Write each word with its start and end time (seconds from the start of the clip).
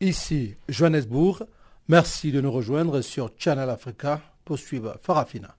ici 0.00 0.54
Johannesburg. 0.68 1.46
Merci 1.88 2.32
de 2.32 2.40
nous 2.40 2.52
rejoindre 2.52 3.00
sur 3.00 3.30
Channel 3.38 3.68
Africa 3.68 4.20
pour 4.44 4.58
suivre 4.58 4.96
Farafina. 5.02 5.54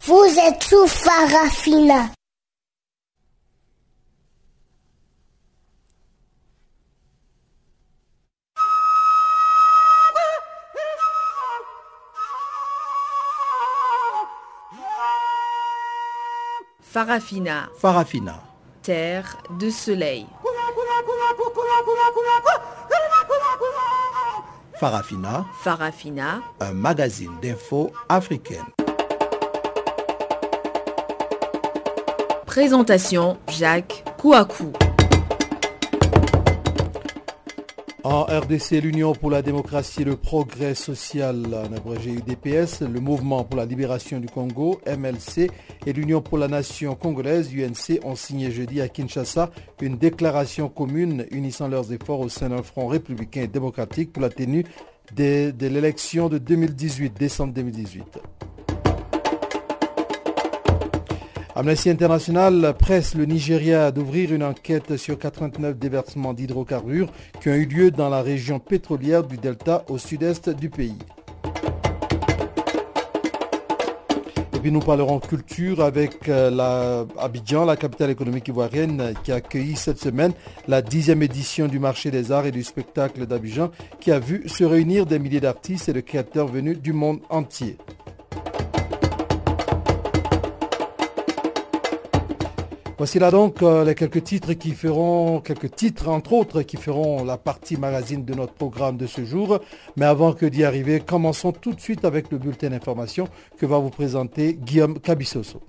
Vous 0.00 0.36
êtes 0.38 0.62
sous 0.62 0.86
Farafina. 0.86 2.10
Farafina. 16.96 17.68
Farafina. 17.76 18.42
Terre 18.82 19.36
de 19.58 19.68
soleil. 19.68 20.26
Farafina. 24.78 25.46
Farafina. 25.62 26.40
Un 26.60 26.72
magazine 26.72 27.32
d'infos 27.40 27.92
africaine. 28.08 28.64
Présentation 32.46 33.38
Jacques 33.48 34.04
Kouakou. 34.18 34.72
En 38.08 38.22
RDC, 38.22 38.80
l'Union 38.82 39.14
pour 39.14 39.32
la 39.32 39.42
démocratie 39.42 40.02
et 40.02 40.04
le 40.04 40.14
progrès 40.14 40.76
social, 40.76 41.44
UDPS, 42.06 42.82
le 42.82 43.00
Mouvement 43.00 43.42
pour 43.42 43.56
la 43.56 43.64
libération 43.64 44.20
du 44.20 44.28
Congo, 44.28 44.80
MLC, 44.86 45.50
et 45.86 45.92
l'Union 45.92 46.20
pour 46.20 46.38
la 46.38 46.46
nation 46.46 46.94
congolaise, 46.94 47.52
UNC, 47.52 47.98
ont 48.04 48.14
signé 48.14 48.52
jeudi 48.52 48.80
à 48.80 48.88
Kinshasa 48.88 49.50
une 49.82 49.98
déclaration 49.98 50.68
commune 50.68 51.26
unissant 51.32 51.66
leurs 51.66 51.92
efforts 51.92 52.20
au 52.20 52.28
sein 52.28 52.50
d'un 52.50 52.62
front 52.62 52.86
républicain 52.86 53.42
et 53.42 53.48
démocratique 53.48 54.12
pour 54.12 54.22
la 54.22 54.30
tenue 54.30 54.64
de 55.16 55.66
l'élection 55.66 56.28
de 56.28 56.38
2018, 56.38 57.12
décembre 57.18 57.54
2018. 57.54 58.20
Amnesty 61.58 61.88
International 61.88 62.74
presse 62.78 63.14
le 63.14 63.24
Nigeria 63.24 63.90
d'ouvrir 63.90 64.30
une 64.30 64.42
enquête 64.42 64.98
sur 64.98 65.18
89 65.18 65.78
déversements 65.78 66.34
d'hydrocarbures 66.34 67.10
qui 67.40 67.48
ont 67.48 67.54
eu 67.54 67.64
lieu 67.64 67.90
dans 67.90 68.10
la 68.10 68.20
région 68.20 68.58
pétrolière 68.58 69.24
du 69.24 69.38
Delta 69.38 69.82
au 69.88 69.96
sud-est 69.96 70.50
du 70.50 70.68
pays. 70.68 70.98
Et 74.52 74.58
puis 74.60 74.70
nous 74.70 74.80
parlerons 74.80 75.18
culture 75.18 75.82
avec 75.82 76.28
euh, 76.28 77.06
Abidjan, 77.18 77.64
la 77.64 77.76
capitale 77.76 78.10
économique 78.10 78.48
ivoirienne, 78.48 79.14
qui 79.24 79.32
a 79.32 79.36
accueilli 79.36 79.76
cette 79.76 79.98
semaine 79.98 80.34
la 80.68 80.82
dixième 80.82 81.22
édition 81.22 81.68
du 81.68 81.78
marché 81.78 82.10
des 82.10 82.32
arts 82.32 82.44
et 82.44 82.52
du 82.52 82.64
spectacle 82.64 83.24
d'Abidjan, 83.24 83.70
qui 83.98 84.12
a 84.12 84.18
vu 84.18 84.46
se 84.46 84.64
réunir 84.64 85.06
des 85.06 85.18
milliers 85.18 85.40
d'artistes 85.40 85.88
et 85.88 85.94
de 85.94 86.00
créateurs 86.00 86.48
venus 86.48 86.78
du 86.78 86.92
monde 86.92 87.20
entier. 87.30 87.78
Voici 92.98 93.18
là 93.18 93.30
donc 93.30 93.62
euh, 93.62 93.84
les 93.84 93.94
quelques 93.94 94.24
titres 94.24 94.54
qui 94.54 94.70
feront, 94.70 95.40
quelques 95.40 95.74
titres 95.74 96.08
entre 96.08 96.32
autres 96.32 96.62
qui 96.62 96.78
feront 96.78 97.24
la 97.24 97.36
partie 97.36 97.76
magazine 97.76 98.24
de 98.24 98.32
notre 98.32 98.54
programme 98.54 98.96
de 98.96 99.06
ce 99.06 99.22
jour. 99.22 99.60
Mais 99.96 100.06
avant 100.06 100.32
que 100.32 100.46
d'y 100.46 100.64
arriver, 100.64 101.00
commençons 101.00 101.52
tout 101.52 101.74
de 101.74 101.80
suite 101.80 102.06
avec 102.06 102.32
le 102.32 102.38
bulletin 102.38 102.70
d'information 102.70 103.28
que 103.58 103.66
va 103.66 103.78
vous 103.78 103.90
présenter 103.90 104.54
Guillaume 104.54 104.98
Cabissoso. 104.98 105.60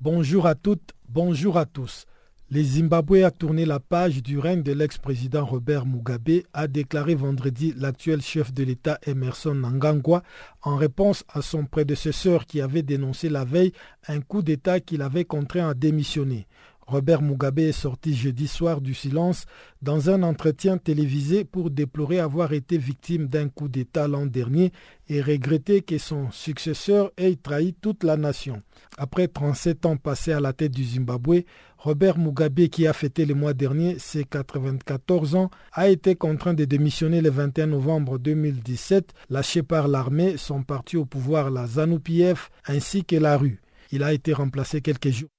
Bonjour 0.00 0.46
à 0.46 0.56
toutes, 0.56 0.90
bonjour 1.08 1.56
à 1.56 1.66
tous. 1.66 2.07
Le 2.50 2.62
Zimbabwe 2.62 3.24
a 3.24 3.30
tourné 3.30 3.66
la 3.66 3.78
page 3.78 4.22
du 4.22 4.38
règne 4.38 4.62
de 4.62 4.72
l'ex-président 4.72 5.44
Robert 5.44 5.84
Mugabe, 5.84 6.44
a 6.54 6.66
déclaré 6.66 7.14
vendredi 7.14 7.74
l'actuel 7.76 8.22
chef 8.22 8.54
de 8.54 8.64
l'État 8.64 8.98
Emerson 9.06 9.54
Nangangwa 9.54 10.22
en 10.62 10.76
réponse 10.76 11.24
à 11.28 11.42
son 11.42 11.66
prédécesseur 11.66 12.46
qui 12.46 12.62
avait 12.62 12.82
dénoncé 12.82 13.28
la 13.28 13.44
veille 13.44 13.72
un 14.06 14.22
coup 14.22 14.40
d'État 14.40 14.80
qu'il 14.80 15.02
avait 15.02 15.26
contraint 15.26 15.68
à 15.68 15.74
démissionner. 15.74 16.46
Robert 16.88 17.20
Mugabe 17.20 17.58
est 17.58 17.72
sorti 17.72 18.14
jeudi 18.14 18.48
soir 18.48 18.80
du 18.80 18.94
silence 18.94 19.44
dans 19.82 20.08
un 20.08 20.22
entretien 20.22 20.78
télévisé 20.78 21.44
pour 21.44 21.68
déplorer 21.68 22.18
avoir 22.18 22.54
été 22.54 22.78
victime 22.78 23.26
d'un 23.26 23.50
coup 23.50 23.68
d'État 23.68 24.08
l'an 24.08 24.24
dernier 24.24 24.72
et 25.06 25.20
regretter 25.20 25.82
que 25.82 25.98
son 25.98 26.30
successeur 26.30 27.12
ait 27.18 27.36
trahi 27.36 27.74
toute 27.74 28.04
la 28.04 28.16
nation. 28.16 28.62
Après 28.96 29.28
37 29.28 29.84
ans 29.84 29.98
passés 29.98 30.32
à 30.32 30.40
la 30.40 30.54
tête 30.54 30.72
du 30.72 30.82
Zimbabwe, 30.82 31.42
Robert 31.78 32.18
Mugabe, 32.18 32.66
qui 32.68 32.88
a 32.88 32.92
fêté 32.92 33.24
le 33.24 33.34
mois 33.34 33.54
dernier 33.54 33.98
ses 34.00 34.24
94 34.24 35.36
ans, 35.36 35.50
a 35.72 35.88
été 35.88 36.16
contraint 36.16 36.54
de 36.54 36.64
démissionner 36.64 37.20
le 37.20 37.30
21 37.30 37.68
novembre 37.68 38.18
2017, 38.18 39.14
lâché 39.30 39.62
par 39.62 39.86
l'armée, 39.86 40.36
son 40.36 40.64
parti 40.64 40.96
au 40.96 41.04
pouvoir, 41.04 41.50
la 41.50 41.66
ZANU-PF, 41.66 42.50
ainsi 42.66 43.04
que 43.04 43.16
la 43.16 43.36
rue. 43.36 43.60
Il 43.92 44.02
a 44.02 44.12
été 44.12 44.32
remplacé 44.32 44.80
quelques 44.80 45.10
jours 45.10 45.30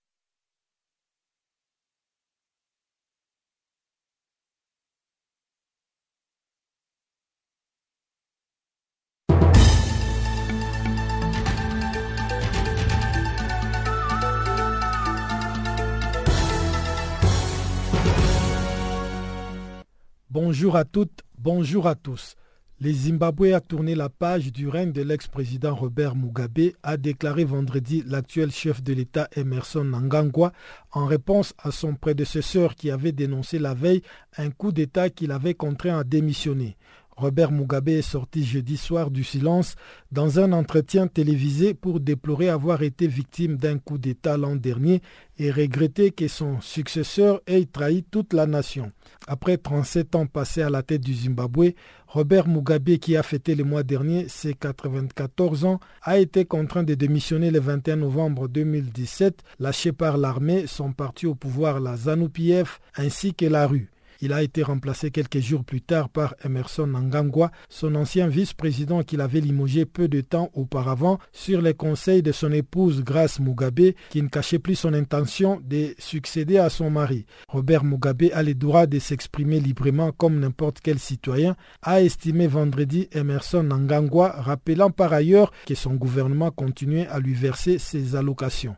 Bonjour 20.31 20.75
à 20.75 20.85
toutes, 20.85 21.23
bonjour 21.39 21.87
à 21.87 21.95
tous. 21.95 22.35
Le 22.79 22.91
Zimbabwe 22.91 23.51
a 23.55 23.61
tourné 23.61 23.95
la 23.95 24.09
page 24.09 24.51
du 24.51 24.67
règne 24.67 24.91
de 24.91 25.01
l'ex-président 25.01 25.73
Robert 25.73 26.15
Mugabe, 26.15 26.73
a 26.83 26.97
déclaré 26.97 27.45
vendredi 27.45 28.03
l'actuel 28.05 28.51
chef 28.51 28.83
de 28.83 28.93
l'État 28.93 29.27
Emerson 29.35 29.83
Nangangwa 29.83 30.51
en 30.91 31.07
réponse 31.07 31.55
à 31.57 31.71
son 31.71 31.95
prédécesseur 31.95 32.75
qui 32.75 32.91
avait 32.91 33.11
dénoncé 33.11 33.57
la 33.57 33.73
veille 33.73 34.03
un 34.37 34.51
coup 34.51 34.71
d'État 34.71 35.09
qu'il 35.09 35.31
avait 35.31 35.55
contraint 35.55 35.97
à 35.97 36.03
démissionner. 36.03 36.77
Robert 37.19 37.51
Mugabe 37.51 37.89
est 37.89 38.01
sorti 38.01 38.45
jeudi 38.45 38.77
soir 38.77 39.11
du 39.11 39.25
silence 39.25 39.75
dans 40.13 40.39
un 40.39 40.53
entretien 40.53 41.07
télévisé 41.07 41.73
pour 41.73 41.99
déplorer 41.99 42.47
avoir 42.47 42.81
été 42.81 43.07
victime 43.07 43.57
d'un 43.57 43.77
coup 43.77 43.97
d'État 43.97 44.37
l'an 44.37 44.55
dernier 44.55 45.01
et 45.37 45.51
regretter 45.51 46.11
que 46.11 46.29
son 46.29 46.61
successeur 46.61 47.41
ait 47.45 47.65
trahi 47.65 48.03
toute 48.03 48.31
la 48.31 48.45
nation. 48.45 48.93
Après 49.27 49.57
37 49.57 50.15
ans 50.15 50.27
passés 50.27 50.61
à 50.61 50.69
la 50.69 50.81
tête 50.81 51.01
du 51.01 51.13
Zimbabwe, 51.13 51.73
Robert 52.07 52.47
Mugabe, 52.47 52.95
qui 52.99 53.17
a 53.17 53.23
fêté 53.23 53.53
le 53.53 53.65
mois 53.65 53.83
dernier 53.83 54.29
ses 54.29 54.53
94 54.53 55.65
ans, 55.65 55.81
a 56.03 56.19
été 56.19 56.45
contraint 56.45 56.83
de 56.83 56.93
démissionner 56.93 57.51
le 57.51 57.59
21 57.59 57.97
novembre 57.97 58.47
2017, 58.47 59.43
lâché 59.59 59.91
par 59.91 60.17
l'armée, 60.17 60.67
son 60.67 60.93
parti 60.93 61.25
au 61.27 61.35
pouvoir, 61.35 61.81
la 61.81 61.97
ZANU-PF, 61.97 62.79
ainsi 62.95 63.33
que 63.33 63.45
la 63.45 63.67
rue. 63.67 63.89
Il 64.21 64.33
a 64.33 64.43
été 64.43 64.63
remplacé 64.63 65.11
quelques 65.11 65.39
jours 65.39 65.63
plus 65.63 65.81
tard 65.81 66.09
par 66.09 66.35
Emerson 66.43 66.87
Nangangwa, 66.87 67.51
son 67.69 67.95
ancien 67.95 68.27
vice-président 68.27 69.03
qu'il 69.03 69.21
avait 69.21 69.39
limogé 69.39 69.85
peu 69.85 70.09
de 70.09 70.19
temps 70.19 70.49
auparavant 70.53 71.19
sur 71.31 71.61
les 71.61 71.73
conseils 71.73 72.21
de 72.21 72.33
son 72.33 72.51
épouse 72.51 73.01
Grace 73.03 73.39
Mugabe, 73.39 73.93
qui 74.09 74.21
ne 74.21 74.27
cachait 74.27 74.59
plus 74.59 74.75
son 74.75 74.93
intention 74.93 75.61
de 75.63 75.95
succéder 75.97 76.57
à 76.57 76.69
son 76.69 76.89
mari. 76.89 77.25
Robert 77.47 77.85
Mugabe 77.85 78.31
a 78.33 78.43
le 78.43 78.55
droit 78.55 78.87
de 78.87 78.99
s'exprimer 78.99 79.61
librement 79.61 80.11
comme 80.11 80.39
n'importe 80.39 80.79
quel 80.83 80.99
citoyen, 80.99 81.55
a 81.81 82.01
estimé 82.01 82.47
vendredi 82.47 83.07
Emerson 83.13 83.63
Nangangwa, 83.63 84.33
rappelant 84.41 84.89
par 84.89 85.13
ailleurs 85.13 85.53
que 85.65 85.75
son 85.75 85.93
gouvernement 85.93 86.51
continuait 86.51 87.07
à 87.07 87.19
lui 87.19 87.33
verser 87.33 87.77
ses 87.77 88.17
allocations. 88.17 88.75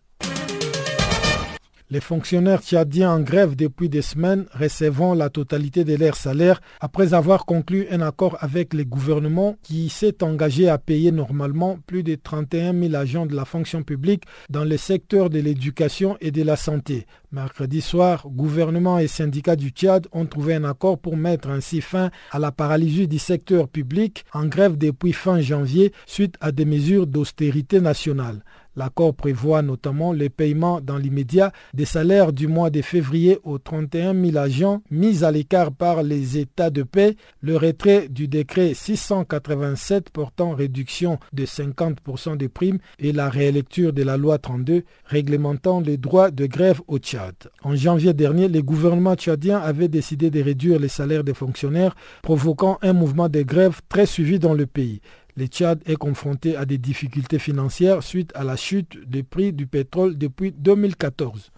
Les 1.91 1.99
fonctionnaires 1.99 2.61
tchadiens 2.61 3.11
en 3.11 3.19
grève 3.19 3.57
depuis 3.57 3.89
des 3.89 4.01
semaines 4.01 4.45
recevant 4.53 5.13
la 5.13 5.29
totalité 5.29 5.83
de 5.83 5.93
leur 5.93 6.15
salaire 6.15 6.61
après 6.79 7.13
avoir 7.13 7.45
conclu 7.45 7.85
un 7.91 7.99
accord 7.99 8.37
avec 8.39 8.73
le 8.73 8.85
gouvernement 8.85 9.57
qui 9.61 9.89
s'est 9.89 10.23
engagé 10.23 10.69
à 10.69 10.77
payer 10.77 11.11
normalement 11.11 11.79
plus 11.87 12.03
de 12.03 12.15
31 12.15 12.73
000 12.79 12.95
agents 12.95 13.25
de 13.25 13.35
la 13.35 13.43
fonction 13.43 13.83
publique 13.83 14.23
dans 14.49 14.63
les 14.63 14.77
secteurs 14.77 15.29
de 15.29 15.39
l'éducation 15.39 16.15
et 16.21 16.31
de 16.31 16.43
la 16.43 16.55
santé. 16.55 17.07
Mercredi 17.33 17.81
soir, 17.81 18.25
gouvernement 18.29 18.97
et 18.97 19.07
syndicats 19.07 19.57
du 19.57 19.71
Tchad 19.71 20.07
ont 20.13 20.25
trouvé 20.25 20.55
un 20.55 20.63
accord 20.63 20.97
pour 20.97 21.17
mettre 21.17 21.49
ainsi 21.49 21.81
fin 21.81 22.09
à 22.31 22.39
la 22.39 22.53
paralysie 22.53 23.09
du 23.09 23.19
secteur 23.19 23.67
public 23.67 24.23
en 24.31 24.45
grève 24.45 24.77
depuis 24.77 25.11
fin 25.11 25.41
janvier 25.41 25.91
suite 26.05 26.35
à 26.39 26.53
des 26.53 26.63
mesures 26.63 27.05
d'austérité 27.05 27.81
nationale. 27.81 28.45
L'accord 28.75 29.13
prévoit 29.13 29.61
notamment 29.61 30.13
le 30.13 30.29
paiement 30.29 30.79
dans 30.79 30.97
l'immédiat 30.97 31.51
des 31.73 31.85
salaires 31.85 32.31
du 32.31 32.47
mois 32.47 32.69
de 32.69 32.81
février 32.81 33.39
aux 33.43 33.57
31 33.57 34.13
000 34.13 34.37
agents 34.37 34.81
mis 34.89 35.23
à 35.23 35.31
l'écart 35.31 35.71
par 35.71 36.03
les 36.03 36.37
États 36.37 36.69
de 36.69 36.83
paix, 36.83 37.17
le 37.41 37.57
retrait 37.57 38.07
du 38.07 38.27
décret 38.29 38.73
687 38.73 40.09
portant 40.09 40.51
réduction 40.51 41.19
de 41.33 41.45
50% 41.45 42.37
des 42.37 42.47
primes 42.47 42.79
et 42.99 43.11
la 43.11 43.29
réélecture 43.29 43.91
de 43.91 44.03
la 44.03 44.15
loi 44.15 44.37
32 44.37 44.83
réglementant 45.05 45.81
les 45.81 45.97
droits 45.97 46.31
de 46.31 46.45
grève 46.45 46.81
au 46.87 46.97
Tchad. 46.97 47.35
En 47.63 47.75
janvier 47.75 48.13
dernier, 48.13 48.47
le 48.47 48.61
gouvernement 48.61 49.15
tchadien 49.15 49.59
avait 49.59 49.89
décidé 49.89 50.29
de 50.29 50.41
réduire 50.41 50.79
les 50.79 50.87
salaires 50.87 51.23
des 51.23 51.33
fonctionnaires, 51.33 51.95
provoquant 52.23 52.77
un 52.81 52.93
mouvement 52.93 53.27
de 53.27 53.41
grève 53.41 53.81
très 53.89 54.05
suivi 54.05 54.39
dans 54.39 54.53
le 54.53 54.65
pays 54.65 55.01
le 55.35 55.45
Tchad 55.47 55.81
est 55.85 55.95
confronté 55.95 56.55
à 56.55 56.65
des 56.65 56.77
difficultés 56.77 57.39
financières 57.39 58.03
suite 58.03 58.31
à 58.35 58.43
la 58.43 58.55
chute 58.55 58.97
des 59.09 59.23
prix 59.23 59.53
du 59.53 59.67
pétrole 59.67 60.17
depuis 60.17 60.51
2014. 60.51 61.51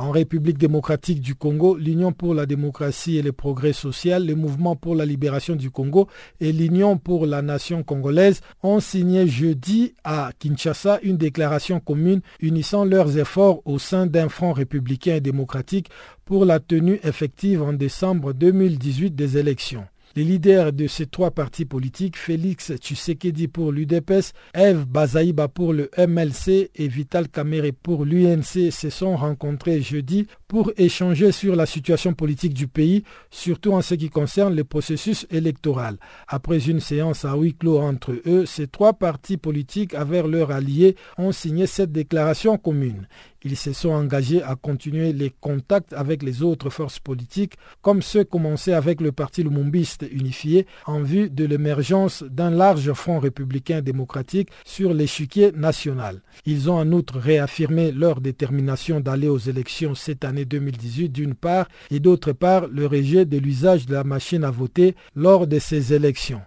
En 0.00 0.12
République 0.12 0.56
démocratique 0.56 1.20
du 1.20 1.34
Congo, 1.34 1.76
l'Union 1.76 2.12
pour 2.12 2.32
la 2.32 2.46
démocratie 2.46 3.18
et 3.18 3.22
le 3.22 3.32
progrès 3.32 3.74
social, 3.74 4.24
le 4.24 4.34
Mouvement 4.34 4.74
pour 4.74 4.94
la 4.94 5.04
libération 5.04 5.56
du 5.56 5.70
Congo 5.70 6.08
et 6.40 6.52
l'Union 6.52 6.96
pour 6.96 7.26
la 7.26 7.42
nation 7.42 7.82
congolaise 7.82 8.40
ont 8.62 8.80
signé 8.80 9.26
jeudi 9.26 9.92
à 10.02 10.30
Kinshasa 10.38 11.00
une 11.02 11.18
déclaration 11.18 11.80
commune 11.80 12.22
unissant 12.40 12.86
leurs 12.86 13.18
efforts 13.18 13.60
au 13.66 13.78
sein 13.78 14.06
d'un 14.06 14.30
front 14.30 14.54
républicain 14.54 15.16
et 15.16 15.20
démocratique 15.20 15.90
pour 16.24 16.46
la 16.46 16.60
tenue 16.60 16.98
effective 17.04 17.60
en 17.60 17.74
décembre 17.74 18.32
2018 18.32 19.14
des 19.14 19.36
élections. 19.36 19.84
Les 20.16 20.24
leaders 20.24 20.72
de 20.72 20.88
ces 20.88 21.06
trois 21.06 21.30
partis 21.30 21.64
politiques, 21.64 22.16
Félix 22.16 22.72
Tshisekedi 22.72 23.46
pour 23.46 23.70
l'UDPS, 23.70 24.32
Eve 24.54 24.84
Bazaïba 24.84 25.46
pour 25.46 25.72
le 25.72 25.88
MLC 25.96 26.70
et 26.74 26.88
Vital 26.88 27.28
Kamere 27.28 27.70
pour 27.80 28.04
l'UNC, 28.04 28.72
se 28.72 28.90
sont 28.90 29.14
rencontrés 29.16 29.80
jeudi 29.80 30.26
pour 30.48 30.72
échanger 30.76 31.30
sur 31.30 31.54
la 31.54 31.64
situation 31.64 32.12
politique 32.12 32.54
du 32.54 32.66
pays, 32.66 33.04
surtout 33.30 33.72
en 33.72 33.82
ce 33.82 33.94
qui 33.94 34.10
concerne 34.10 34.56
le 34.56 34.64
processus 34.64 35.28
électoral. 35.30 35.96
Après 36.26 36.68
une 36.68 36.80
séance 36.80 37.24
à 37.24 37.36
huis 37.36 37.54
clos 37.54 37.78
entre 37.78 38.12
eux, 38.26 38.46
ces 38.46 38.66
trois 38.66 38.94
partis 38.94 39.36
politiques, 39.36 39.94
avec 39.94 40.26
leurs 40.26 40.50
alliés, 40.50 40.96
ont 41.18 41.30
signé 41.30 41.68
cette 41.68 41.92
déclaration 41.92 42.58
commune. 42.58 43.06
Ils 43.42 43.56
se 43.56 43.72
sont 43.72 43.90
engagés 43.90 44.42
à 44.42 44.54
continuer 44.54 45.12
les 45.12 45.30
contacts 45.30 45.92
avec 45.94 46.22
les 46.22 46.42
autres 46.42 46.68
forces 46.70 46.98
politiques, 46.98 47.54
comme 47.80 48.02
ceux 48.02 48.24
commencés 48.24 48.72
avec 48.72 49.00
le 49.00 49.12
Parti 49.12 49.42
Lumumbiste 49.42 50.04
unifié, 50.10 50.66
en 50.86 51.02
vue 51.02 51.30
de 51.30 51.44
l'émergence 51.44 52.22
d'un 52.22 52.50
large 52.50 52.92
front 52.92 53.18
républicain 53.18 53.80
démocratique 53.80 54.50
sur 54.64 54.92
l'échiquier 54.92 55.52
national. 55.52 56.20
Ils 56.44 56.70
ont 56.70 56.78
en 56.78 56.92
outre 56.92 57.18
réaffirmé 57.18 57.92
leur 57.92 58.20
détermination 58.20 59.00
d'aller 59.00 59.28
aux 59.28 59.38
élections 59.38 59.94
cette 59.94 60.24
année 60.24 60.44
2018 60.44 61.08
d'une 61.08 61.34
part, 61.34 61.68
et 61.90 62.00
d'autre 62.00 62.32
part 62.32 62.66
le 62.68 62.86
rejet 62.86 63.24
de 63.24 63.38
l'usage 63.38 63.86
de 63.86 63.94
la 63.94 64.04
machine 64.04 64.44
à 64.44 64.50
voter 64.50 64.94
lors 65.14 65.46
de 65.46 65.58
ces 65.58 65.94
élections. 65.94 66.42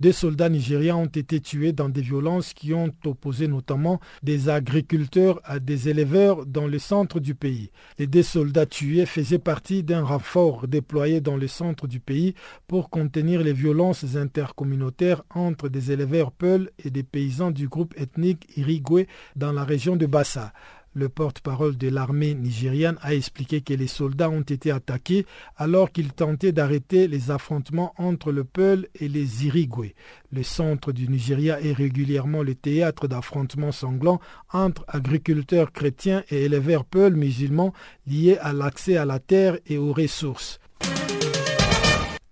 Des 0.00 0.12
soldats 0.12 0.48
nigériens 0.48 0.94
ont 0.94 1.06
été 1.06 1.40
tués 1.40 1.72
dans 1.72 1.88
des 1.88 2.02
violences 2.02 2.54
qui 2.54 2.72
ont 2.72 2.92
opposé 3.04 3.48
notamment 3.48 3.98
des 4.22 4.48
agriculteurs 4.48 5.40
à 5.42 5.58
des 5.58 5.88
éleveurs 5.88 6.46
dans 6.46 6.68
le 6.68 6.78
centre 6.78 7.18
du 7.18 7.34
pays. 7.34 7.72
Les 7.98 8.06
deux 8.06 8.22
soldats 8.22 8.64
tués 8.64 9.06
faisaient 9.06 9.40
partie 9.40 9.82
d'un 9.82 10.04
renfort 10.04 10.68
déployé 10.68 11.20
dans 11.20 11.36
le 11.36 11.48
centre 11.48 11.88
du 11.88 11.98
pays 11.98 12.34
pour 12.68 12.90
contenir 12.90 13.42
les 13.42 13.52
violences 13.52 14.14
intercommunautaires 14.14 15.24
entre 15.34 15.68
des 15.68 15.90
éleveurs 15.90 16.30
Peul 16.30 16.70
et 16.84 16.90
des 16.90 17.02
paysans 17.02 17.50
du 17.50 17.66
groupe 17.66 17.98
ethnique 17.98 18.46
Irigwe 18.56 19.06
dans 19.34 19.50
la 19.50 19.64
région 19.64 19.96
de 19.96 20.06
Bassa. 20.06 20.52
Le 20.98 21.08
porte-parole 21.08 21.76
de 21.76 21.86
l'armée 21.86 22.34
nigériane 22.34 22.98
a 23.02 23.14
expliqué 23.14 23.60
que 23.60 23.72
les 23.72 23.86
soldats 23.86 24.30
ont 24.30 24.40
été 24.40 24.72
attaqués 24.72 25.26
alors 25.56 25.92
qu'ils 25.92 26.12
tentaient 26.12 26.50
d'arrêter 26.50 27.06
les 27.06 27.30
affrontements 27.30 27.94
entre 27.98 28.32
le 28.32 28.42
Peul 28.42 28.88
et 28.98 29.06
les 29.06 29.46
Irigwe. 29.46 29.92
Le 30.32 30.42
centre 30.42 30.90
du 30.90 31.06
Nigeria 31.06 31.60
est 31.60 31.72
régulièrement 31.72 32.42
le 32.42 32.56
théâtre 32.56 33.06
d'affrontements 33.06 33.70
sanglants 33.70 34.18
entre 34.52 34.84
agriculteurs 34.88 35.70
chrétiens 35.70 36.24
et 36.30 36.46
éleveurs 36.46 36.84
Peul 36.84 37.14
musulmans 37.14 37.72
liés 38.08 38.36
à 38.40 38.52
l'accès 38.52 38.96
à 38.96 39.04
la 39.04 39.20
terre 39.20 39.56
et 39.66 39.78
aux 39.78 39.92
ressources. 39.92 40.58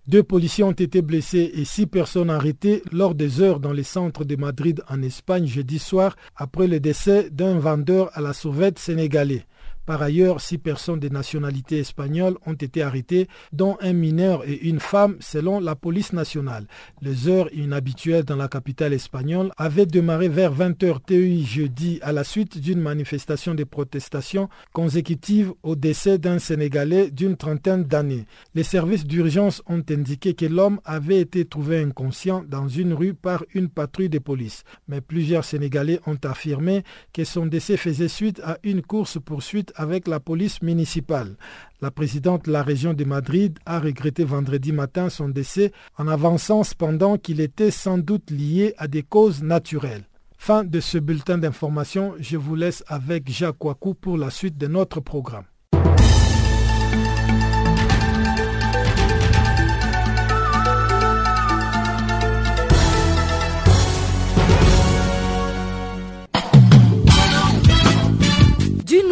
Deux 0.08 0.22
policiers 0.22 0.62
ont 0.62 0.70
été 0.70 1.02
blessés 1.02 1.50
et 1.54 1.64
six 1.64 1.86
personnes 1.86 2.30
arrêtées 2.30 2.84
lors 2.92 3.16
des 3.16 3.40
heures 3.40 3.58
dans 3.58 3.72
les 3.72 3.82
centres 3.82 4.24
de 4.24 4.36
Madrid 4.36 4.80
en 4.88 5.02
Espagne 5.02 5.46
jeudi 5.46 5.80
soir 5.80 6.14
après 6.36 6.68
le 6.68 6.78
décès 6.78 7.28
d'un 7.30 7.58
vendeur 7.58 8.10
à 8.14 8.20
la 8.20 8.32
sauvette 8.32 8.78
sénégalais. 8.78 9.44
Par 9.86 10.02
ailleurs, 10.02 10.40
six 10.40 10.58
personnes 10.58 10.98
de 10.98 11.08
nationalité 11.08 11.78
espagnole 11.78 12.36
ont 12.44 12.54
été 12.54 12.82
arrêtées, 12.82 13.28
dont 13.52 13.78
un 13.80 13.92
mineur 13.92 14.42
et 14.46 14.58
une 14.68 14.80
femme, 14.80 15.16
selon 15.20 15.60
la 15.60 15.76
police 15.76 16.12
nationale. 16.12 16.66
Les 17.02 17.28
heures 17.28 17.48
inhabituelles 17.54 18.24
dans 18.24 18.34
la 18.36 18.48
capitale 18.48 18.92
espagnole 18.92 19.52
avaient 19.56 19.86
démarré 19.86 20.28
vers 20.28 20.52
20h 20.52 20.98
TEI 21.06 21.42
jeudi 21.44 22.00
à 22.02 22.10
la 22.12 22.24
suite 22.24 22.58
d'une 22.58 22.80
manifestation 22.80 23.54
de 23.54 23.62
protestation 23.62 24.48
consécutive 24.72 25.52
au 25.62 25.76
décès 25.76 26.18
d'un 26.18 26.40
Sénégalais 26.40 27.10
d'une 27.12 27.36
trentaine 27.36 27.84
d'années. 27.84 28.26
Les 28.54 28.64
services 28.64 29.06
d'urgence 29.06 29.62
ont 29.66 29.82
indiqué 29.88 30.34
que 30.34 30.46
l'homme 30.46 30.80
avait 30.84 31.20
été 31.20 31.44
trouvé 31.44 31.80
inconscient 31.80 32.44
dans 32.48 32.66
une 32.66 32.92
rue 32.92 33.14
par 33.14 33.44
une 33.54 33.68
patrouille 33.68 34.08
de 34.08 34.18
police. 34.18 34.64
Mais 34.88 35.00
plusieurs 35.00 35.44
Sénégalais 35.44 36.00
ont 36.06 36.18
affirmé 36.24 36.82
que 37.12 37.22
son 37.24 37.46
décès 37.46 37.76
faisait 37.76 38.08
suite 38.08 38.40
à 38.44 38.58
une 38.64 38.82
course-poursuite 38.82 39.72
avec 39.76 40.08
la 40.08 40.18
police 40.20 40.62
municipale. 40.62 41.36
La 41.80 41.90
présidente 41.90 42.46
de 42.46 42.52
la 42.52 42.62
région 42.62 42.94
de 42.94 43.04
Madrid 43.04 43.58
a 43.66 43.78
regretté 43.78 44.24
vendredi 44.24 44.72
matin 44.72 45.08
son 45.08 45.28
décès 45.28 45.72
en 45.98 46.08
avançant 46.08 46.64
cependant 46.64 47.18
qu'il 47.18 47.40
était 47.40 47.70
sans 47.70 47.98
doute 47.98 48.30
lié 48.30 48.74
à 48.78 48.88
des 48.88 49.02
causes 49.02 49.42
naturelles. 49.42 50.04
Fin 50.38 50.64
de 50.64 50.80
ce 50.80 50.98
bulletin 50.98 51.38
d'information, 51.38 52.14
je 52.18 52.36
vous 52.36 52.54
laisse 52.54 52.84
avec 52.88 53.30
Jacques 53.30 53.64
Wakou 53.64 53.94
pour 53.94 54.18
la 54.18 54.30
suite 54.30 54.58
de 54.58 54.66
notre 54.66 55.00
programme. 55.00 55.44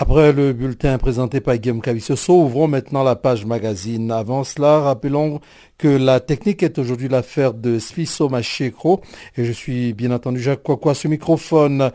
Après 0.00 0.32
le 0.32 0.52
bulletin 0.52 0.96
présenté 0.96 1.40
par 1.40 1.56
Guillaume 1.56 1.80
Kavissoso, 1.80 2.32
ouvrons 2.32 2.68
maintenant 2.68 3.02
la 3.02 3.16
page 3.16 3.44
magazine. 3.44 4.12
Avant 4.12 4.44
cela, 4.44 4.78
rappelons 4.78 5.40
que 5.76 5.88
la 5.88 6.20
technique 6.20 6.62
est 6.62 6.78
aujourd'hui 6.78 7.08
l'affaire 7.08 7.52
de 7.52 7.80
Sfiso 7.80 8.28
Machekro 8.28 9.00
et 9.36 9.44
je 9.44 9.50
suis 9.50 9.94
bien 9.94 10.12
entendu 10.12 10.40
Jacques 10.40 10.62
Kwakwa 10.62 10.94
ce 10.94 11.08
microphone. 11.08 11.90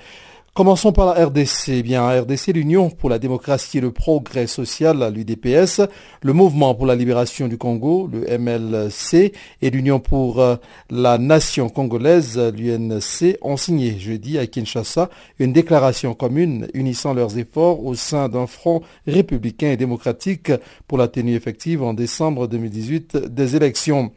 Commençons 0.55 0.91
par 0.91 1.07
la 1.07 1.25
RDC. 1.25 1.69
Eh 1.69 1.81
bien, 1.81 2.07
RDC, 2.07 2.53
l'Union 2.53 2.91
pour 2.91 3.09
la 3.09 3.17
démocratie 3.17 3.79
et 3.79 3.81
le 3.81 3.89
progrès 3.89 4.45
social, 4.45 5.11
l'UDPS, 5.11 5.81
le 6.21 6.31
Mouvement 6.31 6.75
pour 6.75 6.85
la 6.85 6.93
libération 6.93 7.47
du 7.47 7.57
Congo, 7.57 8.07
le 8.13 8.37
MLC, 8.37 9.33
et 9.63 9.69
l'Union 9.71 9.99
pour 9.99 10.39
euh, 10.39 10.57
la 10.91 11.17
nation 11.17 11.69
congolaise, 11.69 12.37
l'UNC, 12.37 13.35
ont 13.41 13.57
signé 13.57 13.97
jeudi 13.97 14.37
à 14.37 14.45
Kinshasa 14.45 15.09
une 15.39 15.53
déclaration 15.53 16.13
commune 16.13 16.67
unissant 16.75 17.15
leurs 17.15 17.39
efforts 17.39 17.83
au 17.83 17.95
sein 17.95 18.29
d'un 18.29 18.45
front 18.45 18.83
républicain 19.07 19.71
et 19.71 19.77
démocratique 19.77 20.51
pour 20.87 20.99
la 20.99 21.07
tenue 21.07 21.33
effective 21.33 21.81
en 21.81 21.95
décembre 21.95 22.47
2018 22.47 23.17
des 23.17 23.55
élections. 23.55 24.11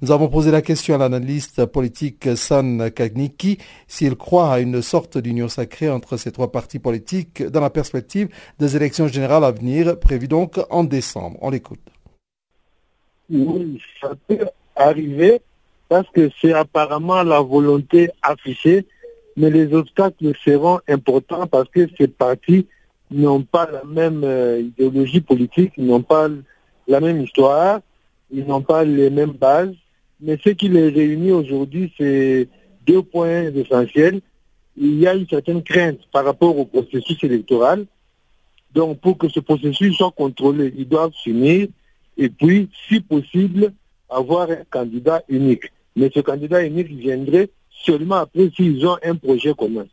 Nous 0.00 0.10
avons 0.10 0.28
posé 0.28 0.50
la 0.50 0.62
question 0.62 0.94
à 0.94 0.98
l'analyste 0.98 1.66
politique 1.66 2.30
San 2.34 2.90
Kagniki 2.90 3.58
s'il 3.88 4.16
croit 4.16 4.54
à 4.54 4.60
une 4.60 4.80
sorte 4.80 5.18
d'union 5.18 5.48
sacrée 5.48 5.81
entre 5.88 6.16
ces 6.16 6.32
trois 6.32 6.50
partis 6.50 6.78
politiques 6.78 7.42
dans 7.42 7.60
la 7.60 7.70
perspective 7.70 8.28
des 8.58 8.76
élections 8.76 9.08
générales 9.08 9.44
à 9.44 9.50
venir, 9.50 9.98
prévues 9.98 10.28
donc 10.28 10.60
en 10.70 10.84
décembre. 10.84 11.38
On 11.40 11.50
l'écoute. 11.50 11.80
Oui, 13.30 13.80
ça 14.00 14.12
peut 14.28 14.46
arriver 14.76 15.40
parce 15.88 16.08
que 16.10 16.30
c'est 16.40 16.52
apparemment 16.52 17.22
la 17.22 17.40
volonté 17.40 18.10
affichée, 18.22 18.86
mais 19.36 19.50
les 19.50 19.72
obstacles 19.74 20.32
seront 20.44 20.80
importants 20.88 21.46
parce 21.46 21.68
que 21.68 21.88
ces 21.98 22.08
partis 22.08 22.66
n'ont 23.10 23.42
pas 23.42 23.68
la 23.70 23.84
même 23.84 24.22
euh, 24.24 24.60
idéologie 24.60 25.20
politique, 25.20 25.72
ils 25.76 25.86
n'ont 25.86 26.02
pas 26.02 26.28
la 26.88 27.00
même 27.00 27.20
histoire, 27.20 27.80
ils 28.30 28.46
n'ont 28.46 28.62
pas 28.62 28.84
les 28.84 29.10
mêmes 29.10 29.32
bases, 29.32 29.74
mais 30.20 30.38
ce 30.42 30.50
qui 30.50 30.68
les 30.68 30.88
réunit 30.88 31.32
aujourd'hui, 31.32 31.92
c'est 31.98 32.48
deux 32.86 33.02
points 33.02 33.52
essentiels 33.54 34.20
il 34.76 34.98
y 34.98 35.06
a 35.06 35.14
une 35.14 35.28
certaine 35.28 35.62
crainte 35.62 36.00
par 36.12 36.24
rapport 36.24 36.56
au 36.58 36.64
processus 36.64 37.22
électoral. 37.22 37.86
Donc, 38.74 39.00
pour 39.00 39.18
que 39.18 39.28
ce 39.28 39.40
processus 39.40 39.96
soit 39.96 40.12
contrôlé, 40.12 40.72
ils 40.76 40.88
doivent 40.88 41.12
s'unir 41.14 41.68
et 42.16 42.28
puis, 42.28 42.68
si 42.88 43.00
possible, 43.00 43.72
avoir 44.08 44.50
un 44.50 44.64
candidat 44.70 45.22
unique. 45.28 45.64
Mais 45.96 46.10
ce 46.14 46.20
candidat 46.20 46.64
unique 46.64 46.88
viendrait 46.88 47.50
seulement 47.84 48.16
après 48.16 48.50
s'ils 48.54 48.86
ont 48.86 48.96
un 49.02 49.14
projet 49.16 49.54
commun. 49.54 49.86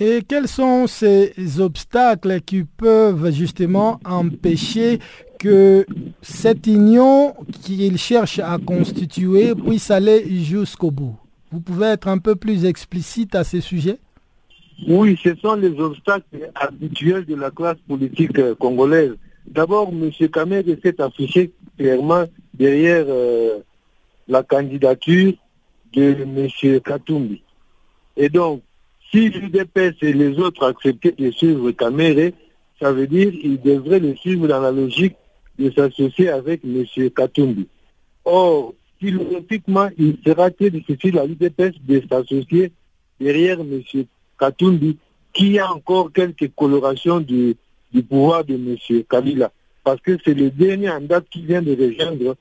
Et 0.00 0.22
quels 0.26 0.48
sont 0.48 0.88
ces 0.88 1.32
obstacles 1.60 2.40
qui 2.40 2.64
peuvent 2.64 3.30
justement 3.30 4.00
empêcher 4.04 4.98
que 5.38 5.86
cette 6.20 6.66
union 6.66 7.34
qu'ils 7.62 7.98
cherchent 7.98 8.40
à 8.40 8.58
constituer 8.58 9.54
puisse 9.54 9.90
aller 9.90 10.42
jusqu'au 10.42 10.90
bout? 10.90 11.16
Vous 11.54 11.60
pouvez 11.60 11.86
être 11.86 12.08
un 12.08 12.18
peu 12.18 12.34
plus 12.34 12.64
explicite 12.64 13.36
à 13.36 13.44
ce 13.44 13.60
sujet 13.60 13.98
Oui, 14.88 15.16
ce 15.22 15.36
sont 15.36 15.54
les 15.54 15.78
obstacles 15.78 16.50
habituels 16.56 17.24
de 17.26 17.36
la 17.36 17.52
classe 17.52 17.78
politique 17.86 18.36
euh, 18.40 18.56
congolaise. 18.56 19.14
D'abord, 19.46 19.90
M. 19.90 20.10
Kamer 20.30 20.64
s'est 20.82 21.00
affiché 21.00 21.52
clairement 21.78 22.24
derrière 22.54 23.04
euh, 23.08 23.60
la 24.26 24.42
candidature 24.42 25.34
de 25.92 26.16
M. 26.24 26.80
Katumbi. 26.80 27.40
Et 28.16 28.28
donc, 28.28 28.62
si 29.12 29.28
l'UDPS 29.28 30.02
et 30.02 30.12
les 30.12 30.36
autres 30.40 30.66
acceptaient 30.66 31.14
de 31.16 31.30
suivre 31.30 31.70
Kamere, 31.70 32.32
ça 32.80 32.90
veut 32.90 33.06
dire 33.06 33.30
qu'ils 33.30 33.60
devraient 33.60 34.00
le 34.00 34.16
suivre 34.16 34.48
dans 34.48 34.60
la 34.60 34.72
logique 34.72 35.14
de 35.56 35.70
s'associer 35.70 36.30
avec 36.30 36.62
M. 36.64 36.84
Katumbi. 37.10 37.68
Or, 38.24 38.74
philosophiquement, 39.00 39.88
il 39.98 40.16
sera 40.24 40.50
très 40.50 40.70
difficile 40.70 41.18
à 41.18 41.26
l'UDPS 41.26 41.74
de 41.86 42.02
s'associer 42.08 42.72
derrière 43.20 43.60
M. 43.60 43.82
Katumbi, 44.38 44.96
qui 45.32 45.58
a 45.58 45.70
encore 45.70 46.12
quelques 46.12 46.50
colorations 46.54 47.20
du, 47.20 47.56
pouvoir 48.08 48.44
de 48.44 48.54
M. 48.54 49.02
Kabila, 49.08 49.52
parce 49.82 50.00
que 50.00 50.16
c'est 50.24 50.34
le 50.34 50.50
dernier 50.50 50.90
en 50.90 51.00
date 51.00 51.26
qui 51.30 51.42
vient 51.42 51.62
de 51.62 51.72
rejoindre 51.72 52.36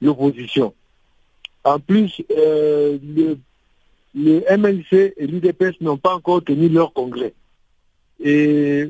l'opposition. 0.00 0.74
En 1.64 1.78
plus, 1.78 2.22
euh, 2.36 2.98
le, 4.14 4.42
MLC 4.56 5.14
et 5.16 5.26
l'UDPS 5.26 5.80
n'ont 5.80 5.98
pas 5.98 6.14
encore 6.14 6.42
tenu 6.42 6.68
leur 6.68 6.92
congrès. 6.92 7.34
Et 8.20 8.88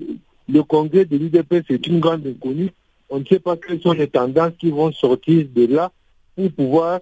le 0.49 0.63
congrès 0.63 1.05
de 1.05 1.17
l'UDPS 1.17 1.71
est 1.71 1.87
une 1.87 2.01
grande 2.01 2.27
inconnue. 2.27 2.71
On 3.11 3.21
ne 3.21 3.25
sait 3.25 3.41
pas 3.41 3.57
quelles 3.57 3.81
sont 3.81 3.93
les 3.93 4.07
tendances 4.07 4.53
qui 4.59 4.71
vont 4.71 4.93
sortir 4.93 5.47
de 5.55 5.67
là 5.67 5.91
pour 6.39 6.53
pouvoir 6.53 7.01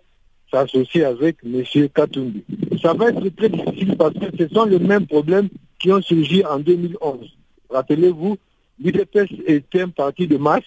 s'associer 0.51 1.05
avec 1.05 1.37
M. 1.45 1.63
Katumbi. 1.95 2.43
Ça 2.81 2.95
va 2.95 3.11
être 3.11 3.29
très 3.37 3.51
difficile 3.51 3.95
parce 3.99 4.15
que 4.15 4.27
ce 4.39 4.49
sont 4.49 4.65
les 4.65 4.79
mêmes 4.79 5.07
problèmes 5.07 5.49
qui 5.79 5.93
ont 5.93 6.01
surgi 6.01 6.43
en 6.43 6.59
2011. 6.59 7.37
Rappelez-vous, 7.69 8.39
l'UDPS 8.83 9.31
est 9.47 9.77
un 9.77 9.91
parti 9.91 10.27
de 10.27 10.39
masse, 10.39 10.65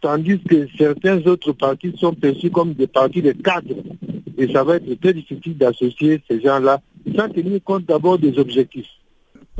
tandis 0.00 0.40
que 0.40 0.66
certains 0.76 1.24
autres 1.26 1.52
partis 1.52 1.94
sont 1.96 2.14
perçus 2.14 2.50
comme 2.50 2.72
des 2.72 2.88
partis 2.88 3.22
de 3.22 3.30
cadres. 3.30 3.76
Et 4.36 4.52
ça 4.52 4.64
va 4.64 4.76
être 4.76 5.00
très 5.00 5.12
difficile 5.12 5.56
d'associer 5.56 6.20
ces 6.28 6.40
gens-là, 6.40 6.80
sans 7.14 7.28
tenir 7.28 7.62
compte 7.62 7.84
d'abord 7.84 8.18
des 8.18 8.36
objectifs. 8.38 8.88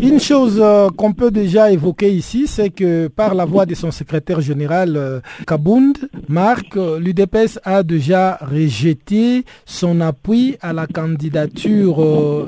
Une 0.00 0.20
chose 0.20 0.60
euh, 0.62 0.90
qu'on 0.96 1.12
peut 1.12 1.32
déjà 1.32 1.72
évoquer 1.72 2.12
ici, 2.12 2.46
c'est 2.46 2.70
que 2.70 3.08
par 3.08 3.34
la 3.34 3.44
voix 3.44 3.66
de 3.66 3.74
son 3.74 3.90
secrétaire 3.90 4.40
général 4.40 4.96
euh, 4.96 5.18
Kabound, 5.44 5.98
Marc, 6.28 6.76
euh, 6.76 7.00
l'UDPS 7.00 7.58
a 7.64 7.82
déjà 7.82 8.38
rejeté 8.40 9.44
son 9.66 10.00
appui 10.00 10.56
à 10.60 10.72
la 10.72 10.86
candidature 10.86 11.96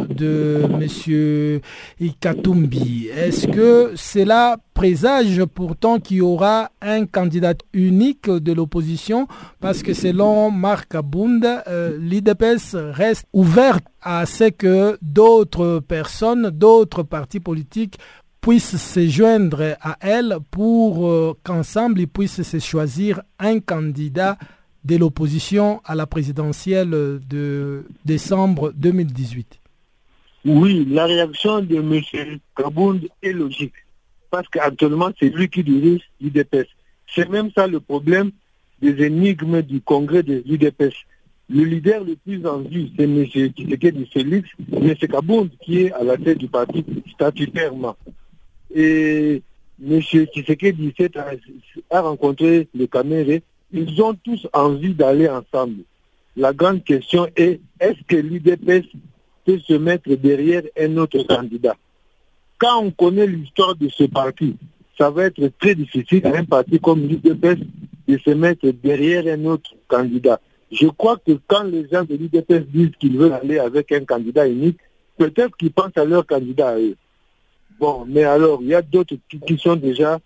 de 0.09 0.63
M. 0.63 1.61
Ikatumbi. 2.01 3.09
Est-ce 3.09 3.49
que 3.49 3.93
cela 3.97 4.57
présage 4.81 5.45
pourtant 5.45 6.01
qu'il 6.01 6.17
y 6.17 6.21
aura 6.23 6.71
un 6.81 7.05
candidat 7.05 7.53
unique 7.75 8.31
de 8.31 8.51
l'opposition 8.55 9.29
parce 9.61 9.83
que 9.83 9.93
selon 9.93 10.51
Marc 10.51 10.95
Abund, 10.95 11.45
euh, 11.45 11.99
l'IDPS 12.01 12.77
reste 12.77 13.27
ouverte 13.35 13.85
à 14.01 14.25
ce 14.25 14.45
que 14.45 14.97
d'autres 15.03 15.81
personnes, 15.87 16.49
d'autres 16.49 17.03
partis 17.03 17.41
politiques 17.41 17.99
puissent 18.41 18.79
se 18.79 19.07
joindre 19.07 19.77
à 19.83 19.99
elle 20.01 20.39
pour 20.51 21.07
euh, 21.07 21.35
qu'ensemble 21.45 22.01
ils 22.01 22.09
puissent 22.09 22.41
se 22.41 22.59
choisir 22.59 23.21
un 23.39 23.61
candidat 23.61 24.39
de 24.87 24.97
l'opposition 24.97 25.83
à 25.85 25.95
la 25.95 26.07
présidentielle 26.07 26.89
de 26.89 27.85
décembre 28.07 28.73
2018. 28.75 29.61
Oui, 30.47 30.87
la 30.89 31.05
réaction 31.05 31.61
de 31.61 31.77
M. 31.77 32.39
Kabound 32.57 33.07
est 33.23 33.35
logique 33.35 33.75
parce 34.31 34.49
qu'actuellement, 34.49 35.11
c'est 35.19 35.29
lui 35.29 35.49
qui 35.49 35.65
dirige 35.65 36.03
l'UDPS. 36.21 36.69
C'est 37.15 37.29
même 37.29 37.51
ça 37.55 37.67
le 37.67 37.81
problème 37.81 38.31
des 38.81 39.05
énigmes 39.05 39.63
du 39.63 39.81
congrès 39.81 40.23
de 40.23 40.43
l'UDPS. 40.47 40.95
Le 41.49 41.65
leader 41.65 42.05
le 42.05 42.15
plus 42.15 42.47
en 42.47 42.59
vue, 42.59 42.89
c'est 42.97 43.05
M. 43.05 43.27
Tshisekedi 43.27 44.07
Félix, 44.07 44.49
M. 44.73 44.95
Kabound, 44.95 45.51
qui 45.61 45.81
est 45.81 45.93
à 45.93 46.05
la 46.05 46.17
tête 46.17 46.39
du 46.39 46.47
parti 46.47 46.85
statutairement. 47.13 47.97
Et 48.73 49.43
M. 49.85 50.01
Tshisekedi 50.01 50.95
a 51.91 52.01
rencontré 52.01 52.69
le 52.73 52.87
Caméré. 52.87 53.43
Ils 53.73 54.01
ont 54.01 54.15
tous 54.15 54.47
envie 54.53 54.95
d'aller 54.95 55.29
ensemble. 55.29 55.83
La 56.37 56.53
grande 56.53 56.85
question 56.85 57.29
est, 57.35 57.61
est-ce 57.81 58.01
que 58.07 58.17
l'UDPS 58.17 58.87
peut 59.45 59.59
se 59.59 59.75
mettre 59.75 60.15
derrière 60.15 60.63
un 60.79 60.97
autre 60.99 61.23
candidat? 61.25 61.77
Quand 62.61 62.85
on 62.85 62.91
connaît 62.91 63.27
l'histoire 63.27 63.75
de 63.75 63.89
ce 63.89 64.05
parti, 64.05 64.55
ça 64.97 65.11
va 65.11 65.25
être 65.25 65.51
très 65.59 65.75
difficile 65.75 66.27
à 66.27 66.37
un 66.37 66.45
parti 66.45 66.79
comme 66.79 67.01
l'UDPS 67.01 67.59
de 68.07 68.19
se 68.19 68.31
mettre 68.31 68.69
derrière 68.83 69.27
un 69.27 69.45
autre 69.47 69.71
candidat. 69.89 70.39
Je 70.71 70.87
crois 70.87 71.17
que 71.17 71.33
quand 71.47 71.63
les 71.65 71.89
gens 71.89 72.05
de 72.05 72.15
l'UDPS 72.15 72.67
disent 72.69 72.93
qu'ils 73.01 73.17
veulent 73.17 73.33
aller 73.33 73.59
avec 73.59 73.91
un 73.93 74.05
candidat 74.05 74.47
unique, 74.47 74.79
peut-être 75.17 75.57
qu'ils 75.57 75.73
pensent 75.73 75.97
à 75.97 76.05
leur 76.05 76.27
candidat 76.27 76.71
à 76.71 76.79
eux. 76.79 76.97
Bon, 77.81 78.05
mais 78.07 78.25
alors, 78.25 78.59
il 78.61 78.69
y 78.69 78.75
a 78.75 78.83
d'autres 78.83 79.17
qui, 79.47 79.59
sont 79.59 79.77
déjà 79.77 80.21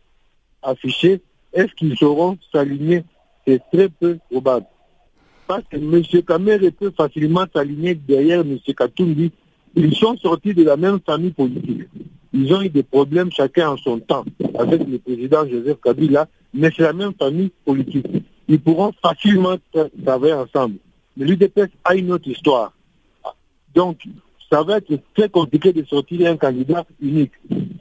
affichés. 0.61 1.21
Est-ce 1.53 1.73
qu'ils 1.75 1.97
sauront 1.97 2.37
s'aligner? 2.53 3.05
C'est 3.47 3.63
très 3.73 3.89
peu 3.89 4.19
probable. 4.29 4.67
Parce 5.47 5.63
que 5.71 5.77
M. 5.77 6.03
Kamere 6.27 6.73
peut 6.73 6.93
facilement 6.97 7.45
s'aligner 7.55 7.95
derrière 7.95 8.41
M. 8.41 8.59
Katumbi. 8.77 9.31
Ils 9.77 9.95
sont 9.95 10.17
sortis 10.17 10.53
de 10.53 10.65
la 10.65 10.77
même 10.77 10.99
famille 11.07 11.31
politique. 11.31 11.83
Ils 12.37 12.53
ont 12.53 12.63
eu 12.63 12.69
des 12.69 12.83
problèmes 12.83 13.31
chacun 13.31 13.71
en 13.71 13.77
son 13.77 14.01
temps 14.01 14.25
avec 14.59 14.87
le 14.89 14.99
président 14.99 15.49
Joseph 15.49 15.79
Kabila, 15.81 16.27
mais 16.53 16.71
c'est 16.77 16.83
la 16.83 16.93
même 16.93 17.13
famille 17.17 17.53
politique. 17.65 18.07
Ils 18.49 18.61
pourront 18.61 18.93
facilement 19.01 19.57
travailler 20.05 20.35
ensemble. 20.35 20.77
Mais 21.17 21.27
l'UDPS 21.27 21.71
a 21.85 21.95
une 21.95 22.11
autre 22.11 22.29
histoire. 22.29 22.73
Donc, 23.73 24.01
ça 24.51 24.63
va 24.65 24.79
être 24.79 24.93
très 25.15 25.29
compliqué 25.29 25.73
de 25.73 25.85
sortir 25.85 26.29
un 26.29 26.37
candidat 26.37 26.85
unique. 27.01 27.33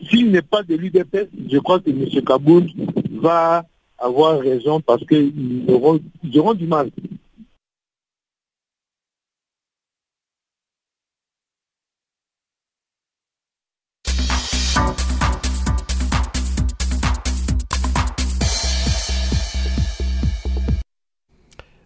S'il 0.07 0.29
n'est 0.29 0.43
pas 0.43 0.61
de 0.61 0.75
l'UDPS, 0.75 1.29
je 1.51 1.57
crois 1.57 1.79
que 1.79 1.89
M. 1.89 2.05
Kaboul 2.23 2.67
va 3.11 3.65
avoir 3.97 4.39
raison 4.39 4.81
parce 4.81 5.03
qu'ils 5.05 5.65
auront, 5.67 6.53
du 6.53 6.67
mal. 6.67 6.91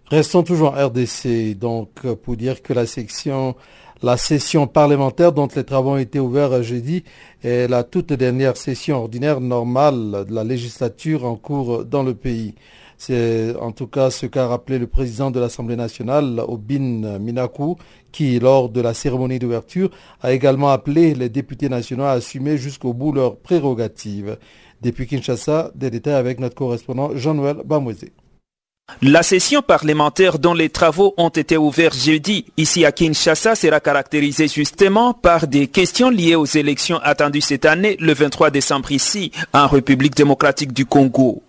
Restons 0.09 0.43
toujours 0.43 0.73
en 0.73 0.87
RDC, 0.87 1.57
donc 1.59 1.89
pour 2.23 2.37
dire 2.37 2.61
que 2.61 2.71
la 2.71 2.85
section 2.85 3.55
la 4.03 4.15
session 4.15 4.67
parlementaire 4.67 5.31
dont 5.31 5.47
les 5.55 5.63
travaux 5.63 5.91
ont 5.91 5.97
été 5.97 6.19
ouverts 6.19 6.61
jeudi 6.61 7.03
est 7.43 7.67
la 7.67 7.83
toute 7.83 8.13
dernière 8.13 8.55
session 8.55 8.97
ordinaire 8.97 9.41
normale 9.41 10.25
de 10.29 10.33
la 10.33 10.43
législature 10.43 11.25
en 11.25 11.35
cours 11.35 11.83
dans 11.83 12.03
le 12.03 12.13
pays. 12.13 12.53
C'est 12.97 13.55
en 13.59 13.71
tout 13.71 13.87
cas 13.87 14.11
ce 14.11 14.27
qu'a 14.27 14.47
rappelé 14.47 14.77
le 14.79 14.87
président 14.87 15.31
de 15.31 15.39
l'Assemblée 15.39 15.75
nationale, 15.75 16.43
Obin 16.47 17.17
Minakou, 17.19 17.75
qui, 18.11 18.39
lors 18.39 18.69
de 18.69 18.81
la 18.81 18.93
cérémonie 18.93 19.39
d'ouverture, 19.39 19.89
a 20.21 20.31
également 20.31 20.69
appelé 20.69 21.15
les 21.15 21.29
députés 21.29 21.69
nationaux 21.69 22.05
à 22.05 22.11
assumer 22.11 22.57
jusqu'au 22.57 22.93
bout 22.93 23.11
leurs 23.11 23.37
prérogatives. 23.37 24.37
Depuis 24.81 25.07
Kinshasa, 25.07 25.71
des 25.75 25.89
détails 25.89 26.13
avec 26.13 26.39
notre 26.39 26.55
correspondant 26.55 27.15
Jean-Noël 27.15 27.57
Bamouezé. 27.65 28.11
La 29.03 29.21
session 29.21 29.61
parlementaire 29.61 30.39
dont 30.39 30.55
les 30.55 30.69
travaux 30.69 31.13
ont 31.17 31.29
été 31.29 31.55
ouverts 31.55 31.93
jeudi 31.93 32.45
ici 32.57 32.83
à 32.83 32.91
Kinshasa 32.91 33.53
sera 33.53 33.79
caractérisée 33.79 34.47
justement 34.47 35.13
par 35.13 35.45
des 35.45 35.67
questions 35.67 36.09
liées 36.09 36.35
aux 36.35 36.45
élections 36.45 36.97
attendues 37.03 37.41
cette 37.41 37.65
année 37.65 37.97
le 37.99 38.13
23 38.13 38.49
décembre 38.49 38.91
ici 38.91 39.31
en 39.53 39.67
République 39.67 40.15
démocratique 40.15 40.73
du 40.73 40.85
Congo. 40.85 41.43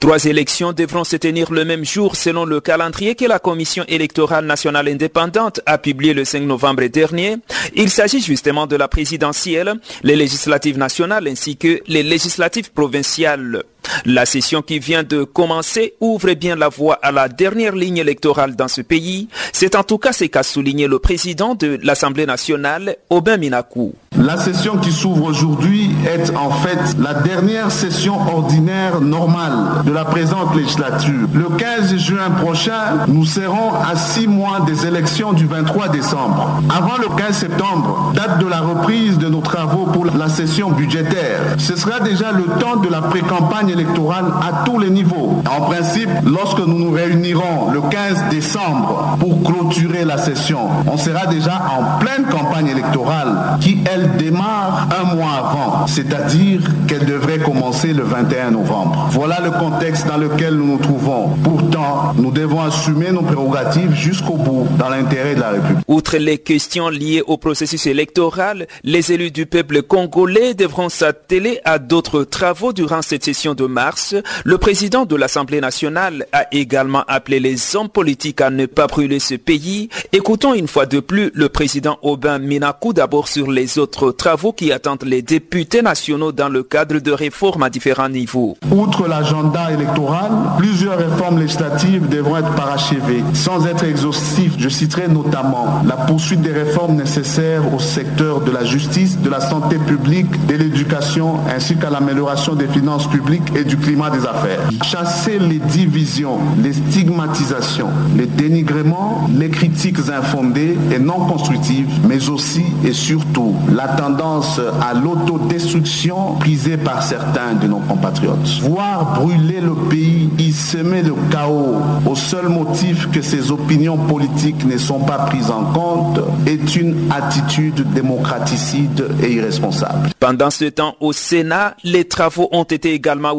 Trois 0.00 0.24
élections 0.24 0.72
devront 0.72 1.04
se 1.04 1.16
tenir 1.16 1.52
le 1.52 1.64
même 1.64 1.84
jour 1.84 2.16
selon 2.16 2.44
le 2.44 2.60
calendrier 2.60 3.14
que 3.14 3.26
la 3.26 3.38
Commission 3.38 3.84
électorale 3.86 4.46
nationale 4.46 4.88
indépendante 4.88 5.60
a 5.66 5.78
publié 5.78 6.14
le 6.14 6.24
5 6.24 6.40
novembre 6.40 6.86
dernier. 6.86 7.36
Il 7.74 7.90
s'agit 7.90 8.22
justement 8.22 8.66
de 8.66 8.76
la 8.76 8.88
présidentielle, 8.88 9.74
les 10.02 10.16
législatives 10.16 10.78
nationales 10.78 11.28
ainsi 11.28 11.56
que 11.56 11.82
les 11.86 12.02
législatives 12.02 12.72
provinciales. 12.72 13.62
La 14.04 14.26
session 14.26 14.62
qui 14.62 14.78
vient 14.78 15.02
de 15.02 15.24
commencer 15.24 15.94
ouvre 16.00 16.32
bien 16.34 16.56
la 16.56 16.68
voie 16.68 16.98
à 17.02 17.12
la 17.12 17.28
dernière 17.28 17.74
ligne 17.74 17.98
électorale 17.98 18.56
dans 18.56 18.68
ce 18.68 18.80
pays. 18.80 19.28
C'est 19.52 19.74
en 19.74 19.82
tout 19.82 19.98
cas 19.98 20.12
ce 20.12 20.24
qu'a 20.24 20.42
souligné 20.42 20.86
le 20.86 20.98
président 20.98 21.54
de 21.54 21.78
l'Assemblée 21.82 22.26
nationale, 22.26 22.96
Aubin 23.10 23.36
Minakou. 23.36 23.94
La 24.18 24.36
session 24.36 24.76
qui 24.76 24.90
s'ouvre 24.90 25.24
aujourd'hui 25.24 25.90
est 26.06 26.30
en 26.36 26.50
fait 26.50 26.96
la 26.98 27.14
dernière 27.14 27.70
session 27.70 28.16
ordinaire 28.20 29.00
normale 29.00 29.84
de 29.84 29.92
la 29.92 30.04
présente 30.04 30.54
législature. 30.56 31.28
Le 31.32 31.56
15 31.56 31.96
juin 31.96 32.30
prochain, 32.30 33.06
nous 33.08 33.24
serons 33.24 33.72
à 33.74 33.96
six 33.96 34.26
mois 34.26 34.60
des 34.66 34.86
élections 34.86 35.32
du 35.32 35.46
23 35.46 35.88
décembre. 35.88 36.60
Avant 36.68 36.98
le 36.98 37.08
15 37.16 37.36
septembre, 37.36 38.12
date 38.14 38.40
de 38.40 38.46
la 38.46 38.60
reprise 38.60 39.16
de 39.18 39.28
nos 39.28 39.40
travaux 39.40 39.86
pour 39.86 40.04
la 40.06 40.28
session 40.28 40.70
budgétaire, 40.70 41.40
ce 41.58 41.76
sera 41.76 42.00
déjà 42.00 42.32
le 42.32 42.44
temps 42.58 42.76
de 42.76 42.88
la 42.88 43.00
pré-campagne 43.02 43.70
électorale 43.80 44.26
à 44.42 44.64
tous 44.64 44.78
les 44.78 44.90
niveaux. 44.90 45.42
En 45.50 45.62
principe, 45.62 46.08
lorsque 46.24 46.58
nous 46.58 46.78
nous 46.78 46.90
réunirons 46.90 47.70
le 47.72 47.80
15 47.80 48.24
décembre 48.30 49.16
pour 49.18 49.42
clôturer 49.42 50.04
la 50.04 50.18
session, 50.18 50.68
on 50.86 50.96
sera 50.96 51.26
déjà 51.26 51.62
en 51.78 51.98
pleine 51.98 52.26
campagne 52.26 52.68
électorale 52.68 53.58
qui, 53.60 53.78
elle, 53.90 54.16
démarre 54.16 54.88
un 55.00 55.14
mois 55.14 55.32
avant, 55.32 55.86
c'est-à-dire 55.86 56.62
qu'elle 56.86 57.06
devrait 57.06 57.38
commencer 57.38 57.92
le 57.92 58.02
21 58.02 58.52
novembre. 58.52 59.08
Voilà 59.12 59.40
le 59.40 59.50
contexte 59.50 60.06
dans 60.06 60.18
lequel 60.18 60.54
nous 60.54 60.66
nous 60.66 60.78
trouvons. 60.78 61.30
Pourtant, 61.42 62.12
nous 62.16 62.30
devons 62.30 62.62
assumer 62.62 63.12
nos 63.12 63.22
prérogatives 63.22 63.94
jusqu'au 63.94 64.34
bout 64.34 64.66
dans 64.78 64.88
l'intérêt 64.88 65.34
de 65.34 65.40
la 65.40 65.50
République. 65.50 65.84
Outre 65.88 66.16
les 66.18 66.38
questions 66.38 66.88
liées 66.88 67.22
au 67.26 67.36
processus 67.36 67.86
électoral, 67.86 68.66
les 68.84 69.12
élus 69.12 69.30
du 69.30 69.46
peuple 69.46 69.82
congolais 69.82 70.54
devront 70.54 70.88
s'atteler 70.88 71.60
à 71.64 71.78
d'autres 71.78 72.24
travaux 72.24 72.72
durant 72.72 73.02
cette 73.02 73.24
session 73.24 73.54
de 73.54 73.59
mars, 73.68 74.14
le 74.44 74.58
président 74.58 75.04
de 75.04 75.16
l'Assemblée 75.16 75.60
nationale 75.60 76.26
a 76.32 76.46
également 76.52 77.04
appelé 77.08 77.40
les 77.40 77.76
hommes 77.76 77.88
politiques 77.88 78.40
à 78.40 78.50
ne 78.50 78.66
pas 78.66 78.86
brûler 78.86 79.18
ce 79.18 79.34
pays. 79.34 79.88
Écoutons 80.12 80.54
une 80.54 80.68
fois 80.68 80.86
de 80.86 81.00
plus 81.00 81.30
le 81.34 81.48
président 81.48 81.98
Aubin 82.02 82.38
Minakou 82.38 82.92
d'abord 82.92 83.28
sur 83.28 83.50
les 83.50 83.78
autres 83.78 84.10
travaux 84.12 84.52
qui 84.52 84.72
attendent 84.72 85.04
les 85.04 85.22
députés 85.22 85.82
nationaux 85.82 86.32
dans 86.32 86.48
le 86.48 86.62
cadre 86.62 86.98
de 86.98 87.12
réformes 87.12 87.62
à 87.62 87.70
différents 87.70 88.08
niveaux. 88.08 88.56
Outre 88.70 89.06
l'agenda 89.08 89.70
électoral, 89.72 90.30
plusieurs 90.58 90.98
réformes 90.98 91.38
législatives 91.38 92.08
devront 92.08 92.38
être 92.38 92.54
parachevées. 92.54 93.24
Sans 93.34 93.66
être 93.66 93.84
exhaustif, 93.84 94.52
je 94.58 94.68
citerai 94.68 95.08
notamment 95.08 95.82
la 95.86 95.96
poursuite 95.96 96.40
des 96.42 96.52
réformes 96.52 96.96
nécessaires 96.96 97.62
au 97.74 97.78
secteur 97.78 98.40
de 98.40 98.50
la 98.50 98.64
justice, 98.64 99.18
de 99.18 99.30
la 99.30 99.40
santé 99.40 99.76
publique, 99.78 100.46
de 100.46 100.54
l'éducation, 100.54 101.40
ainsi 101.48 101.76
qu'à 101.76 101.90
l'amélioration 101.90 102.54
des 102.54 102.68
finances 102.68 103.08
publiques 103.08 103.49
et 103.56 103.64
du 103.64 103.76
climat 103.76 104.10
des 104.10 104.26
affaires. 104.26 104.60
Chasser 104.82 105.38
les 105.38 105.58
divisions, 105.58 106.38
les 106.62 106.72
stigmatisations, 106.72 107.88
les 108.16 108.26
dénigrements, 108.26 109.28
les 109.36 109.48
critiques 109.48 109.98
infondées 110.12 110.76
et 110.94 110.98
non 110.98 111.26
constructives, 111.26 111.88
mais 112.08 112.28
aussi 112.28 112.64
et 112.84 112.92
surtout 112.92 113.54
la 113.72 113.88
tendance 113.88 114.60
à 114.80 114.94
l'autodestruction 114.94 116.34
prisée 116.34 116.76
par 116.76 117.02
certains 117.02 117.54
de 117.54 117.66
nos 117.66 117.80
compatriotes. 117.80 118.60
Voir 118.62 119.20
brûler 119.20 119.60
le 119.60 119.74
pays, 119.88 120.30
y 120.38 120.52
semer 120.52 121.02
le 121.02 121.14
chaos 121.30 121.76
au 122.06 122.14
seul 122.14 122.48
motif 122.48 123.10
que 123.10 123.22
ses 123.22 123.50
opinions 123.50 123.96
politiques 123.96 124.64
ne 124.64 124.78
sont 124.78 125.00
pas 125.00 125.18
prises 125.26 125.50
en 125.50 125.64
compte 125.72 126.20
est 126.46 126.76
une 126.76 127.10
attitude 127.10 127.92
démocraticide 127.92 129.06
et 129.22 129.32
irresponsable. 129.32 130.10
Pendant 130.18 130.50
ce 130.50 130.66
temps, 130.66 130.96
au 131.00 131.12
Sénat, 131.12 131.74
les 131.84 132.04
travaux 132.04 132.48
ont 132.52 132.64
été 132.64 132.92
également 132.94 133.32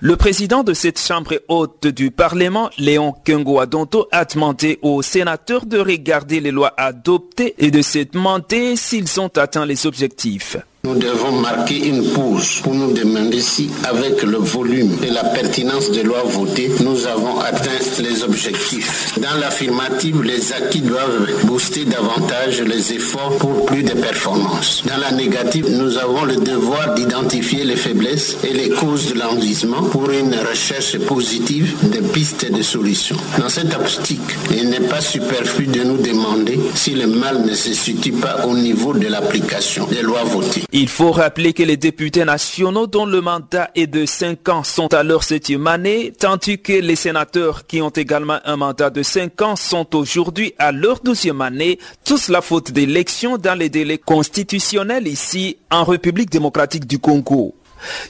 le 0.00 0.16
président 0.16 0.62
de 0.62 0.74
cette 0.74 1.00
chambre 1.00 1.40
haute 1.48 1.86
du 1.86 2.10
Parlement, 2.10 2.70
Léon 2.78 3.14
Kengo 3.24 3.60
Adonto, 3.60 4.08
a 4.12 4.24
demandé 4.24 4.78
aux 4.82 5.02
sénateurs 5.02 5.66
de 5.66 5.78
regarder 5.78 6.40
les 6.40 6.50
lois 6.50 6.74
adoptées 6.76 7.54
et 7.58 7.70
de 7.70 7.82
se 7.82 7.98
demander 7.98 8.76
s'ils 8.76 9.20
ont 9.20 9.30
atteint 9.36 9.66
les 9.66 9.86
objectifs. 9.86 10.56
Nous 10.86 10.94
devons 10.94 11.32
marquer 11.32 11.88
une 11.88 12.12
pause 12.12 12.60
pour 12.62 12.72
nous 12.72 12.92
demander 12.92 13.40
si, 13.40 13.68
avec 13.88 14.22
le 14.22 14.36
volume 14.36 14.96
et 15.02 15.10
la 15.10 15.24
pertinence 15.24 15.90
des 15.90 16.04
lois 16.04 16.22
votées, 16.22 16.70
nous 16.80 17.08
avons 17.08 17.40
atteint 17.40 17.82
les 17.98 18.22
objectifs. 18.22 19.18
Dans 19.20 19.34
l'affirmative, 19.40 20.22
les 20.22 20.52
acquis 20.52 20.82
doivent 20.82 21.28
booster 21.42 21.86
davantage 21.86 22.60
les 22.60 22.92
efforts 22.92 23.36
pour 23.38 23.66
plus 23.66 23.82
de 23.82 23.94
performances. 23.94 24.84
Dans 24.86 24.98
la 24.98 25.10
négative, 25.10 25.66
nous 25.68 25.98
avons 25.98 26.24
le 26.24 26.36
devoir 26.36 26.94
d'identifier 26.94 27.64
les 27.64 27.74
faiblesses 27.74 28.36
et 28.44 28.52
les 28.52 28.68
causes 28.68 29.12
de 29.12 29.18
l'enlisement 29.18 29.82
pour 29.82 30.08
une 30.10 30.36
recherche 30.48 30.98
positive 30.98 31.74
de 31.90 31.98
pistes 31.98 32.48
de 32.48 32.62
solutions. 32.62 33.16
Dans 33.40 33.48
cette 33.48 33.74
optique, 33.74 34.20
il 34.52 34.70
n'est 34.70 34.86
pas 34.86 35.00
superflu 35.00 35.66
de 35.66 35.82
nous 35.82 35.96
demander 35.98 36.60
si 36.76 36.92
le 36.92 37.08
mal 37.08 37.44
ne 37.44 37.54
se 37.54 37.72
situe 37.74 38.12
pas 38.12 38.46
au 38.46 38.54
niveau 38.56 38.92
de 38.92 39.08
l'application 39.08 39.88
des 39.88 40.02
lois 40.02 40.22
votées. 40.22 40.62
Il 40.78 40.90
faut 40.90 41.10
rappeler 41.10 41.54
que 41.54 41.62
les 41.62 41.78
députés 41.78 42.26
nationaux 42.26 42.86
dont 42.86 43.06
le 43.06 43.22
mandat 43.22 43.70
est 43.74 43.86
de 43.86 44.04
5 44.04 44.46
ans 44.50 44.62
sont 44.62 44.92
à 44.92 45.02
leur 45.02 45.24
septième 45.24 45.66
année, 45.68 46.12
tandis 46.12 46.60
que 46.60 46.74
les 46.74 46.96
sénateurs 46.96 47.66
qui 47.66 47.80
ont 47.80 47.88
également 47.88 48.40
un 48.44 48.56
mandat 48.56 48.90
de 48.90 49.02
5 49.02 49.40
ans 49.40 49.56
sont 49.56 49.96
aujourd'hui 49.96 50.52
à 50.58 50.72
leur 50.72 51.00
douzième 51.00 51.40
année, 51.40 51.78
tous 52.04 52.28
la 52.28 52.42
faute 52.42 52.72
d'élection 52.72 53.38
dans 53.38 53.58
les 53.58 53.70
délais 53.70 53.96
constitutionnels 53.96 55.08
ici 55.08 55.56
en 55.70 55.84
République 55.84 56.28
démocratique 56.28 56.86
du 56.86 56.98
Congo. 56.98 57.54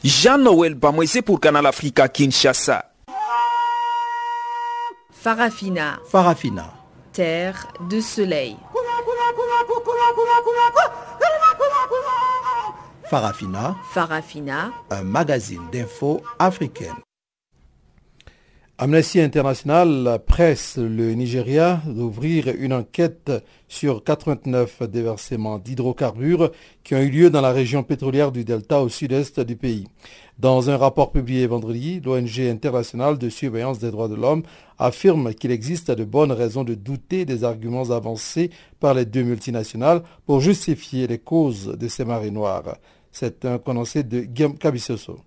Jean-Noël 0.02 0.74
Bamwese 0.74 1.20
pour 1.24 1.38
Canal 1.38 1.66
Africa 1.66 2.09
Kinshasa. 2.09 2.90
Farafina. 5.12 6.00
Farafina. 6.11 6.74
Terre 7.12 7.68
de 7.88 8.00
soleil. 8.00 8.57
Farafina. 13.09 13.77
Farafina. 13.92 14.73
Un 14.90 15.05
magazine 15.05 15.62
d'infos 15.71 16.21
africaine. 16.40 16.97
Amnesty 18.79 19.21
International 19.21 20.21
presse 20.27 20.77
le 20.77 21.14
Nigeria 21.14 21.81
d'ouvrir 21.87 22.49
une 22.59 22.75
enquête 22.75 23.33
sur 23.69 24.05
89 24.05 24.83
déversements 24.83 25.59
d'hydrocarbures 25.59 26.51
qui 26.85 26.95
ont 26.95 27.01
eu 27.01 27.09
lieu 27.09 27.31
dans 27.31 27.40
la 27.40 27.53
région 27.53 27.83
pétrolière 27.83 28.33
du 28.33 28.45
Delta 28.45 28.83
au 28.83 28.90
sud-est 28.90 29.40
du 29.40 29.57
pays. 29.57 29.87
Dans 30.38 30.69
un 30.69 30.77
rapport 30.77 31.11
publié 31.11 31.47
vendredi, 31.47 32.03
l'ONG 32.05 32.40
internationale 32.40 33.16
de 33.16 33.31
surveillance 33.31 33.79
des 33.79 33.90
droits 33.90 34.09
de 34.09 34.14
l'homme 34.14 34.42
affirme 34.79 35.33
qu'il 35.33 35.53
existe 35.53 35.90
de 35.90 36.05
bonnes 36.05 36.33
raisons 36.33 36.62
de 36.62 36.75
douter 36.75 37.25
des 37.25 37.45
arguments 37.45 37.90
avancés 37.90 38.51
par 38.79 38.92
les 38.92 39.07
deux 39.07 39.23
multinationales 39.23 40.03
pour 40.27 40.40
justifier 40.40 41.07
les 41.07 41.19
causes 41.19 41.69
de 41.79 41.88
ces 41.88 42.05
marées 42.05 42.31
noires. 42.31 42.77
C'est 43.18 43.46
un 43.46 43.57
condensé 43.57 44.02
de 44.02 44.20
Guillaume 44.20 44.59
Cabissoso. 44.59 45.22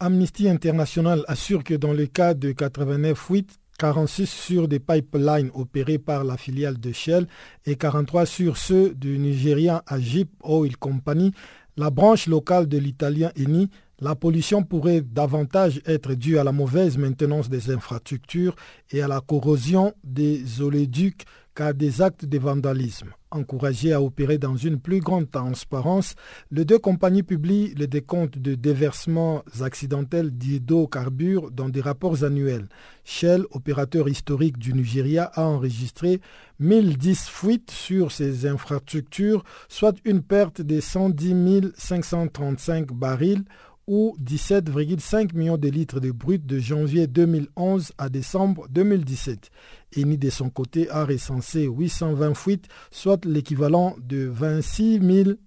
Amnesty 0.00 0.48
International 0.48 1.22
assure 1.28 1.62
que 1.62 1.74
dans 1.74 1.92
le 1.92 2.06
cas 2.06 2.34
de 2.34 2.50
89 2.50 3.16
fuites, 3.16 3.60
46 3.78 4.28
sur 4.28 4.66
des 4.66 4.80
pipelines 4.80 5.52
opérés 5.54 6.00
par 6.00 6.24
la 6.24 6.36
filiale 6.36 6.80
de 6.80 6.90
Shell 6.90 7.28
et 7.64 7.76
43 7.76 8.26
sur 8.26 8.56
ceux 8.56 8.92
du 8.92 9.20
Nigérian 9.20 9.82
Agip 9.86 10.32
Oil 10.42 10.76
Company, 10.76 11.30
la 11.76 11.90
branche 11.90 12.26
locale 12.26 12.66
de 12.66 12.78
l'italien 12.78 13.30
Eni 13.36 13.70
La 14.00 14.16
pollution 14.16 14.64
pourrait 14.64 15.00
davantage 15.00 15.80
être 15.86 16.14
due 16.14 16.38
à 16.38 16.44
la 16.44 16.50
mauvaise 16.50 16.98
maintenance 16.98 17.48
des 17.48 17.70
infrastructures 17.70 18.56
et 18.90 19.00
à 19.00 19.06
la 19.06 19.20
corrosion 19.20 19.94
des 20.02 20.60
oléoducs 20.60 21.22
qu'à 21.54 21.72
des 21.72 22.02
actes 22.02 22.24
de 22.24 22.38
vandalisme. 22.38 23.10
Encouragés 23.30 23.92
à 23.92 24.00
opérer 24.00 24.38
dans 24.38 24.56
une 24.56 24.78
plus 24.78 25.00
grande 25.00 25.30
transparence, 25.30 26.14
les 26.50 26.64
deux 26.64 26.78
compagnies 26.78 27.22
publient 27.22 27.74
le 27.74 27.86
décompte 27.86 28.38
de 28.38 28.54
déversements 28.54 29.42
accidentels 29.60 30.30
d'hydrocarbures 30.30 31.50
dans 31.50 31.68
des 31.68 31.80
rapports 31.80 32.22
annuels. 32.22 32.68
Shell, 33.04 33.44
opérateur 33.50 34.08
historique 34.08 34.58
du 34.58 34.72
Nigeria, 34.72 35.24
a 35.34 35.42
enregistré 35.42 36.20
1010 36.60 37.28
fuites 37.28 37.70
sur 37.70 38.12
ses 38.12 38.46
infrastructures, 38.46 39.44
soit 39.68 39.96
une 40.04 40.22
perte 40.22 40.60
de 40.60 40.80
110 40.80 41.72
535 41.76 42.92
barils 42.92 43.44
ou 43.86 44.16
17,5 44.22 45.34
millions 45.34 45.56
de 45.56 45.68
litres 45.68 46.00
de 46.00 46.10
brut 46.10 46.44
de 46.44 46.58
janvier 46.58 47.06
2011 47.06 47.92
à 47.98 48.08
décembre 48.08 48.66
2017. 48.70 49.50
Eni 49.96 50.18
de 50.18 50.30
son 50.30 50.50
côté 50.50 50.90
a 50.90 51.04
recensé 51.04 51.66
820 51.66 52.34
fuites, 52.34 52.68
soit 52.90 53.24
l'équivalent 53.24 53.96
de 54.00 54.26
26 54.26 55.00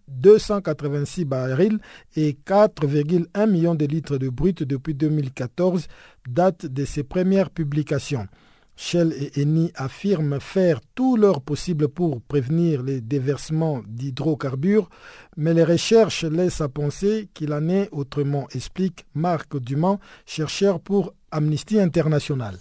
286 0.08 1.26
barils 1.26 1.80
et 2.15 2.38
4,1 2.45 3.50
millions 3.50 3.76
de 3.76 3.86
litres 3.86 4.17
de 4.17 4.30
brut 4.30 4.63
depuis 4.63 4.93
2014, 4.93 5.88
date 6.28 6.65
de 6.65 6.86
ses 6.86 7.04
premières 7.04 7.50
publications. 7.50 8.28
Shell 8.80 9.12
et 9.13 9.42
Eni 9.42 9.72
affirment 9.76 10.40
faire 10.40 10.80
tout 10.94 11.18
leur 11.18 11.42
possible 11.42 11.88
pour 11.90 12.22
prévenir 12.22 12.84
les 12.84 13.02
déversements 13.02 13.82
d'hydrocarbures, 13.88 14.88
mais 15.36 15.56
les 15.56 15.63
recherches 15.63 16.24
laissent 16.24 16.62
à 16.62 16.70
penser 16.70 17.28
qu'il 17.34 17.52
en 17.54 17.68
est 17.70 17.90
autrement, 17.92 18.48
explique 18.54 19.06
Marc 19.16 19.58
Dumont, 19.58 20.00
chercheur 20.28 20.80
pour 20.80 21.13
Amnesty 21.32 21.80
International. 21.80 22.58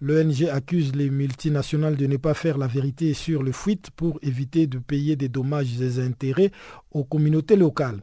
L'ONG 0.00 0.48
accuse 0.50 0.94
les 0.94 1.10
multinationales 1.10 1.96
de 1.96 2.06
ne 2.06 2.16
pas 2.16 2.34
faire 2.34 2.56
la 2.56 2.66
vérité 2.66 3.12
sur 3.12 3.42
le 3.42 3.52
fuite 3.52 3.90
pour 3.90 4.18
éviter 4.22 4.66
de 4.66 4.78
payer 4.78 5.14
des 5.14 5.28
dommages 5.28 5.80
et 5.80 6.00
intérêts 6.00 6.52
aux 6.90 7.04
communautés 7.04 7.56
locales. 7.56 8.00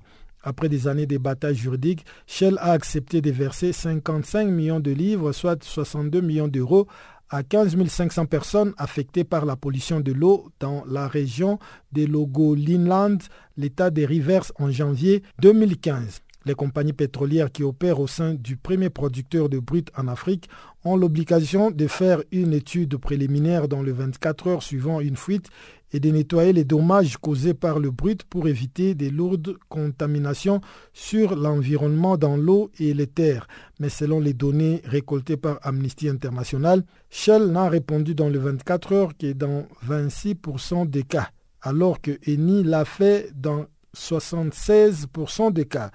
Après 0.47 0.69
des 0.69 0.87
années 0.87 1.07
de 1.07 1.17
batailles 1.17 1.55
juridiques, 1.55 2.05
Shell 2.27 2.57
a 2.59 2.71
accepté 2.73 3.19
de 3.19 3.31
verser 3.31 3.73
55 3.73 4.47
millions 4.47 4.79
de 4.79 4.91
livres, 4.91 5.31
soit 5.31 5.63
62 5.63 6.21
millions 6.21 6.47
d'euros, 6.47 6.85
à 7.29 7.43
15 7.43 7.75
500 7.87 8.25
personnes 8.25 8.73
affectées 8.77 9.23
par 9.23 9.45
la 9.45 9.55
pollution 9.55 9.99
de 9.99 10.11
l'eau 10.11 10.51
dans 10.59 10.83
la 10.87 11.07
région 11.07 11.59
de 11.91 12.05
Logolinland, 12.05 13.19
l'état 13.57 13.89
des 13.89 14.05
Rivers 14.05 14.51
en 14.59 14.69
janvier 14.69 15.23
2015. 15.39 16.21
Les 16.45 16.53
compagnies 16.53 16.93
pétrolières 16.93 17.51
qui 17.51 17.63
opèrent 17.63 17.99
au 17.99 18.05
sein 18.05 18.35
du 18.35 18.55
premier 18.55 18.91
producteur 18.91 19.49
de 19.49 19.57
brut 19.57 19.89
en 19.97 20.07
Afrique 20.07 20.47
ont 20.83 20.95
l'obligation 20.95 21.71
de 21.71 21.87
faire 21.87 22.21
une 22.31 22.53
étude 22.53 22.97
préliminaire 22.97 23.67
dans 23.67 23.81
les 23.81 23.91
24 23.91 24.47
heures 24.47 24.63
suivant 24.63 25.01
une 25.01 25.17
fuite 25.17 25.49
et 25.95 25.99
de 26.01 26.11
nettoyer 26.11 26.51
les 26.51 26.65
dommages 26.65 27.15
causés 27.15 27.53
par 27.53 27.79
le 27.79 27.89
brut 27.89 28.25
pour 28.25 28.49
éviter 28.49 28.95
des 28.95 29.09
lourdes 29.09 29.55
contaminations 29.69 30.59
sur 30.91 31.37
l'environnement 31.37 32.17
dans 32.17 32.35
l'eau 32.35 32.69
et 32.79 32.93
les 32.93 33.07
terres. 33.07 33.47
Mais 33.79 33.87
selon 33.87 34.19
les 34.19 34.33
données 34.33 34.81
récoltées 34.83 35.37
par 35.37 35.57
Amnesty 35.61 36.09
International, 36.09 36.83
Shell 37.09 37.45
n'a 37.45 37.69
répondu 37.69 38.13
dans 38.13 38.27
les 38.27 38.39
24 38.39 38.91
heures 38.91 39.17
que 39.17 39.31
dans 39.31 39.67
26% 39.87 40.89
des 40.89 41.03
cas, 41.03 41.29
alors 41.61 42.01
que 42.01 42.11
Eni 42.27 42.65
l'a 42.65 42.83
fait 42.83 43.31
dans 43.33 43.65
76% 43.95 45.53
des 45.53 45.63
cas. 45.63 45.91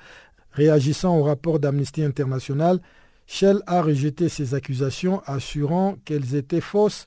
Réagissant 0.53 1.19
au 1.19 1.25
rapport 1.25 1.61
d'Amnesty 1.61 2.03
International, 2.03 2.81
Shell 3.27 3.61
a 3.67 3.83
rejeté 3.83 4.31
ces 4.31 4.55
accusations, 4.55 5.21
assurant 5.27 5.97
qu'elles 6.07 6.37
étaient 6.37 6.63
fausses 6.63 7.05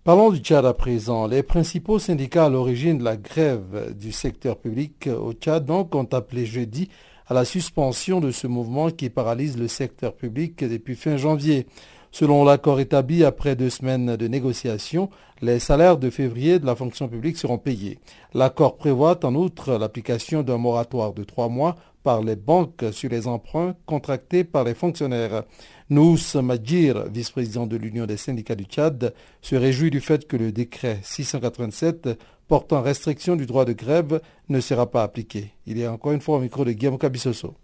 Parlons 0.03 0.33
du 0.33 0.41
Tchad 0.41 0.67
à 0.67 0.75
présent. 0.75 1.29
Les 1.29 1.45
principaux 1.45 2.01
syndicats 2.01 2.47
à 2.47 2.49
l'origine 2.49 2.99
de 2.99 3.05
la 3.05 3.17
grève 3.17 3.95
du 3.97 4.11
secteur 4.11 4.57
public 4.57 5.09
au 5.09 5.33
Tchad 5.35 5.71
ont 5.71 6.09
appelé 6.11 6.47
jeudi 6.47 6.89
à 7.29 7.35
la 7.35 7.45
suspension 7.45 8.21
de 8.21 8.33
ce 8.33 8.49
mouvement 8.49 8.91
qui 8.91 9.11
paralyse 9.11 9.57
le 9.57 9.69
secteur 9.69 10.17
public 10.17 10.65
depuis 10.65 10.97
fin 10.97 11.17
janvier. 11.17 11.69
Selon 12.15 12.45
l'accord 12.45 12.79
établi 12.79 13.25
après 13.25 13.57
deux 13.57 13.71
semaines 13.71 14.15
de 14.15 14.29
négociations, 14.29 15.11
les 15.43 15.59
salaires 15.59 15.99
de 15.99 16.11
février 16.11 16.61
de 16.61 16.65
la 16.65 16.77
fonction 16.77 17.09
publique 17.09 17.37
seront 17.37 17.59
payés. 17.59 17.99
L'accord 18.35 18.77
prévoit 18.77 19.19
en 19.27 19.35
outre 19.35 19.77
l'application 19.79 20.45
d'un 20.45 20.57
moratoire 20.57 21.13
de 21.13 21.25
trois 21.25 21.49
mois 21.49 21.75
par 22.05 22.23
les 22.23 22.37
banques 22.37 22.85
sur 22.93 23.11
les 23.11 23.27
emprunts 23.27 23.75
contractés 23.85 24.45
par 24.45 24.63
les 24.63 24.75
fonctionnaires. 24.75 25.43
Nous, 25.91 26.17
Madjir, 26.41 27.07
vice-président 27.11 27.67
de 27.67 27.77
l'Union 27.77 28.07
des 28.07 28.17
syndicats 28.17 28.55
du 28.55 28.63
Tchad, 28.63 29.13
se 29.43 29.57
réjouit 29.57 29.91
du 29.91 29.99
fait 30.01 30.29
que 30.29 30.37
le 30.37 30.53
décret 30.53 31.01
687 31.03 32.11
portant 32.47 32.81
restriction 32.81 33.35
du 33.35 33.47
droit 33.47 33.65
de 33.65 33.73
grève 33.73 34.21
ne 34.49 34.61
sera 34.61 34.89
pas 34.89 35.03
appliqué. 35.03 35.51
Il 35.67 35.81
est 35.81 35.89
encore 35.89 36.13
une 36.13 36.21
fois 36.21 36.37
au 36.37 36.41
micro 36.41 36.65
de 36.65 36.71
Guillaume 36.71 36.97
Kabissoso. 36.97 37.55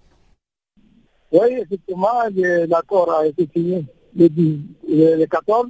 Oui, 1.31 1.53
effectivement, 1.53 2.25
l'accord 2.67 3.13
a 3.13 3.29
été 3.29 3.49
signé 3.55 3.87
le, 4.17 5.25
14 5.27 5.67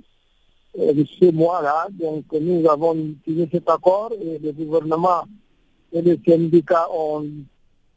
euh, 0.79 0.93
de 0.93 1.05
ce 1.19 1.31
mois-là. 1.31 1.89
Donc 1.91 2.25
nous 2.33 2.69
avons 2.69 2.97
signé 3.25 3.49
cet 3.51 3.69
accord 3.69 4.13
et 4.21 4.39
le 4.39 4.53
gouvernement 4.53 5.25
et 5.93 6.03
les 6.03 6.21
syndicats 6.27 6.89
ont 6.93 7.27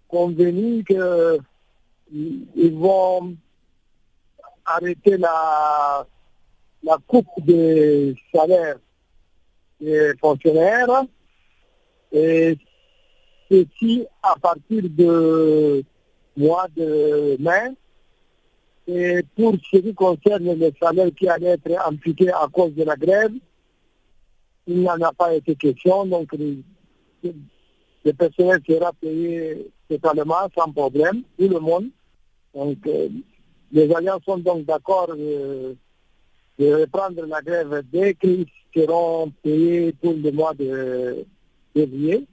convenu 0.07 0.83
qu'ils 0.83 2.75
vont 2.75 3.35
arrêter 4.65 5.17
la, 5.17 6.05
la 6.83 6.97
coupe 7.07 7.27
des 7.39 8.15
salaires 8.33 8.77
des 9.79 10.13
fonctionnaires. 10.19 11.03
Et 12.11 12.57
ceci 13.49 14.05
à 14.21 14.35
partir 14.39 14.83
de 14.83 15.83
mois 16.37 16.67
de 16.75 17.37
mai 17.39 17.71
et 18.87 19.23
pour 19.35 19.53
ce 19.71 19.77
qui 19.77 19.93
concerne 19.93 20.53
les 20.55 20.73
salaires 20.81 21.09
qui 21.17 21.27
allaient 21.27 21.57
être 21.63 21.87
amputés 21.87 22.31
à 22.31 22.47
cause 22.51 22.73
de 22.73 22.83
la 22.83 22.95
grève, 22.95 23.31
il 24.67 24.79
n'y 24.79 24.89
en 24.89 25.01
a 25.01 25.13
pas 25.13 25.33
été 25.33 25.55
question. 25.55 26.05
Donc, 26.05 26.33
le, 26.33 28.13
personnel 28.13 28.61
sera 28.67 28.91
payé 28.93 29.71
totalement, 29.89 30.47
sans 30.55 30.71
problème, 30.71 31.23
tout 31.37 31.47
le 31.47 31.59
monde. 31.59 31.87
Donc, 32.53 32.77
euh, 32.87 33.07
les 33.71 33.93
alliances 33.93 34.23
sont 34.25 34.37
donc 34.37 34.65
d'accord 34.65 35.15
de, 35.15 35.75
reprendre 36.59 37.25
la 37.25 37.41
grève 37.41 37.83
dès 37.91 38.13
qu'ils 38.15 38.45
seront 38.75 39.31
payés 39.41 39.93
pour 39.93 40.13
le 40.13 40.31
mois 40.31 40.53
de 40.53 41.25
février. 41.73 42.25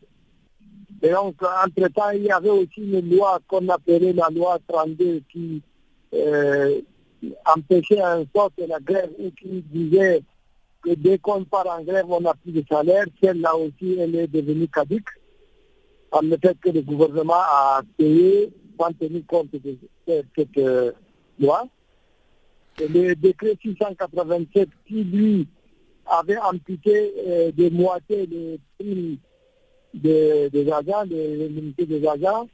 Et 1.02 1.10
donc, 1.10 1.36
entre-temps, 1.42 2.10
il 2.10 2.24
y 2.24 2.30
avait 2.30 2.50
aussi 2.50 2.80
une 2.80 3.16
loi 3.16 3.38
qu'on 3.46 3.68
appelait 3.68 4.12
la 4.12 4.28
loi 4.30 4.58
32 4.68 5.22
qui 5.32 5.62
euh, 6.14 6.80
empêcher 7.46 8.02
en 8.02 8.24
sorte 8.34 8.54
la 8.58 8.80
grève 8.80 9.10
ou 9.18 9.30
qui 9.30 9.62
disait 9.62 10.22
que 10.82 10.94
dès 10.94 11.18
qu'on 11.18 11.44
part 11.44 11.66
en 11.66 11.82
grève, 11.82 12.06
on 12.08 12.20
n'a 12.20 12.34
plus 12.34 12.52
de 12.52 12.64
salaire, 12.70 13.04
celle-là 13.22 13.54
aussi, 13.56 13.96
elle 13.98 14.14
est 14.16 14.26
devenue 14.26 14.68
caduque 14.68 15.08
en 16.12 16.22
le 16.22 16.36
fait 16.42 16.58
que 16.60 16.70
le 16.70 16.82
gouvernement 16.82 17.34
a 17.34 17.82
payé 17.96 18.50
sans 18.78 18.92
tenir 18.92 19.22
compte 19.26 19.52
de 19.52 19.76
cette, 20.06 20.58
euh, 20.58 20.92
loi. 21.38 21.64
le 22.78 23.14
décret 23.14 23.56
687 23.62 24.68
qui, 24.86 25.04
lui, 25.04 25.48
avait 26.06 26.38
amputé 26.38 27.12
euh, 27.26 27.52
de 27.52 27.68
moitié 27.70 28.26
les 28.26 28.58
prix 28.78 29.18
des, 29.94 30.72
agents, 30.72 31.06
des 31.06 31.46
unités 31.46 31.86
des 31.86 32.06
agents, 32.06 32.48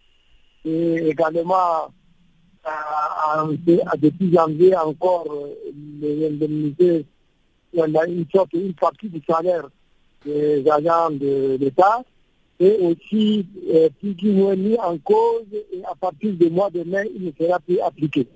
et 0.64 1.08
également 1.08 1.92
depuis 3.98 4.32
janvier 4.32 4.76
encore, 4.76 5.26
euh, 5.30 5.54
les 6.00 6.26
indemnités, 6.26 7.04
on 7.76 7.94
a 7.94 8.06
une 8.06 8.26
sorte, 8.34 8.52
une 8.54 8.74
partie 8.74 9.08
du 9.08 9.22
salaire 9.28 9.68
des 10.24 10.64
agents 10.68 11.10
de 11.10 11.56
l'État 11.60 12.02
et 12.58 12.78
aussi 12.80 13.46
euh, 13.74 13.88
plus 14.00 14.16
ou 14.28 14.32
moins 14.32 14.56
mis 14.56 14.76
en 14.78 14.96
cause 14.98 15.44
et 15.52 15.82
à 15.84 15.94
partir 15.94 16.32
du 16.32 16.50
mois 16.50 16.70
de 16.70 16.82
mai, 16.84 17.10
il 17.14 17.26
ne 17.26 17.32
sera 17.38 17.60
plus 17.60 17.78
appliqué. 17.80 18.26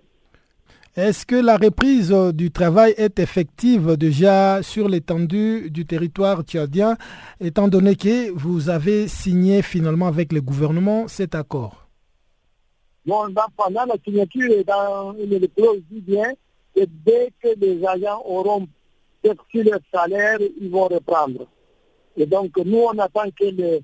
Est-ce 0.97 1.25
que 1.25 1.37
la 1.37 1.57
reprise 1.57 2.12
euh, 2.12 2.33
du 2.33 2.51
travail 2.51 2.95
est 2.97 3.19
effective 3.19 3.97
déjà 3.97 4.62
sur 4.62 4.88
l'étendue 4.88 5.71
du 5.71 5.87
territoire 5.87 6.43
tchadien, 6.43 6.97
étant 7.40 7.69
donné 7.69 7.95
que 7.97 8.31
vous 8.33 8.69
avez 8.69 9.09
signé 9.09 9.62
finalement 9.62 10.09
avec 10.09 10.33
le 10.33 10.40
gouvernement 10.40 11.07
cet 11.09 11.35
accord? 11.35 11.80
Bon, 13.06 13.32
pendant 13.56 13.86
la 13.86 13.94
signature, 14.04 14.64
dans 14.66 15.12
le 15.12 15.46
clause 15.46 15.80
dit 15.90 16.00
bien 16.00 16.32
que 16.74 16.82
dès 17.04 17.32
que 17.42 17.48
les 17.58 17.84
agents 17.84 18.22
auront 18.26 18.66
perçu 19.22 19.62
leur 19.62 19.80
salaire, 19.92 20.38
ils 20.60 20.70
vont 20.70 20.86
reprendre. 20.88 21.46
Et 22.16 22.26
donc, 22.26 22.56
nous, 22.58 22.78
on 22.78 22.98
attend 22.98 23.30
que 23.30 23.44
le 23.44 23.80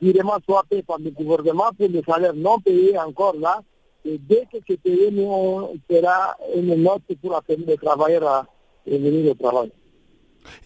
virement 0.00 0.38
soit 0.46 0.64
payé 0.68 0.82
par 0.82 0.98
le 0.98 1.10
gouvernement 1.10 1.70
pour 1.76 1.88
le 1.88 2.02
salaire 2.06 2.34
non 2.34 2.58
payé 2.58 2.98
encore 2.98 3.36
là. 3.36 3.60
Et 4.04 4.18
dès 4.18 4.46
que 4.52 4.58
c'est 4.66 4.80
payé, 4.80 5.10
nous, 5.10 5.24
on 5.30 5.74
fera 5.90 6.36
une 6.54 6.74
note 6.82 7.02
pour 7.20 7.34
appeler 7.34 7.64
les 7.66 7.76
travailleurs 7.76 8.26
à 8.26 8.46
revenir 8.86 9.30
au 9.30 9.34
travail. 9.34 9.70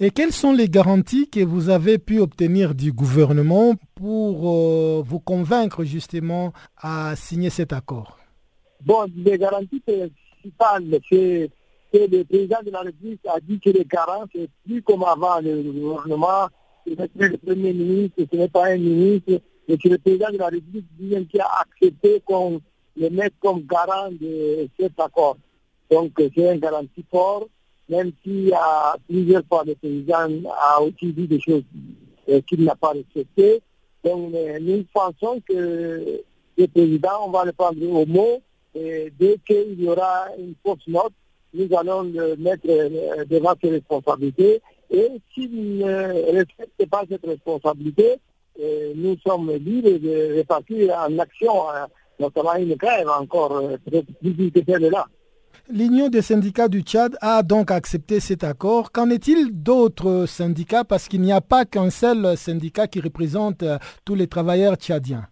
Et 0.00 0.10
quelles 0.10 0.32
sont 0.32 0.52
les 0.52 0.68
garanties 0.68 1.28
que 1.28 1.40
vous 1.40 1.68
avez 1.68 1.98
pu 1.98 2.20
obtenir 2.20 2.74
du 2.74 2.92
gouvernement 2.92 3.74
pour 3.94 4.48
euh, 4.48 5.02
vous 5.04 5.20
convaincre 5.20 5.84
justement 5.84 6.52
à 6.76 7.14
signer 7.16 7.50
cet 7.50 7.72
accord? 7.72 8.18
Bon, 8.84 9.06
les 9.16 9.38
garanties 9.38 9.80
principales, 9.80 11.00
c'est 11.10 11.50
que 11.92 11.98
le 11.98 12.24
président 12.24 12.58
de 12.64 12.70
la 12.70 12.80
République 12.80 13.20
a 13.26 13.40
dit 13.40 13.58
que 13.60 13.70
les 13.70 13.84
garants, 13.84 14.24
c'est 14.34 14.48
plus 14.64 14.82
comme 14.82 15.04
avant 15.04 15.40
le 15.40 15.62
gouvernement, 15.62 16.48
ce 16.86 16.94
n'est 16.94 17.08
plus 17.08 17.28
le 17.28 17.36
Premier 17.38 17.72
ministre, 17.72 18.22
ce 18.30 18.36
n'est 18.36 18.48
pas 18.48 18.66
un 18.68 18.76
ministre, 18.76 19.40
mais 19.68 19.76
c'est 19.82 19.88
le 19.88 19.98
président 19.98 20.30
de 20.32 20.38
la 20.38 20.46
République 20.46 20.86
qui 21.28 21.40
a 21.40 21.48
accepté 21.60 22.22
qu'on 22.24 22.60
le 22.96 23.10
mette 23.10 23.34
comme 23.40 23.62
garant 23.62 24.10
de 24.10 24.68
cet 24.78 24.98
accord. 24.98 25.36
Donc 25.90 26.12
c'est 26.34 26.48
un 26.48 26.56
garantie 26.56 27.04
fort, 27.10 27.46
même 27.88 28.12
si 28.22 28.52
à 28.52 28.96
plusieurs 29.08 29.42
fois 29.48 29.64
le 29.66 29.74
président 29.74 30.28
a 30.50 30.80
aussi 30.82 31.12
dit 31.12 31.26
des 31.26 31.40
choses 31.40 31.62
euh, 32.28 32.40
qu'il 32.42 32.64
n'a 32.64 32.74
pas 32.74 32.90
respectées. 32.90 33.60
Donc 34.04 34.32
nous 34.60 34.84
pensons 34.92 35.40
que 35.48 36.22
le 36.56 36.66
président, 36.66 37.26
on 37.26 37.30
va 37.30 37.44
le 37.44 37.52
prendre 37.52 37.82
au 37.88 38.06
mot, 38.06 38.42
et 38.74 39.12
dès 39.18 39.38
qu'il 39.46 39.80
y 39.82 39.88
aura 39.88 40.26
une 40.38 40.54
fausse 40.64 40.86
note, 40.86 41.12
nous 41.54 41.68
allons 41.76 42.02
le 42.02 42.36
mettre 42.36 42.66
euh, 42.68 43.24
devant 43.24 43.54
ses 43.62 43.70
responsabilités. 43.70 44.60
Et 44.90 45.08
s'il 45.32 45.78
ne 45.78 46.32
respecte 46.32 46.86
pas 46.90 47.04
cette 47.08 47.24
responsabilité, 47.24 48.16
euh, 48.60 48.92
nous 48.94 49.16
sommes 49.26 49.52
libres 49.52 49.98
de 49.98 50.34
répartir 50.34 50.94
en 50.94 51.18
action, 51.18 51.70
hein, 51.70 51.86
notamment 52.18 52.54
une 52.56 52.74
grève 52.74 53.08
encore 53.08 53.56
euh, 53.56 53.76
plus 54.20 54.50
que 54.50 54.60
celle-là. 54.66 55.06
L'Union 55.70 56.08
des 56.08 56.22
syndicats 56.22 56.68
du 56.68 56.80
Tchad 56.80 57.18
a 57.20 57.42
donc 57.42 57.70
accepté 57.70 58.20
cet 58.20 58.42
accord. 58.42 58.90
Qu'en 58.90 59.10
est-il 59.10 59.50
d'autres 59.52 60.24
syndicats? 60.26 60.82
Parce 60.82 61.08
qu'il 61.08 61.20
n'y 61.20 61.30
a 61.30 61.42
pas 61.42 61.66
qu'un 61.66 61.90
seul 61.90 62.38
syndicat 62.38 62.86
qui 62.86 63.00
représente 63.00 63.62
tous 64.06 64.14
les 64.14 64.28
travailleurs 64.28 64.76
tchadiens. 64.76 65.28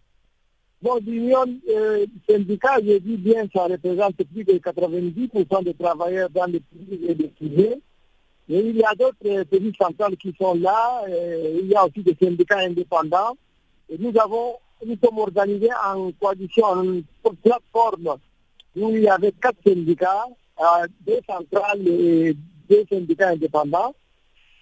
Bon, 0.82 0.96
l'union 1.06 1.38
euh, 1.70 2.04
syndicale, 2.28 2.82
je 2.86 2.98
dis 2.98 3.16
bien, 3.16 3.44
ça 3.50 3.64
représente 3.64 4.16
plus 4.24 4.44
de 4.44 4.52
90% 4.52 5.64
des 5.64 5.72
travailleurs 5.72 6.28
dans 6.28 6.44
les 6.44 6.60
pays 6.60 7.00
et 7.08 7.14
les 7.14 7.28
privés. 7.28 7.80
Mais 8.46 8.60
il 8.60 8.76
y 8.76 8.84
a 8.84 8.94
d'autres 8.94 9.16
euh, 9.24 9.44
pays 9.46 9.72
centrales 9.80 10.18
qui 10.18 10.34
sont 10.38 10.52
là. 10.52 11.02
Euh, 11.08 11.60
il 11.62 11.68
y 11.68 11.74
a 11.74 11.86
aussi 11.86 12.02
des 12.02 12.16
syndicats 12.20 12.58
indépendants. 12.58 13.38
Et 13.88 13.96
nous 13.98 14.12
avons, 14.22 14.56
nous 14.84 14.98
sommes 15.02 15.18
organisés 15.18 15.70
en 15.82 16.12
coalition, 16.20 16.64
en 16.66 17.30
plateforme 17.42 18.18
où 18.76 18.90
il 18.90 19.02
y 19.02 19.08
avait 19.08 19.32
quatre 19.32 19.58
syndicats, 19.66 20.26
euh, 20.60 20.86
deux 21.06 21.20
centrales 21.28 21.86
et 21.86 22.36
deux 22.68 22.84
syndicats 22.90 23.30
indépendants, 23.30 23.94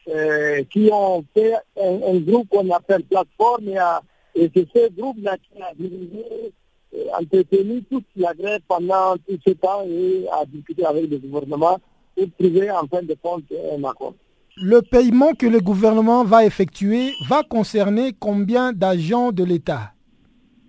euh, 0.09 0.63
qui 0.71 0.91
ont 0.93 1.25
fait 1.35 1.55
un, 1.81 2.15
un 2.15 2.21
groupe 2.21 2.49
qu'on 2.49 2.71
appelle 2.71 3.05
plateforme 3.05 3.69
et 3.69 3.79
à 3.79 4.03
et 4.35 4.51
c'est 4.55 4.67
ce 4.75 4.93
groupe-là 4.93 5.37
qui 5.39 5.63
a 5.63 5.73
dirigé, 5.75 6.53
euh, 6.95 7.05
entretenu 7.21 7.83
toute 7.85 8.07
la 8.17 8.35
grève 8.35 8.61
pendant 8.67 9.17
tout 9.17 9.39
ce 9.47 9.53
temps 9.53 9.85
et 9.87 10.27
a 10.33 10.45
discuté 10.47 10.85
avec 10.85 11.09
le 11.09 11.19
gouvernement 11.19 11.79
pour 12.17 12.27
trouver 12.39 12.71
en 12.71 12.87
fin 12.87 13.03
de 13.03 13.17
compte 13.23 13.45
un 13.73 13.85
accord. 13.85 14.15
Le 14.57 14.83
paiement 14.83 15.35
que 15.35 15.47
le 15.47 15.61
gouvernement 15.61 16.25
va 16.25 16.45
effectuer 16.45 17.13
va 17.29 17.43
concerner 17.43 18.13
combien 18.19 18.73
d'agents 18.73 19.33
de 19.33 19.45
l'État? 19.45 19.93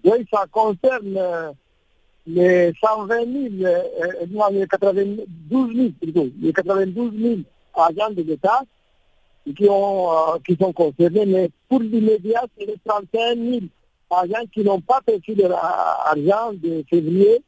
Oui, 0.04 0.26
ça 0.32 0.46
concerne 0.52 1.16
euh, 1.18 1.52
les 2.28 2.74
120 2.82 3.60
000, 3.60 3.66
euh, 3.66 4.26
non, 4.32 4.44
les 4.52 4.68
92 4.68 5.76
000 5.76 5.90
plutôt, 6.02 6.28
les 6.42 6.54
92 6.54 7.12
000 7.20 7.36
agents 7.76 8.12
de 8.12 8.24
l'État 8.24 8.62
qui, 9.46 9.68
euh, 9.70 10.40
qui 10.46 10.56
sont 10.60 10.74
concernés, 10.74 11.26
mais 11.26 11.50
pour 11.70 11.80
l'immédiat, 11.80 12.46
c'est 12.58 12.66
les 12.66 12.78
31 12.84 13.36
000 13.36 13.60
agents 14.10 14.46
qui 14.52 14.64
n'ont 14.64 14.82
pas 14.82 15.02
perçu 15.06 15.36
leur 15.36 15.54
argent 15.54 16.54
de 16.54 16.84
février. 16.90 17.42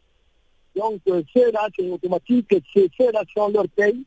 Donc, 0.76 1.00
euh, 1.10 1.24
ceux-là, 1.34 1.68
c'est 1.76 1.90
automatique, 1.90 2.56
c'est 2.74 2.90
ceux-là 3.00 3.24
leur 3.52 3.68
paye. 3.76 4.04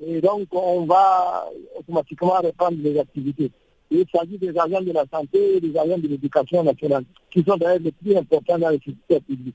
Et 0.00 0.20
donc, 0.20 0.48
on 0.52 0.86
va 0.86 1.46
automatiquement 1.78 2.38
reprendre 2.42 2.76
les 2.82 2.98
activités. 2.98 3.50
il 3.90 4.04
s'agit 4.14 4.38
des 4.38 4.58
agents 4.58 4.82
de 4.82 4.92
la 4.92 5.04
santé 5.12 5.56
et 5.56 5.60
des 5.60 5.76
agents 5.78 5.98
de 5.98 6.08
l'éducation 6.08 6.62
nationale, 6.62 7.04
qui 7.30 7.42
sont 7.42 7.56
d'ailleurs 7.56 7.80
les 7.80 7.92
plus 7.92 8.16
importants 8.16 8.58
dans 8.58 8.70
le 8.70 8.78
système 8.78 9.20
public. 9.20 9.54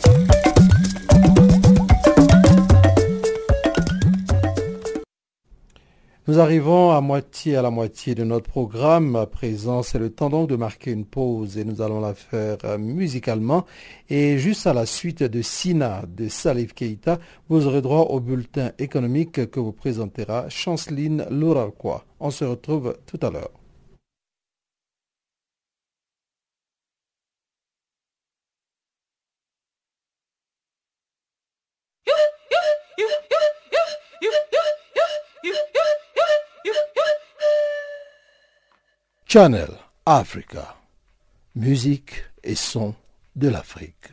Nous 6.31 6.39
arrivons 6.39 6.91
à 6.91 7.01
moitié 7.01 7.57
à 7.57 7.61
la 7.61 7.71
moitié 7.71 8.15
de 8.15 8.23
notre 8.23 8.49
programme. 8.49 9.17
À 9.17 9.25
présent, 9.25 9.83
c'est 9.83 9.99
le 9.99 10.09
temps 10.09 10.29
donc 10.29 10.47
de 10.47 10.55
marquer 10.55 10.91
une 10.91 11.03
pause 11.03 11.57
et 11.57 11.65
nous 11.65 11.81
allons 11.81 11.99
la 11.99 12.13
faire 12.13 12.55
euh, 12.63 12.77
musicalement. 12.77 13.65
Et 14.09 14.37
juste 14.37 14.65
à 14.65 14.71
la 14.71 14.85
suite 14.85 15.23
de 15.23 15.41
Sina 15.41 16.03
de 16.07 16.29
Salif 16.29 16.73
Keita, 16.73 17.19
vous 17.49 17.67
aurez 17.67 17.81
droit 17.81 18.03
au 18.03 18.21
bulletin 18.21 18.71
économique 18.79 19.51
que 19.51 19.59
vous 19.59 19.73
présentera 19.73 20.47
Chanceline 20.47 21.25
Louralquois. 21.29 22.05
On 22.21 22.31
se 22.31 22.45
retrouve 22.45 22.95
tout 23.05 23.19
à 23.21 23.29
l'heure. 23.29 23.60
Channel 39.33 39.69
Africa. 40.05 40.75
Musique 41.55 42.25
et 42.43 42.53
son 42.53 42.93
de 43.37 43.47
l'Afrique. 43.47 44.09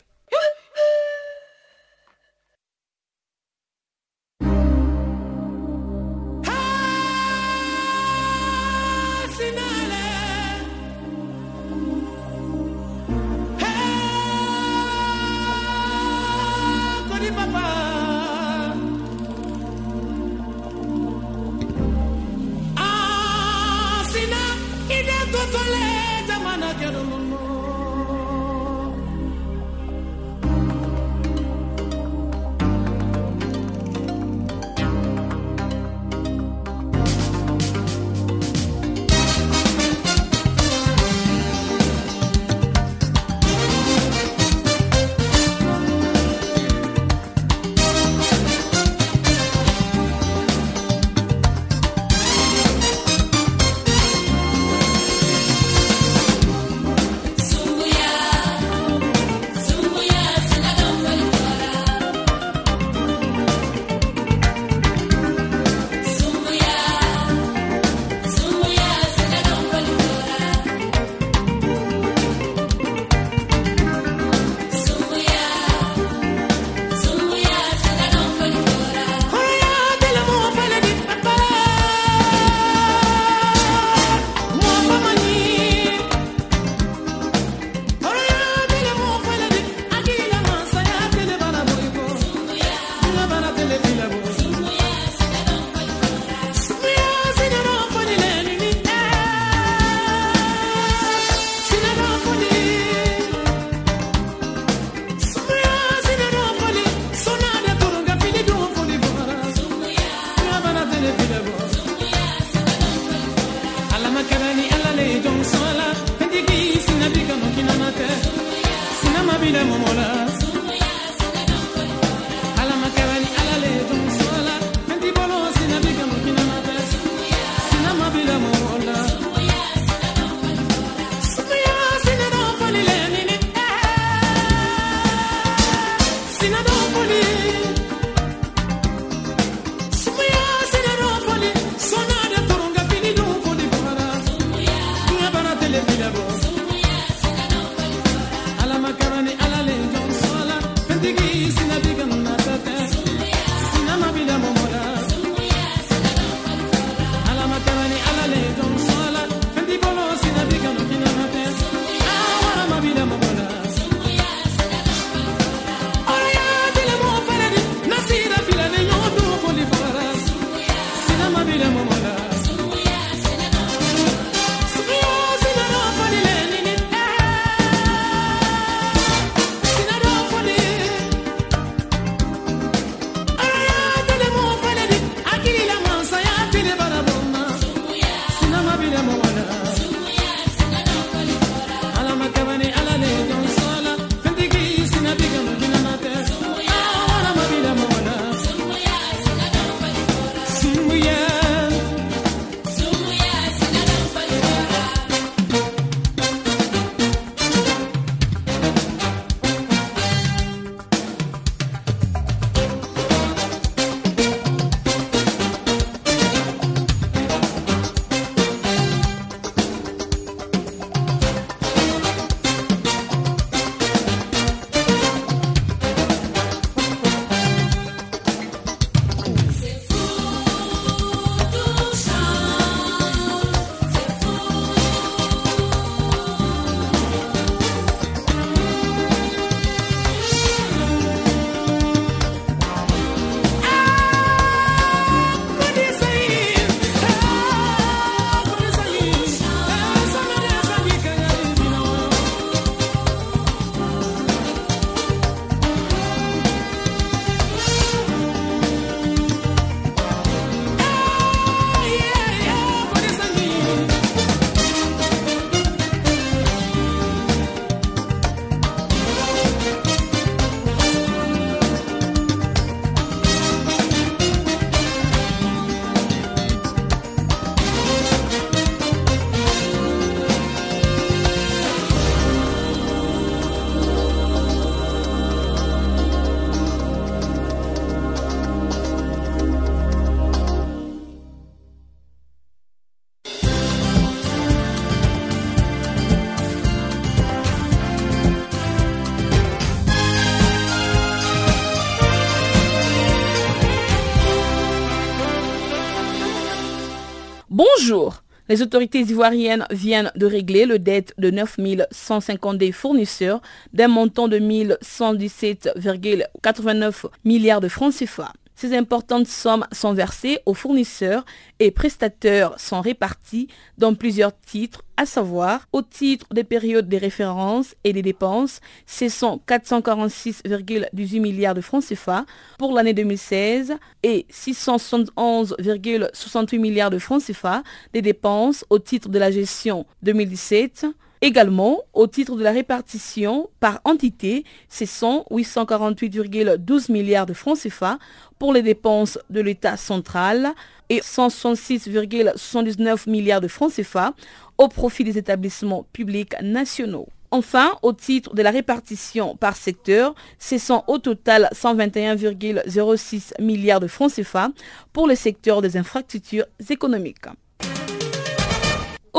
Les 308.48 308.62
autorités 308.62 309.00
ivoiriennes 309.00 309.66
viennent 309.70 310.10
de 310.16 310.24
régler 310.24 310.64
le 310.64 310.78
dette 310.78 311.12
de 311.18 311.30
9 311.30 311.58
150 311.90 312.72
fournisseurs 312.72 313.42
d'un 313.74 313.88
montant 313.88 314.28
de 314.28 314.38
1117,89 314.38 317.04
milliards 317.24 317.60
de 317.60 317.68
francs 317.68 317.94
CFA. 317.94 318.32
Ces 318.60 318.76
importantes 318.76 319.28
sommes 319.28 319.64
sont 319.70 319.92
versées 319.92 320.40
aux 320.44 320.52
fournisseurs 320.52 321.24
et 321.60 321.70
prestataires 321.70 322.58
sont 322.58 322.80
répartis 322.80 323.46
dans 323.78 323.94
plusieurs 323.94 324.36
titres, 324.36 324.82
à 324.96 325.06
savoir 325.06 325.68
au 325.72 325.80
titre 325.80 326.26
des 326.34 326.42
périodes 326.42 326.88
des 326.88 326.98
références 326.98 327.76
et 327.84 327.92
des 327.92 328.02
dépenses, 328.02 328.58
ce 328.84 329.08
sont 329.08 329.40
446,18 329.46 331.20
milliards 331.20 331.54
de 331.54 331.60
francs 331.60 331.84
CFA 331.84 332.26
pour 332.58 332.72
l'année 332.72 332.94
2016 332.94 333.74
et 334.02 334.26
671,68 334.28 336.58
milliards 336.58 336.90
de 336.90 336.98
francs 336.98 337.22
CFA 337.24 337.62
des 337.92 338.02
dépenses 338.02 338.64
au 338.70 338.80
titre 338.80 339.08
de 339.08 339.20
la 339.20 339.30
gestion 339.30 339.86
2017 340.02 340.84
Également, 341.20 341.82
au 341.94 342.06
titre 342.06 342.36
de 342.36 342.44
la 342.44 342.52
répartition 342.52 343.50
par 343.58 343.80
entité, 343.84 344.44
ce 344.68 344.86
sont 344.86 345.24
848,12 345.32 346.92
milliards 346.92 347.26
de 347.26 347.32
francs 347.32 347.58
CFA 347.58 347.98
pour 348.38 348.52
les 348.52 348.62
dépenses 348.62 349.18
de 349.30 349.40
l'État 349.40 349.76
central 349.76 350.52
et 350.88 351.00
166,79 351.00 353.10
milliards 353.10 353.40
de 353.40 353.48
francs 353.48 353.72
CFA 353.72 354.14
au 354.56 354.68
profit 354.68 355.02
des 355.04 355.18
établissements 355.18 355.86
publics 355.92 356.34
nationaux. 356.42 357.08
Enfin, 357.30 357.72
au 357.82 357.92
titre 357.92 358.34
de 358.34 358.40
la 358.40 358.50
répartition 358.50 359.36
par 359.36 359.54
secteur, 359.54 360.14
ce 360.38 360.56
sont 360.56 360.82
au 360.86 360.96
total 360.98 361.50
121,06 361.52 363.32
milliards 363.40 363.80
de 363.80 363.86
francs 363.86 364.14
CFA 364.14 364.48
pour 364.94 365.06
le 365.06 365.14
secteur 365.14 365.60
des 365.60 365.76
infrastructures 365.76 366.46
économiques. 366.70 367.26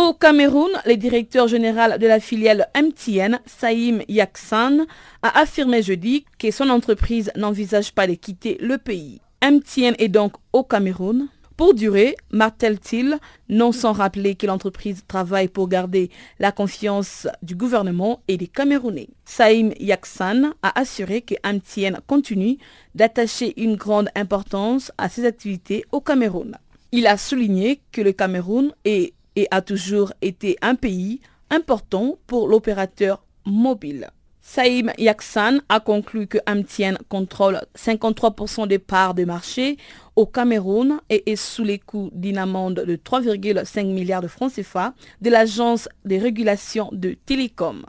Au 0.09 0.13
Cameroun, 0.13 0.71
le 0.87 0.95
directeur 0.97 1.47
général 1.47 1.99
de 1.99 2.07
la 2.07 2.19
filiale 2.19 2.67
MTN, 2.75 3.39
Saïm 3.45 4.01
Yaksan, 4.09 4.87
a 5.21 5.39
affirmé 5.39 5.83
jeudi 5.83 6.25
que 6.39 6.49
son 6.49 6.69
entreprise 6.69 7.31
n'envisage 7.35 7.93
pas 7.93 8.07
de 8.07 8.15
quitter 8.15 8.57
le 8.59 8.79
pays. 8.79 9.21
MTN 9.43 9.93
est 9.99 10.07
donc 10.07 10.33
au 10.51 10.63
Cameroun. 10.63 11.27
Pour 11.57 11.75
durer, 11.75 12.15
martèle-t-il, 12.31 13.19
non 13.49 13.71
sans 13.71 13.91
rappeler 13.91 14.33
que 14.33 14.47
l'entreprise 14.47 15.03
travaille 15.07 15.47
pour 15.47 15.67
garder 15.67 16.09
la 16.39 16.51
confiance 16.51 17.27
du 17.43 17.55
gouvernement 17.55 18.23
et 18.27 18.37
des 18.37 18.47
Camerounais. 18.47 19.09
Saïm 19.25 19.73
Yaksan 19.79 20.55
a 20.63 20.79
assuré 20.79 21.21
que 21.21 21.35
MTN 21.47 21.99
continue 22.07 22.57
d'attacher 22.95 23.53
une 23.61 23.75
grande 23.75 24.09
importance 24.15 24.91
à 24.97 25.07
ses 25.07 25.25
activités 25.25 25.85
au 25.91 26.01
Cameroun. 26.01 26.57
Il 26.91 27.05
a 27.05 27.17
souligné 27.17 27.81
que 27.91 28.01
le 28.01 28.13
Cameroun 28.13 28.73
est 28.83 29.13
et 29.35 29.47
a 29.51 29.61
toujours 29.61 30.13
été 30.21 30.57
un 30.61 30.75
pays 30.75 31.19
important 31.49 32.17
pour 32.27 32.47
l'opérateur 32.47 33.23
mobile. 33.45 34.09
Saïm 34.41 34.91
Yaksan 34.97 35.61
a 35.69 35.79
conclu 35.79 36.25
que 36.25 36.39
Amtien 36.47 36.95
contrôle 37.07 37.61
53% 37.77 38.67
des 38.67 38.79
parts 38.79 39.13
de 39.13 39.23
marché 39.23 39.77
au 40.15 40.25
Cameroun 40.25 40.99
et 41.09 41.31
est 41.31 41.35
sous 41.35 41.63
les 41.63 41.77
coups 41.77 42.11
d'une 42.15 42.39
amende 42.39 42.83
de 42.87 42.95
3,5 42.95 43.85
milliards 43.93 44.23
de 44.23 44.27
francs 44.27 44.53
CFA 44.53 44.93
de 45.21 45.29
l'Agence 45.29 45.87
des 46.03 46.17
régulations 46.17 46.89
de 46.91 47.15
télécom. 47.25 47.85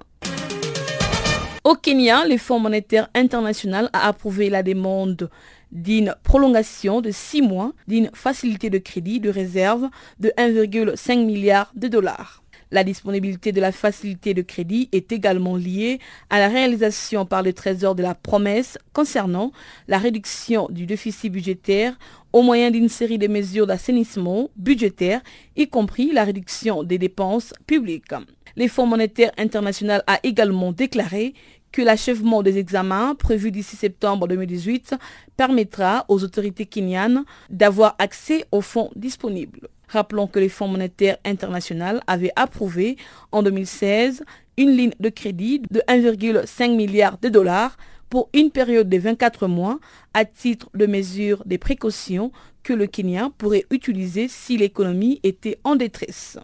Au 1.65 1.75
Kenya, 1.75 2.27
le 2.27 2.37
Fonds 2.37 2.59
monétaire 2.59 3.09
international 3.15 3.89
a 3.93 4.09
approuvé 4.09 4.51
la 4.51 4.63
demande 4.63 5.31
d'une 5.73 6.15
prolongation 6.23 7.01
de 7.01 7.11
six 7.11 7.43
mois 7.43 7.73
d'une 7.89 8.11
facilité 8.15 8.71
de 8.71 8.79
crédit 8.79 9.21
de 9.21 9.31
réserve 9.31 9.89
de 10.19 10.33
1,5 10.37 11.25
milliard 11.25 11.73
de 11.75 11.89
dollars. 11.89 12.43
La 12.73 12.85
disponibilité 12.85 13.51
de 13.51 13.61
la 13.61 13.73
facilité 13.73 14.33
de 14.33 14.43
crédit 14.43 14.89
est 14.93 15.11
également 15.11 15.57
liée 15.57 15.99
à 16.31 16.39
la 16.39 16.47
réalisation 16.47 17.27
par 17.27 17.43
le 17.43 17.53
Trésor 17.53 17.97
de 17.97 18.03
la 18.03 18.15
promesse 18.15 18.79
concernant 18.93 19.51
la 19.89 19.99
réduction 19.99 20.69
du 20.71 20.87
déficit 20.87 21.33
budgétaire 21.33 21.99
au 22.33 22.43
moyen 22.43 22.71
d'une 22.71 22.89
série 22.89 23.19
de 23.19 23.27
mesures 23.27 23.67
d'assainissement 23.67 24.51
budgétaire, 24.57 25.21
y 25.57 25.67
compris 25.67 26.13
la 26.13 26.23
réduction 26.23 26.85
des 26.85 26.99
dépenses 26.99 27.53
publiques. 27.67 28.15
Le 28.57 28.69
Fonds 28.69 28.87
monétaire 28.87 29.33
international 29.37 30.05
a 30.07 30.21
également 30.23 30.71
déclaré 30.71 31.35
que 31.73 31.83
l'achèvement 31.83 32.43
des 32.43 32.59
examens 32.59 33.15
prévus 33.15 33.51
d'ici 33.51 33.77
septembre 33.77 34.29
2018 34.29 34.95
permettra 35.37 36.05
aux 36.09 36.23
autorités 36.25 36.67
kenyanes 36.67 37.25
d'avoir 37.49 37.95
accès 37.99 38.45
aux 38.53 38.61
fonds 38.61 38.91
disponibles. 38.97 39.69
Rappelons 39.89 40.29
que 40.29 40.39
le 40.39 40.49
Fonds 40.49 40.69
monétaire 40.69 41.19
international 41.25 42.01
avait 42.07 42.33
approuvé 42.37 42.97
en 43.33 43.43
2016 43.43 44.25
une 44.57 44.71
ligne 44.71 44.95
de 45.01 45.09
crédit 45.09 45.63
de 45.71 45.81
1,5 45.89 46.77
milliard 46.77 47.19
de 47.19 47.29
dollars 47.29 47.77
pour 48.09 48.29
une 48.35 48.51
période 48.51 48.89
de 48.89 48.99
24 48.99 49.47
mois 49.47 49.79
à 50.15 50.25
titre 50.25 50.69
de 50.75 50.87
mesure 50.87 51.43
des 51.45 51.59
précautions 51.59 52.31
que 52.63 52.73
le 52.73 52.87
Kenya 52.87 53.31
pourrait 53.39 53.65
utiliser 53.71 54.29
si 54.29 54.57
l'économie 54.57 55.21
était 55.23 55.59
en 55.65 55.77
détresse. 55.77 56.39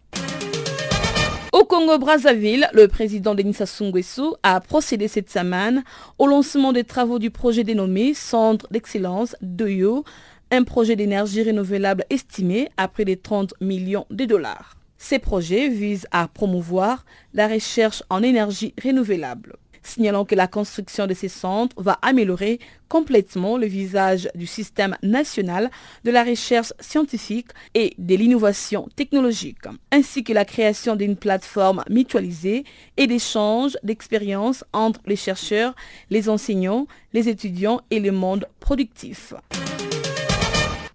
Au 1.67 1.69
Congo-Brazzaville, 1.69 2.69
le 2.75 2.87
président 2.87 3.35
Denis 3.35 3.55
Sassou 3.55 3.87
Nguesso 3.87 4.37
a 4.45 4.61
procédé 4.61 5.09
cette 5.09 5.29
semaine 5.29 5.83
au 6.17 6.29
lancement 6.29 6.73
des 6.73 6.85
travaux 6.85 7.19
du 7.19 7.33
projet 7.33 7.65
dénommé 7.65 8.15
Centre 8.15 8.69
d'excellence 8.71 9.35
d'Oyo, 9.43 10.05
un 10.53 10.63
projet 10.63 10.95
d'énergie 10.95 11.43
renouvelable 11.43 12.05
estimé 12.09 12.69
à 12.77 12.87
près 12.87 13.05
de 13.05 13.15
30 13.15 13.55
millions 13.61 14.07
de 14.11 14.27
dollars. 14.27 14.77
Ces 14.97 15.19
projets 15.19 15.69
visent 15.69 16.07
à 16.13 16.29
promouvoir 16.29 17.05
la 17.35 17.49
recherche 17.49 18.05
en 18.11 18.23
énergie 18.23 18.73
renouvelable 18.81 19.57
signalant 19.87 20.25
que 20.25 20.35
la 20.35 20.47
construction 20.47 21.07
de 21.07 21.15
ces 21.15 21.29
centres 21.29 21.75
va 21.81 21.99
améliorer 22.03 22.59
complètement 22.89 23.57
le 23.57 23.67
visage 23.67 24.29
du 24.35 24.47
système 24.47 24.97
national 25.03 25.71
de 26.05 26.11
la 26.11 26.25
recherche 26.25 26.73
scientifique 26.81 27.49
et 27.75 27.95
de 27.99 28.15
l'innovation 28.15 28.89
technologique, 28.97 29.59
ainsi 29.91 30.23
que 30.25 30.33
la 30.33 30.45
création 30.45 30.97
d'une 30.97 31.17
plateforme 31.17 31.83
mutualisée 31.91 32.65
et 32.97 33.07
d'échange 33.07 33.77
d'expériences 33.83 34.65
entre 34.73 35.01
les 35.07 35.17
chercheurs, 35.17 35.75
les 36.11 36.29
enseignants, 36.29 36.87
les 37.13 37.29
étudiants 37.29 37.81
et 37.91 38.01
le 38.01 38.13
monde 38.13 38.47
productif. 38.61 39.35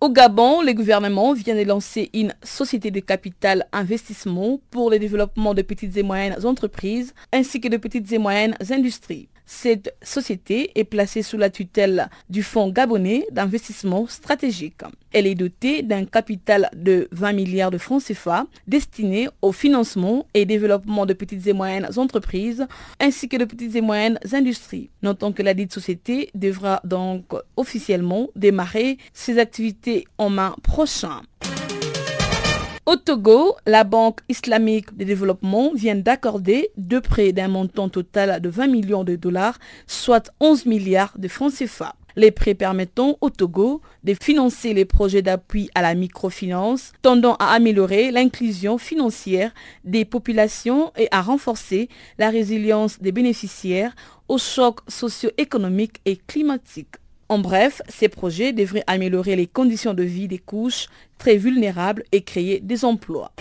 Au 0.03 0.09
Gabon, 0.09 0.63
le 0.63 0.73
gouvernement 0.73 1.31
vient 1.33 1.53
de 1.53 1.61
lancer 1.61 2.09
une 2.15 2.33
société 2.41 2.89
de 2.89 2.99
capital 2.99 3.67
investissement 3.71 4.59
pour 4.71 4.89
le 4.89 4.97
développement 4.97 5.53
de 5.53 5.61
petites 5.61 5.95
et 5.95 6.01
moyennes 6.01 6.43
entreprises 6.43 7.13
ainsi 7.31 7.61
que 7.61 7.67
de 7.67 7.77
petites 7.77 8.11
et 8.11 8.17
moyennes 8.17 8.57
industries. 8.71 9.29
Cette 9.53 9.93
société 10.01 10.71
est 10.75 10.85
placée 10.85 11.21
sous 11.21 11.37
la 11.37 11.49
tutelle 11.49 12.09
du 12.29 12.41
Fonds 12.41 12.69
gabonais 12.69 13.27
d'investissement 13.31 14.07
stratégique. 14.07 14.81
Elle 15.11 15.27
est 15.27 15.35
dotée 15.35 15.83
d'un 15.83 16.05
capital 16.05 16.69
de 16.73 17.09
20 17.11 17.33
milliards 17.33 17.69
de 17.69 17.77
francs 17.77 18.01
CFA 18.01 18.47
destiné 18.65 19.27
au 19.41 19.51
financement 19.51 20.25
et 20.33 20.45
développement 20.45 21.05
de 21.05 21.13
petites 21.13 21.45
et 21.47 21.53
moyennes 21.53 21.89
entreprises 21.97 22.65
ainsi 23.01 23.27
que 23.27 23.35
de 23.35 23.43
petites 23.43 23.75
et 23.75 23.81
moyennes 23.81 24.19
industries. 24.31 24.89
Notons 25.03 25.33
que 25.33 25.43
la 25.43 25.53
dite 25.53 25.73
société 25.73 26.29
devra 26.33 26.79
donc 26.85 27.25
officiellement 27.57 28.29
démarrer 28.37 28.97
ses 29.13 29.37
activités 29.37 30.07
en 30.17 30.29
main 30.29 30.55
prochain. 30.63 31.21
Au 32.87 32.95
Togo, 32.95 33.55
la 33.67 33.83
Banque 33.83 34.21
islamique 34.27 34.97
de 34.97 35.03
développement 35.03 35.71
vient 35.75 35.95
d'accorder 35.95 36.71
deux 36.77 36.99
prêts 36.99 37.31
d'un 37.31 37.47
montant 37.47 37.89
total 37.89 38.41
de 38.41 38.49
20 38.49 38.67
millions 38.67 39.03
de 39.03 39.15
dollars, 39.15 39.59
soit 39.85 40.31
11 40.39 40.65
milliards 40.65 41.13
de 41.19 41.27
francs 41.27 41.53
CFA. 41.53 41.95
Les 42.15 42.31
prêts 42.31 42.55
permettant 42.55 43.19
au 43.21 43.29
Togo 43.29 43.81
de 44.03 44.15
financer 44.19 44.73
les 44.73 44.85
projets 44.85 45.21
d'appui 45.21 45.69
à 45.75 45.83
la 45.83 45.93
microfinance, 45.93 46.91
tendant 47.03 47.35
à 47.35 47.53
améliorer 47.53 48.09
l'inclusion 48.09 48.79
financière 48.79 49.53
des 49.83 50.03
populations 50.03 50.91
et 50.97 51.07
à 51.11 51.21
renforcer 51.21 51.87
la 52.17 52.31
résilience 52.31 52.99
des 52.99 53.11
bénéficiaires 53.11 53.95
aux 54.27 54.39
chocs 54.39 54.79
socio-économiques 54.87 56.01
et 56.05 56.17
climatiques. 56.17 56.95
En 57.31 57.39
bref, 57.39 57.81
ces 57.87 58.09
projets 58.09 58.51
devraient 58.51 58.83
améliorer 58.87 59.37
les 59.37 59.47
conditions 59.47 59.93
de 59.93 60.03
vie 60.03 60.27
des 60.27 60.37
couches 60.37 60.87
très 61.17 61.37
vulnérables 61.37 62.03
et 62.11 62.23
créer 62.23 62.59
des 62.59 62.83
emplois. 62.83 63.31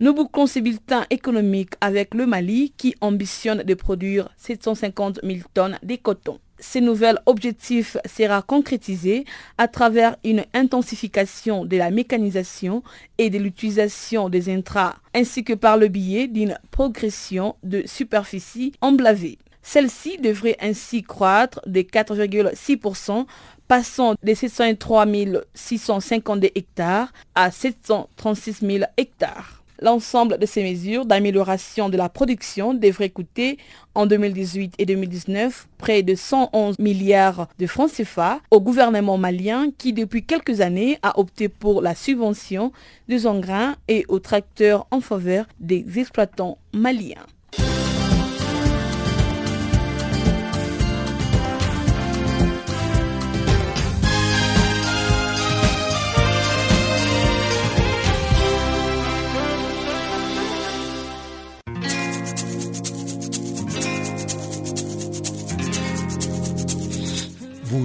Nous 0.00 0.14
bouclons 0.14 0.46
ces 0.46 0.62
bulletins 0.62 1.04
économiques 1.10 1.74
avec 1.82 2.14
le 2.14 2.24
Mali 2.24 2.72
qui 2.78 2.94
ambitionne 3.02 3.64
de 3.64 3.74
produire 3.74 4.30
750 4.38 5.20
000 5.22 5.40
tonnes 5.52 5.78
de 5.82 5.96
coton. 5.96 6.38
Ce 6.58 6.78
nouvel 6.78 7.18
objectif 7.26 7.98
sera 8.06 8.40
concrétisé 8.40 9.26
à 9.58 9.68
travers 9.68 10.16
une 10.24 10.46
intensification 10.54 11.66
de 11.66 11.76
la 11.76 11.90
mécanisation 11.90 12.82
et 13.18 13.28
de 13.28 13.36
l'utilisation 13.36 14.30
des 14.30 14.48
intrats 14.48 14.96
ainsi 15.14 15.44
que 15.44 15.52
par 15.52 15.76
le 15.76 15.88
biais 15.88 16.28
d'une 16.28 16.58
progression 16.70 17.56
de 17.62 17.82
superficie 17.84 18.72
emblavée. 18.80 19.36
Celle-ci 19.70 20.16
devrait 20.16 20.56
ainsi 20.62 21.02
croître 21.02 21.60
de 21.66 21.82
4,6%, 21.82 23.26
passant 23.68 24.14
de 24.22 24.32
703 24.32 25.04
652 25.52 26.48
hectares 26.54 27.12
à 27.34 27.50
736 27.50 28.60
000 28.62 28.84
hectares. 28.96 29.62
L'ensemble 29.82 30.38
de 30.38 30.46
ces 30.46 30.62
mesures 30.62 31.04
d'amélioration 31.04 31.90
de 31.90 31.98
la 31.98 32.08
production 32.08 32.72
devrait 32.72 33.10
coûter 33.10 33.58
en 33.94 34.06
2018 34.06 34.72
et 34.78 34.86
2019 34.86 35.68
près 35.76 36.02
de 36.02 36.14
111 36.14 36.78
milliards 36.78 37.46
de 37.58 37.66
francs 37.66 37.92
CFA 37.92 38.40
au 38.50 38.62
gouvernement 38.62 39.18
malien 39.18 39.66
qui 39.76 39.92
depuis 39.92 40.24
quelques 40.24 40.62
années 40.62 40.98
a 41.02 41.20
opté 41.20 41.50
pour 41.50 41.82
la 41.82 41.94
subvention 41.94 42.72
des 43.06 43.26
engrais 43.26 43.74
et 43.86 44.06
aux 44.08 44.18
tracteurs 44.18 44.86
en 44.90 45.02
faveur 45.02 45.44
des 45.60 45.84
exploitants 45.98 46.56
maliens. 46.72 47.26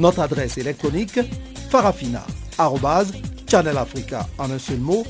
Notre 0.00 0.20
adresse 0.20 0.56
électronique 0.56 1.20
farafina.channelafrica 1.68 4.26
en 4.38 4.50
un 4.50 4.58
seul 4.58 4.80
ou 4.80 5.04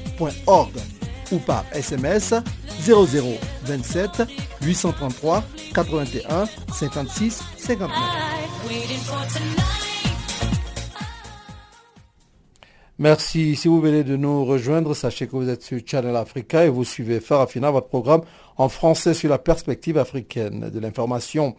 par 1.38 1.64
SMS 1.72 2.34
0027 2.82 4.24
833 4.62 5.44
81 5.72 6.46
56 6.74 7.40
59. 7.56 7.88
Merci. 12.98 13.54
Si 13.54 13.68
vous 13.68 13.80
venez 13.80 14.02
de 14.02 14.16
nous 14.16 14.44
rejoindre, 14.44 14.94
sachez 14.94 15.28
que 15.28 15.36
vous 15.36 15.48
êtes 15.48 15.62
sur 15.62 15.78
Channel 15.86 16.16
Africa 16.16 16.66
et 16.66 16.68
vous 16.68 16.82
suivez 16.82 17.20
Farafina, 17.20 17.70
votre 17.70 17.86
programme 17.86 18.22
en 18.56 18.68
français 18.68 19.14
sur 19.14 19.30
la 19.30 19.38
perspective 19.38 19.98
africaine 19.98 20.68
de 20.68 20.80
l'information. 20.80 21.54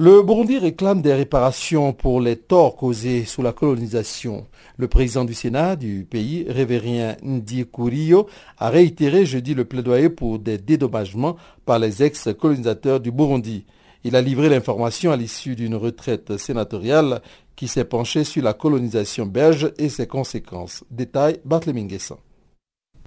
Le 0.00 0.22
Burundi 0.22 0.58
réclame 0.58 1.02
des 1.02 1.12
réparations 1.12 1.92
pour 1.92 2.20
les 2.20 2.36
torts 2.36 2.76
causés 2.76 3.24
sous 3.24 3.42
la 3.42 3.52
colonisation. 3.52 4.46
Le 4.76 4.86
président 4.86 5.24
du 5.24 5.34
Sénat 5.34 5.74
du 5.74 6.06
pays, 6.08 6.46
révérien 6.48 7.16
Ndi 7.20 7.66
Kurio, 7.66 8.28
a 8.58 8.70
réitéré 8.70 9.26
jeudi 9.26 9.54
le 9.54 9.64
plaidoyer 9.64 10.08
pour 10.08 10.38
des 10.38 10.56
dédommagements 10.56 11.34
par 11.66 11.80
les 11.80 12.04
ex-colonisateurs 12.04 13.00
du 13.00 13.10
Burundi. 13.10 13.64
Il 14.04 14.14
a 14.14 14.22
livré 14.22 14.48
l'information 14.48 15.10
à 15.10 15.16
l'issue 15.16 15.56
d'une 15.56 15.74
retraite 15.74 16.36
sénatoriale 16.36 17.20
qui 17.56 17.66
s'est 17.66 17.84
penchée 17.84 18.22
sur 18.22 18.44
la 18.44 18.52
colonisation 18.52 19.26
belge 19.26 19.72
et 19.78 19.88
ses 19.88 20.06
conséquences. 20.06 20.84
Détail 20.92 21.40
Barthélémy 21.44 21.88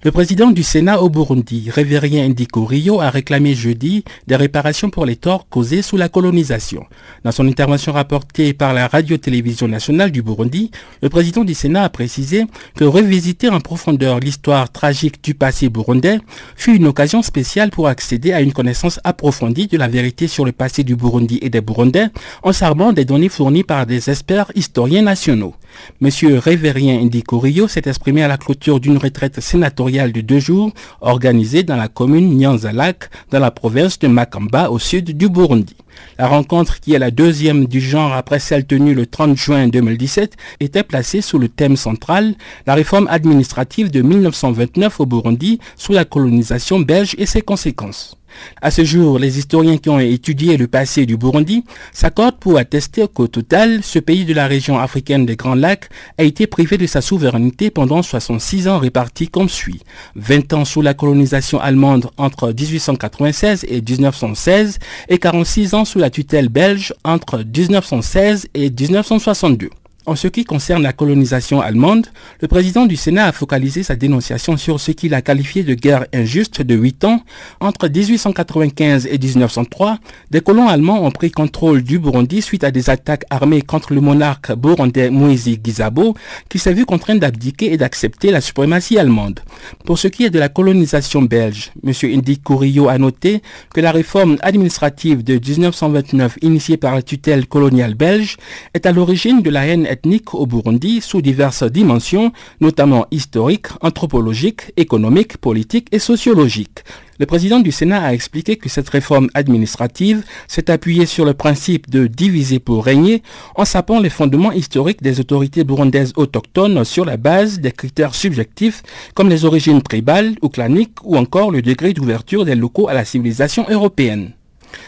le 0.04 0.10
président 0.10 0.50
du 0.50 0.64
Sénat 0.64 1.00
au 1.00 1.08
Burundi, 1.08 1.70
Révérien 1.70 2.28
Ndiko 2.28 2.64
Rio, 2.64 3.00
a 3.00 3.08
réclamé 3.08 3.54
jeudi 3.54 4.02
des 4.26 4.34
réparations 4.34 4.90
pour 4.90 5.06
les 5.06 5.14
torts 5.14 5.48
causés 5.48 5.80
sous 5.80 5.96
la 5.96 6.08
colonisation. 6.08 6.84
Dans 7.22 7.30
son 7.30 7.46
intervention 7.46 7.92
rapportée 7.92 8.52
par 8.52 8.74
la 8.74 8.88
radio-télévision 8.88 9.68
nationale 9.68 10.10
du 10.10 10.20
Burundi, 10.20 10.72
le 11.02 11.08
président 11.08 11.44
du 11.44 11.54
Sénat 11.54 11.84
a 11.84 11.88
précisé 11.88 12.46
que 12.74 12.82
revisiter 12.82 13.48
en 13.48 13.60
profondeur 13.60 14.18
l'histoire 14.18 14.72
tragique 14.72 15.22
du 15.22 15.34
passé 15.34 15.68
burundais 15.68 16.18
fut 16.56 16.74
une 16.74 16.88
occasion 16.88 17.22
spéciale 17.22 17.70
pour 17.70 17.86
accéder 17.86 18.32
à 18.32 18.40
une 18.40 18.52
connaissance 18.52 18.98
approfondie 19.04 19.68
de 19.68 19.78
la 19.78 19.86
vérité 19.86 20.26
sur 20.26 20.44
le 20.44 20.50
passé 20.50 20.82
du 20.82 20.96
Burundi 20.96 21.38
et 21.42 21.48
des 21.48 21.60
Burundais 21.60 22.08
en 22.42 22.52
s'armant 22.52 22.92
des 22.92 23.04
données 23.04 23.28
fournies 23.28 23.62
par 23.62 23.86
des 23.86 24.10
experts 24.10 24.50
historiens 24.56 25.02
nationaux. 25.02 25.54
Monsieur 26.00 26.38
Révérien 26.38 27.00
Ndiko 27.00 27.38
Rio 27.38 27.68
s'est 27.68 27.82
exprimé 27.86 28.22
à 28.22 28.28
la 28.28 28.36
clôture 28.36 28.78
d'une 28.80 28.98
retraite 28.98 29.40
sénatoriale 29.40 29.91
de 29.92 30.20
deux 30.22 30.38
jours 30.38 30.72
organisée 31.02 31.64
dans 31.64 31.76
la 31.76 31.88
commune 31.88 32.34
Nyanzalak, 32.36 33.10
dans 33.30 33.40
la 33.40 33.50
province 33.50 33.98
de 33.98 34.08
Makamba, 34.08 34.70
au 34.70 34.78
sud 34.78 35.16
du 35.16 35.28
Burundi. 35.28 35.76
La 36.18 36.28
rencontre, 36.28 36.80
qui 36.80 36.94
est 36.94 36.98
la 36.98 37.10
deuxième 37.10 37.66
du 37.66 37.78
genre 37.78 38.14
après 38.14 38.38
celle 38.38 38.64
tenue 38.64 38.94
le 38.94 39.04
30 39.04 39.36
juin 39.36 39.68
2017, 39.68 40.34
était 40.60 40.82
placée 40.82 41.20
sous 41.20 41.38
le 41.38 41.48
thème 41.48 41.76
central 41.76 42.34
la 42.66 42.74
réforme 42.74 43.06
administrative 43.10 43.90
de 43.90 44.00
1929 44.00 45.00
au 45.00 45.06
Burundi 45.06 45.60
sous 45.76 45.92
la 45.92 46.06
colonisation 46.06 46.80
belge 46.80 47.14
et 47.18 47.26
ses 47.26 47.42
conséquences. 47.42 48.16
À 48.60 48.70
ce 48.70 48.84
jour, 48.84 49.18
les 49.18 49.38
historiens 49.38 49.78
qui 49.78 49.88
ont 49.88 49.98
étudié 49.98 50.56
le 50.56 50.66
passé 50.66 51.06
du 51.06 51.16
Burundi 51.16 51.64
s'accordent 51.92 52.38
pour 52.38 52.58
attester 52.58 53.06
qu'au 53.12 53.26
total, 53.26 53.82
ce 53.82 53.98
pays 53.98 54.24
de 54.24 54.34
la 54.34 54.46
région 54.46 54.78
africaine 54.78 55.26
des 55.26 55.36
Grands 55.36 55.54
Lacs 55.54 55.88
a 56.18 56.22
été 56.22 56.46
privé 56.46 56.78
de 56.78 56.86
sa 56.86 57.00
souveraineté 57.00 57.70
pendant 57.70 58.02
66 58.02 58.68
ans 58.68 58.78
répartis 58.78 59.28
comme 59.28 59.48
suit. 59.48 59.80
20 60.16 60.52
ans 60.52 60.64
sous 60.64 60.82
la 60.82 60.94
colonisation 60.94 61.60
allemande 61.60 62.10
entre 62.16 62.48
1896 62.48 63.64
et 63.68 63.80
1916 63.80 64.78
et 65.08 65.18
46 65.18 65.74
ans 65.74 65.84
sous 65.84 65.98
la 65.98 66.10
tutelle 66.10 66.48
belge 66.48 66.94
entre 67.04 67.38
1916 67.38 68.48
et 68.54 68.70
1962. 68.70 69.70
En 70.04 70.16
ce 70.16 70.26
qui 70.26 70.42
concerne 70.42 70.82
la 70.82 70.92
colonisation 70.92 71.60
allemande, 71.60 72.08
le 72.40 72.48
président 72.48 72.86
du 72.86 72.96
Sénat 72.96 73.26
a 73.26 73.32
focalisé 73.32 73.84
sa 73.84 73.94
dénonciation 73.94 74.56
sur 74.56 74.80
ce 74.80 74.90
qu'il 74.90 75.14
a 75.14 75.22
qualifié 75.22 75.62
de 75.62 75.74
guerre 75.74 76.06
injuste 76.12 76.60
de 76.60 76.74
8 76.74 77.04
ans. 77.04 77.22
Entre 77.60 77.88
1895 77.88 79.06
et 79.06 79.16
1903, 79.16 79.98
des 80.32 80.40
colons 80.40 80.66
allemands 80.66 81.04
ont 81.04 81.12
pris 81.12 81.30
contrôle 81.30 81.82
du 81.84 82.00
Burundi 82.00 82.42
suite 82.42 82.64
à 82.64 82.72
des 82.72 82.90
attaques 82.90 83.22
armées 83.30 83.62
contre 83.62 83.94
le 83.94 84.00
monarque 84.00 84.52
burundais 84.56 85.08
Moïse 85.08 85.48
Gizabo, 85.62 86.16
qui 86.48 86.58
s'est 86.58 86.74
vu 86.74 86.84
contraint 86.84 87.14
d'abdiquer 87.14 87.72
et 87.72 87.76
d'accepter 87.76 88.32
la 88.32 88.40
suprématie 88.40 88.98
allemande. 88.98 89.38
Pour 89.84 90.00
ce 90.00 90.08
qui 90.08 90.24
est 90.24 90.30
de 90.30 90.40
la 90.40 90.48
colonisation 90.48 91.22
belge, 91.22 91.70
M. 91.86 91.92
Indy 92.02 92.40
Courillo 92.40 92.88
a 92.88 92.98
noté 92.98 93.40
que 93.72 93.80
la 93.80 93.92
réforme 93.92 94.36
administrative 94.42 95.22
de 95.22 95.34
1929 95.34 96.38
initiée 96.42 96.76
par 96.76 96.96
la 96.96 97.02
tutelle 97.02 97.46
coloniale 97.46 97.94
belge 97.94 98.36
est 98.74 98.84
à 98.84 98.90
l'origine 98.90 99.42
de 99.42 99.50
la 99.50 99.64
haine 99.64 99.86
ethnique 99.92 100.34
au 100.34 100.46
Burundi 100.46 101.00
sous 101.00 101.22
diverses 101.22 101.62
dimensions, 101.62 102.32
notamment 102.60 103.06
historiques, 103.10 103.68
anthropologiques, 103.80 104.72
économiques, 104.76 105.36
politiques 105.36 105.88
et 105.92 105.98
sociologiques. 105.98 106.80
Le 107.18 107.26
président 107.26 107.60
du 107.60 107.70
Sénat 107.70 108.02
a 108.02 108.14
expliqué 108.14 108.56
que 108.56 108.68
cette 108.68 108.88
réforme 108.88 109.28
administrative 109.34 110.24
s'est 110.48 110.70
appuyée 110.70 111.06
sur 111.06 111.24
le 111.24 111.34
principe 111.34 111.88
de 111.88 112.08
diviser 112.08 112.58
pour 112.58 112.84
régner 112.84 113.22
en 113.54 113.64
sapant 113.64 114.00
les 114.00 114.10
fondements 114.10 114.50
historiques 114.50 115.02
des 115.02 115.20
autorités 115.20 115.62
burundaises 115.62 116.14
autochtones 116.16 116.84
sur 116.84 117.04
la 117.04 117.16
base 117.16 117.60
des 117.60 117.70
critères 117.70 118.14
subjectifs 118.14 118.82
comme 119.14 119.28
les 119.28 119.44
origines 119.44 119.82
tribales 119.82 120.34
ou 120.42 120.48
claniques 120.48 120.98
ou 121.04 121.16
encore 121.16 121.52
le 121.52 121.62
degré 121.62 121.92
d'ouverture 121.92 122.44
des 122.44 122.56
locaux 122.56 122.88
à 122.88 122.94
la 122.94 123.04
civilisation 123.04 123.66
européenne. 123.68 124.32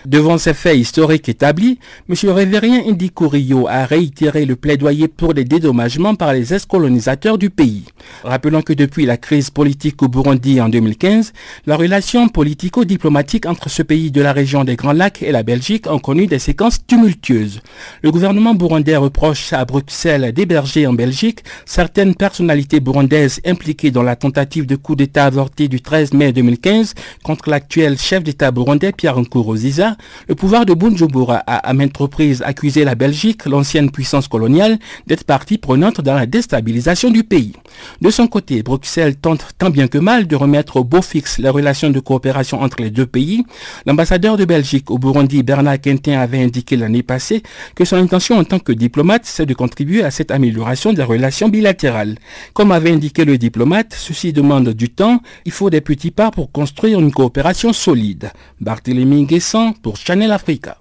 Devant 0.07 0.39
ces 0.39 0.55
faits 0.55 0.76
historiques 0.76 1.28
établis, 1.28 1.78
M. 2.09 2.30
Révérien 2.30 2.82
Indi 2.87 3.11
a 3.68 3.87
réitéré 3.87 4.45
le 4.45 4.57
plaidoyer 4.57 5.09
pour 5.09 5.35
des 5.35 5.45
dédommagements 5.45 6.14
par 6.14 6.32
les 6.32 6.53
ex-colonisateurs 6.55 7.39
du 7.39 7.51
pays. 7.51 7.85
Rappelons 8.22 8.62
que 8.62 8.72
depuis 8.72 9.07
la 9.07 9.16
crise 9.16 9.51
politique 9.51 10.03
au 10.03 10.09
Burundi 10.09 10.61
en 10.61 10.68
2015, 10.68 11.32
la 11.66 11.76
relation 11.76 12.28
politico-diplomatique 12.28 13.47
entre 13.47 13.68
ce 13.68 13.82
pays 13.82 14.11
de 14.11 14.20
la 14.20 14.32
région 14.32 14.64
des 14.64 14.76
Grands 14.76 14.93
Lacs 14.93 15.22
et 15.22 15.32
la 15.32 15.43
Belgique 15.43 15.87
ont 15.91 15.99
connu 15.99 16.26
des 16.26 16.39
séquences 16.39 16.87
tumultueuses. 16.87 17.61
Le 18.03 18.11
gouvernement 18.11 18.55
burundais 18.55 18.97
reproche 18.97 19.53
à 19.53 19.64
Bruxelles 19.64 20.32
d'héberger 20.32 20.87
en 20.87 20.93
Belgique 20.93 21.45
certaines 21.66 22.14
personnalités 22.14 22.80
burundaises 22.80 23.41
impliquées 23.47 23.91
dans 23.91 24.03
la 24.03 24.16
tentative 24.16 24.66
de 24.66 24.76
coup 24.76 24.97
d'État 24.97 25.26
avorté 25.26 25.68
du 25.68 25.80
13 25.80 26.12
mai 26.14 26.32
2015 26.32 26.95
contre 27.22 27.51
l'actuel 27.51 27.99
chef 27.99 28.22
d'État 28.22 28.51
burundais 28.51 28.93
Pierre 28.93 29.18
Nkurunziza 29.18 29.73
le 30.28 30.34
pouvoir 30.34 30.66
de 30.66 30.74
Bunjubura 30.74 31.42
a 31.46 31.56
à 31.56 31.72
maintes 31.72 31.96
reprises 31.96 32.42
accusé 32.42 32.84
la 32.84 32.94
Belgique, 32.94 33.46
l'ancienne 33.46 33.90
puissance 33.90 34.28
coloniale, 34.28 34.78
d'être 35.06 35.24
partie 35.24 35.58
prenante 35.58 36.00
dans 36.00 36.14
la 36.14 36.26
déstabilisation 36.26 37.10
du 37.10 37.24
pays. 37.24 37.52
De 38.00 38.10
son 38.10 38.26
côté, 38.26 38.62
Bruxelles 38.62 39.16
tente 39.16 39.48
tant 39.58 39.70
bien 39.70 39.88
que 39.88 39.98
mal 39.98 40.26
de 40.26 40.36
remettre 40.36 40.76
au 40.76 40.84
beau 40.84 41.02
fixe 41.02 41.38
les 41.38 41.48
relations 41.48 41.90
de 41.90 42.00
coopération 42.00 42.60
entre 42.60 42.82
les 42.82 42.90
deux 42.90 43.06
pays. 43.06 43.44
L'ambassadeur 43.86 44.36
de 44.36 44.44
Belgique 44.44 44.90
au 44.90 44.98
Burundi, 44.98 45.42
Bernard 45.42 45.80
Quentin, 45.80 46.18
avait 46.18 46.42
indiqué 46.42 46.76
l'année 46.76 47.02
passée 47.02 47.42
que 47.74 47.84
son 47.84 47.96
intention 47.96 48.38
en 48.38 48.44
tant 48.44 48.58
que 48.58 48.72
diplomate, 48.72 49.22
c'est 49.24 49.46
de 49.46 49.54
contribuer 49.54 50.04
à 50.04 50.10
cette 50.10 50.30
amélioration 50.30 50.92
des 50.92 51.02
relations 51.02 51.48
bilatérales. 51.48 52.16
Comme 52.52 52.72
avait 52.72 52.92
indiqué 52.92 53.24
le 53.24 53.38
diplomate, 53.38 53.94
ceci 53.96 54.32
demande 54.32 54.70
du 54.70 54.88
temps, 54.88 55.20
il 55.44 55.52
faut 55.52 55.70
des 55.70 55.80
petits 55.80 56.10
pas 56.10 56.30
pour 56.30 56.52
construire 56.52 57.00
une 57.00 57.12
coopération 57.12 57.72
solide. 57.72 58.30
Barthélemy 58.60 59.26
Pour 59.72 59.96
Chanel 59.96 60.32
Africa. 60.32 60.78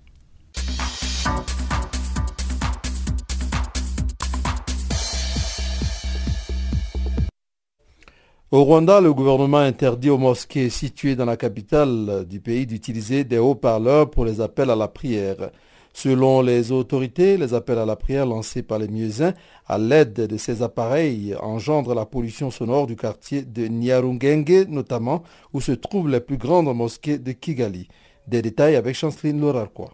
Au 8.51 8.63
Rwanda, 8.63 9.01
le 9.01 9.13
gouvernement 9.13 9.57
interdit 9.57 10.09
aux 10.09 10.17
mosquées 10.17 10.69
situées 10.69 11.15
dans 11.15 11.25
la 11.25 11.37
capitale 11.37 12.25
du 12.29 12.39
pays 12.39 12.67
d'utiliser 12.67 13.23
des 13.23 13.37
haut-parleurs 13.37 14.09
pour 14.09 14.25
les 14.25 14.41
appels 14.41 14.69
à 14.69 14.75
la 14.75 14.87
prière. 14.87 15.49
Selon 15.93 16.41
les 16.41 16.71
autorités, 16.71 17.37
les 17.37 17.53
appels 17.53 17.77
à 17.77 17.85
la 17.85 17.95
prière 17.95 18.25
lancés 18.25 18.63
par 18.63 18.79
les 18.79 18.87
muezzins 18.87 19.33
à 19.67 19.77
l'aide 19.77 20.13
de 20.13 20.37
ces 20.37 20.61
appareils 20.61 21.35
engendrent 21.39 21.93
la 21.93 22.05
pollution 22.05 22.51
sonore 22.51 22.87
du 22.87 22.95
quartier 22.95 23.43
de 23.43 23.67
Nyarungenge, 23.67 24.67
notamment 24.67 25.23
où 25.53 25.61
se 25.61 25.71
trouvent 25.71 26.09
les 26.09 26.19
plus 26.19 26.37
grandes 26.37 26.75
mosquées 26.75 27.19
de 27.19 27.31
Kigali. 27.31 27.87
Des 28.27 28.41
détails 28.41 28.75
avec 28.75 28.95
Chanceline 28.95 29.39
Lorarquois. 29.41 29.93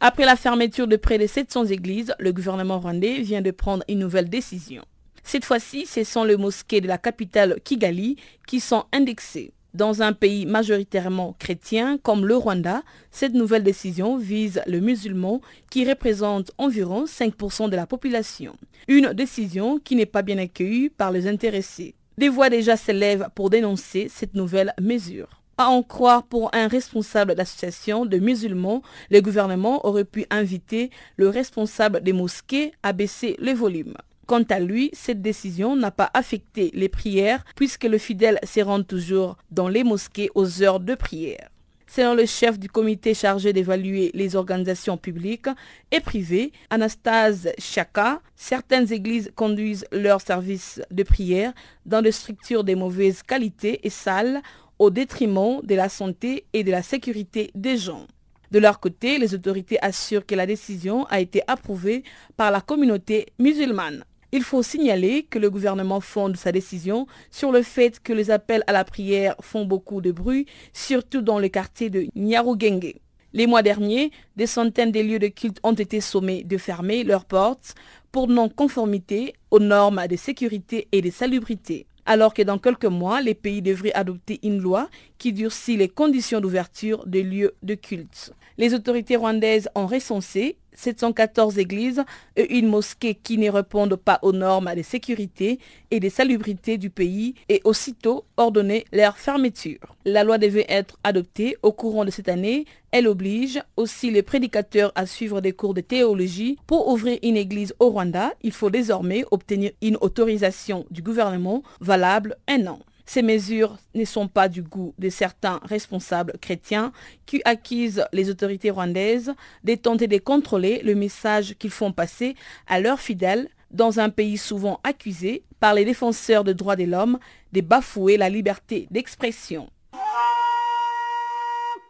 Après 0.00 0.24
la 0.24 0.36
fermeture 0.36 0.86
de 0.86 0.96
près 0.96 1.18
de 1.18 1.26
700 1.26 1.66
églises, 1.66 2.14
le 2.18 2.32
gouvernement 2.32 2.78
rwandais 2.78 3.20
vient 3.20 3.42
de 3.42 3.50
prendre 3.50 3.84
une 3.88 3.98
nouvelle 3.98 4.28
décision. 4.28 4.82
Cette 5.24 5.44
fois-ci, 5.44 5.86
ce 5.86 6.04
sont 6.04 6.22
les 6.22 6.36
mosquées 6.36 6.80
de 6.80 6.86
la 6.86 6.98
capitale 6.98 7.58
Kigali 7.64 8.16
qui 8.46 8.60
sont 8.60 8.84
indexées. 8.92 9.52
Dans 9.74 10.00
un 10.00 10.12
pays 10.12 10.46
majoritairement 10.46 11.34
chrétien 11.38 11.98
comme 11.98 12.24
le 12.24 12.36
Rwanda, 12.36 12.82
cette 13.10 13.34
nouvelle 13.34 13.64
décision 13.64 14.16
vise 14.16 14.62
le 14.66 14.80
musulman 14.80 15.40
qui 15.68 15.86
représente 15.86 16.52
environ 16.58 17.04
5% 17.04 17.68
de 17.68 17.76
la 17.76 17.86
population. 17.86 18.56
Une 18.88 19.12
décision 19.12 19.78
qui 19.78 19.96
n'est 19.96 20.06
pas 20.06 20.22
bien 20.22 20.38
accueillie 20.38 20.88
par 20.88 21.10
les 21.10 21.26
intéressés. 21.26 21.94
Des 22.16 22.28
voix 22.28 22.48
déjà 22.48 22.76
s'élèvent 22.76 23.28
pour 23.34 23.50
dénoncer 23.50 24.08
cette 24.08 24.34
nouvelle 24.34 24.72
mesure. 24.80 25.42
À 25.58 25.68
en 25.70 25.82
croire 25.82 26.24
pour 26.24 26.54
un 26.54 26.68
responsable 26.68 27.34
d'association 27.34 28.04
de 28.04 28.18
musulmans, 28.18 28.82
le 29.10 29.22
gouvernement 29.22 29.86
aurait 29.86 30.04
pu 30.04 30.26
inviter 30.28 30.90
le 31.16 31.30
responsable 31.30 32.02
des 32.02 32.12
mosquées 32.12 32.72
à 32.82 32.92
baisser 32.92 33.36
le 33.38 33.52
volume. 33.52 33.94
Quant 34.26 34.42
à 34.50 34.60
lui, 34.60 34.90
cette 34.92 35.22
décision 35.22 35.74
n'a 35.74 35.90
pas 35.90 36.10
affecté 36.12 36.70
les 36.74 36.90
prières 36.90 37.42
puisque 37.54 37.84
le 37.84 37.96
fidèle 37.96 38.38
se 38.44 38.60
rend 38.60 38.82
toujours 38.82 39.38
dans 39.50 39.68
les 39.68 39.82
mosquées 39.82 40.28
aux 40.34 40.62
heures 40.62 40.80
de 40.80 40.94
prière. 40.94 41.48
Selon 41.88 42.14
le 42.14 42.26
chef 42.26 42.58
du 42.58 42.68
comité 42.68 43.14
chargé 43.14 43.54
d'évaluer 43.54 44.10
les 44.12 44.36
organisations 44.36 44.98
publiques 44.98 45.46
et 45.90 46.00
privées, 46.00 46.52
Anastase 46.68 47.48
Chaka, 47.58 48.20
certaines 48.34 48.92
églises 48.92 49.30
conduisent 49.34 49.86
leurs 49.90 50.20
services 50.20 50.82
de 50.90 51.02
prière 51.04 51.54
dans 51.86 52.02
des 52.02 52.12
structures 52.12 52.64
de 52.64 52.74
mauvaise 52.74 53.22
qualité 53.22 53.80
et 53.86 53.90
sales 53.90 54.42
au 54.78 54.90
détriment 54.90 55.60
de 55.62 55.74
la 55.74 55.88
santé 55.88 56.44
et 56.52 56.64
de 56.64 56.70
la 56.70 56.82
sécurité 56.82 57.50
des 57.54 57.76
gens. 57.76 58.06
De 58.50 58.58
leur 58.58 58.78
côté, 58.78 59.18
les 59.18 59.34
autorités 59.34 59.78
assurent 59.82 60.26
que 60.26 60.34
la 60.34 60.46
décision 60.46 61.04
a 61.06 61.20
été 61.20 61.42
approuvée 61.46 62.04
par 62.36 62.50
la 62.50 62.60
communauté 62.60 63.26
musulmane. 63.38 64.04
Il 64.32 64.42
faut 64.42 64.62
signaler 64.62 65.22
que 65.22 65.38
le 65.38 65.50
gouvernement 65.50 66.00
fonde 66.00 66.36
sa 66.36 66.52
décision 66.52 67.06
sur 67.30 67.52
le 67.52 67.62
fait 67.62 68.00
que 68.00 68.12
les 68.12 68.30
appels 68.30 68.64
à 68.66 68.72
la 68.72 68.84
prière 68.84 69.34
font 69.40 69.64
beaucoup 69.64 70.00
de 70.00 70.12
bruit, 70.12 70.46
surtout 70.72 71.22
dans 71.22 71.38
le 71.38 71.48
quartier 71.48 71.90
de 71.90 72.06
Nyarugenge. 72.14 72.94
Les 73.32 73.46
mois 73.46 73.62
derniers, 73.62 74.10
des 74.36 74.46
centaines 74.46 74.92
de 74.92 75.00
lieux 75.00 75.18
de 75.18 75.28
culte 75.28 75.58
ont 75.62 75.74
été 75.74 76.00
sommés 76.00 76.42
de 76.42 76.56
fermer 76.56 77.04
leurs 77.04 77.24
portes 77.24 77.74
pour 78.10 78.28
non-conformité 78.28 79.34
aux 79.50 79.58
normes 79.58 80.06
de 80.08 80.16
sécurité 80.16 80.88
et 80.92 81.02
de 81.02 81.10
salubrité. 81.10 81.86
Alors 82.08 82.32
que 82.32 82.42
dans 82.42 82.58
quelques 82.58 82.84
mois, 82.84 83.20
les 83.20 83.34
pays 83.34 83.62
devraient 83.62 83.92
adopter 83.92 84.38
une 84.44 84.60
loi 84.60 84.88
qui 85.18 85.32
durcit 85.32 85.76
les 85.76 85.88
conditions 85.88 86.40
d'ouverture 86.40 87.04
des 87.04 87.24
lieux 87.24 87.54
de 87.64 87.74
culte. 87.74 88.32
Les 88.58 88.74
autorités 88.74 89.16
rwandaises 89.16 89.68
ont 89.74 89.86
recensé 89.86 90.56
714 90.76 91.58
églises 91.58 92.04
et 92.36 92.56
une 92.56 92.68
mosquée 92.68 93.14
qui 93.14 93.38
ne 93.38 93.50
répondent 93.50 93.96
pas 93.96 94.18
aux 94.22 94.32
normes 94.32 94.72
de 94.76 94.82
sécurité 94.82 95.58
et 95.90 96.00
de 96.00 96.08
salubrité 96.08 96.78
du 96.78 96.90
pays 96.90 97.34
et 97.48 97.60
aussitôt 97.64 98.24
ordonné 98.36 98.84
leur 98.92 99.18
fermeture. 99.18 99.96
La 100.04 100.22
loi 100.22 100.38
devait 100.38 100.66
être 100.68 100.98
adoptée 101.02 101.56
au 101.62 101.72
courant 101.72 102.04
de 102.04 102.10
cette 102.10 102.28
année. 102.28 102.64
Elle 102.92 103.08
oblige 103.08 103.60
aussi 103.76 104.10
les 104.10 104.22
prédicateurs 104.22 104.92
à 104.94 105.06
suivre 105.06 105.40
des 105.40 105.52
cours 105.52 105.74
de 105.74 105.80
théologie. 105.80 106.58
Pour 106.66 106.88
ouvrir 106.88 107.18
une 107.22 107.36
église 107.36 107.74
au 107.80 107.90
Rwanda, 107.90 108.32
il 108.42 108.52
faut 108.52 108.70
désormais 108.70 109.24
obtenir 109.30 109.72
une 109.82 109.98
autorisation 110.00 110.86
du 110.90 111.02
gouvernement 111.02 111.62
valable 111.80 112.36
un 112.48 112.66
an. 112.66 112.78
Ces 113.06 113.22
mesures 113.22 113.76
ne 113.94 114.04
sont 114.04 114.26
pas 114.26 114.48
du 114.48 114.62
goût 114.62 114.92
de 114.98 115.08
certains 115.08 115.60
responsables 115.62 116.34
chrétiens 116.40 116.92
qui 117.24 117.40
accusent 117.44 118.04
les 118.12 118.28
autorités 118.30 118.70
rwandaises 118.70 119.32
de 119.62 119.74
tenter 119.76 120.08
de 120.08 120.18
contrôler 120.18 120.82
le 120.82 120.96
message 120.96 121.54
qu'ils 121.58 121.70
font 121.70 121.92
passer 121.92 122.34
à 122.66 122.80
leurs 122.80 123.00
fidèles 123.00 123.48
dans 123.70 124.00
un 124.00 124.10
pays 124.10 124.38
souvent 124.38 124.80
accusé 124.82 125.44
par 125.60 125.74
les 125.74 125.84
défenseurs 125.84 126.44
des 126.44 126.54
droits 126.54 126.76
de 126.76 126.84
l'homme 126.84 127.18
de 127.52 127.60
bafouer 127.60 128.16
la 128.16 128.28
liberté 128.28 128.88
d'expression. 128.90 129.70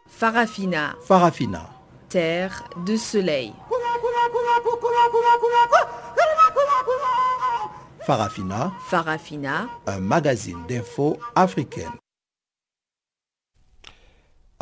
Farafina. 0.07 0.95
Farafina. 1.05 1.69
Terre 2.09 2.63
de 2.85 2.95
soleil. 2.95 3.53
Farafina. 8.07 8.71
Farafina. 8.79 9.67
Un 9.85 9.99
magazine 9.99 10.65
d'infos 10.69 11.17
africaine. 11.35 11.91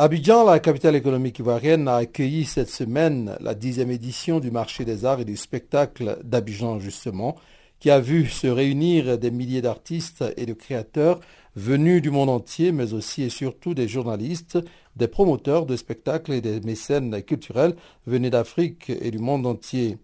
Abidjan, 0.00 0.44
la 0.44 0.58
capitale 0.58 0.96
économique 0.96 1.38
ivoirienne, 1.38 1.86
a 1.86 1.94
accueilli 1.94 2.44
cette 2.44 2.68
semaine 2.68 3.36
la 3.38 3.54
dixième 3.54 3.92
édition 3.92 4.40
du 4.40 4.50
marché 4.50 4.84
des 4.84 5.04
arts 5.04 5.20
et 5.20 5.24
du 5.24 5.36
spectacle 5.36 6.18
d'Abidjan, 6.24 6.80
justement, 6.80 7.36
qui 7.78 7.88
a 7.88 8.00
vu 8.00 8.26
se 8.26 8.48
réunir 8.48 9.16
des 9.16 9.30
milliers 9.30 9.62
d'artistes 9.62 10.24
et 10.36 10.44
de 10.44 10.52
créateurs 10.52 11.20
venus 11.54 12.02
du 12.02 12.10
monde 12.10 12.30
entier, 12.30 12.72
mais 12.72 12.94
aussi 12.94 13.22
et 13.22 13.30
surtout 13.30 13.74
des 13.74 13.86
journalistes, 13.86 14.58
des 14.96 15.06
promoteurs 15.06 15.66
de 15.66 15.76
spectacles 15.76 16.32
et 16.32 16.40
des 16.40 16.60
mécènes 16.62 17.22
culturels 17.22 17.76
venus 18.08 18.32
d'Afrique 18.32 18.90
et 18.90 19.12
du 19.12 19.20
monde 19.20 19.46
entier. 19.46 19.98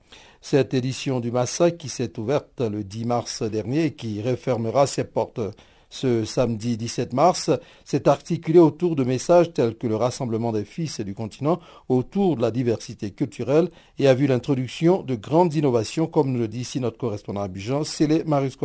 Cette 0.44 0.74
édition 0.74 1.20
du 1.20 1.30
Massa 1.30 1.70
qui 1.70 1.88
s'est 1.88 2.18
ouverte 2.18 2.60
le 2.60 2.82
10 2.84 3.04
mars 3.06 3.42
dernier 3.42 3.86
et 3.86 3.94
qui 3.94 4.20
refermera 4.20 4.86
ses 4.86 5.04
portes 5.04 5.40
ce 5.88 6.24
samedi 6.24 6.78
17 6.78 7.12
mars 7.12 7.50
s'est 7.84 8.08
articulée 8.08 8.58
autour 8.58 8.96
de 8.96 9.04
messages 9.04 9.52
tels 9.52 9.76
que 9.76 9.86
le 9.86 9.94
rassemblement 9.94 10.50
des 10.50 10.64
fils 10.64 11.00
du 11.00 11.14
continent 11.14 11.60
autour 11.88 12.36
de 12.36 12.42
la 12.42 12.50
diversité 12.50 13.10
culturelle 13.10 13.68
et 13.98 14.08
a 14.08 14.14
vu 14.14 14.26
l'introduction 14.26 15.02
de 15.02 15.14
grandes 15.14 15.54
innovations 15.54 16.06
comme 16.06 16.32
nous 16.32 16.40
le 16.40 16.48
dit 16.48 16.60
ici 16.60 16.80
notre 16.80 16.96
correspondant 16.96 17.42
à 17.42 17.48
Bijan, 17.48 17.84
Célé 17.84 18.24
Marius 18.24 18.56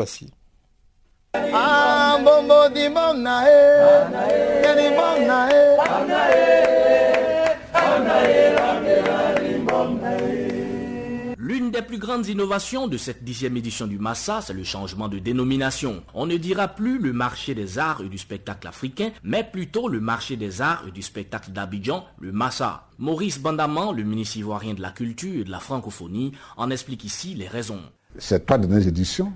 plus 11.88 11.98
grandes 11.98 12.28
innovations 12.28 12.88
de 12.88 12.98
cette 12.98 13.24
dixième 13.24 13.56
édition 13.56 13.88
du 13.88 13.98
Massa, 13.98 14.42
c'est 14.42 14.54
le 14.54 14.66
changement 14.66 15.08
de 15.08 15.20
dénomination. 15.20 16.04
On 16.14 16.26
ne 16.26 16.36
dira 16.36 16.68
plus 16.68 17.00
le 17.00 17.14
marché 17.14 17.56
des 17.56 17.80
arts 17.80 18.02
et 18.02 18.10
du 18.10 18.18
spectacle 18.18 18.68
africain, 18.68 19.12
mais 19.24 19.46
plutôt 19.50 19.88
le 19.88 20.02
marché 20.02 20.36
des 20.36 20.62
arts 20.62 20.84
et 20.88 20.92
du 20.92 21.02
spectacle 21.02 21.52
d'Abidjan, 21.52 22.04
le 22.20 22.34
Massa. 22.34 22.88
Maurice 23.00 23.40
Bandaman, 23.40 23.96
le 23.96 24.04
ministre 24.04 24.38
ivoirien 24.38 24.74
de 24.74 24.82
la 24.82 24.92
Culture 24.92 25.42
et 25.42 25.44
de 25.46 25.50
la 25.50 25.60
Francophonie, 25.60 26.34
en 26.58 26.70
explique 26.70 27.06
ici 27.06 27.34
les 27.34 27.48
raisons. 27.48 27.80
Ces 28.18 28.42
trois 28.42 28.58
dernières 28.58 28.86
éditions, 28.86 29.32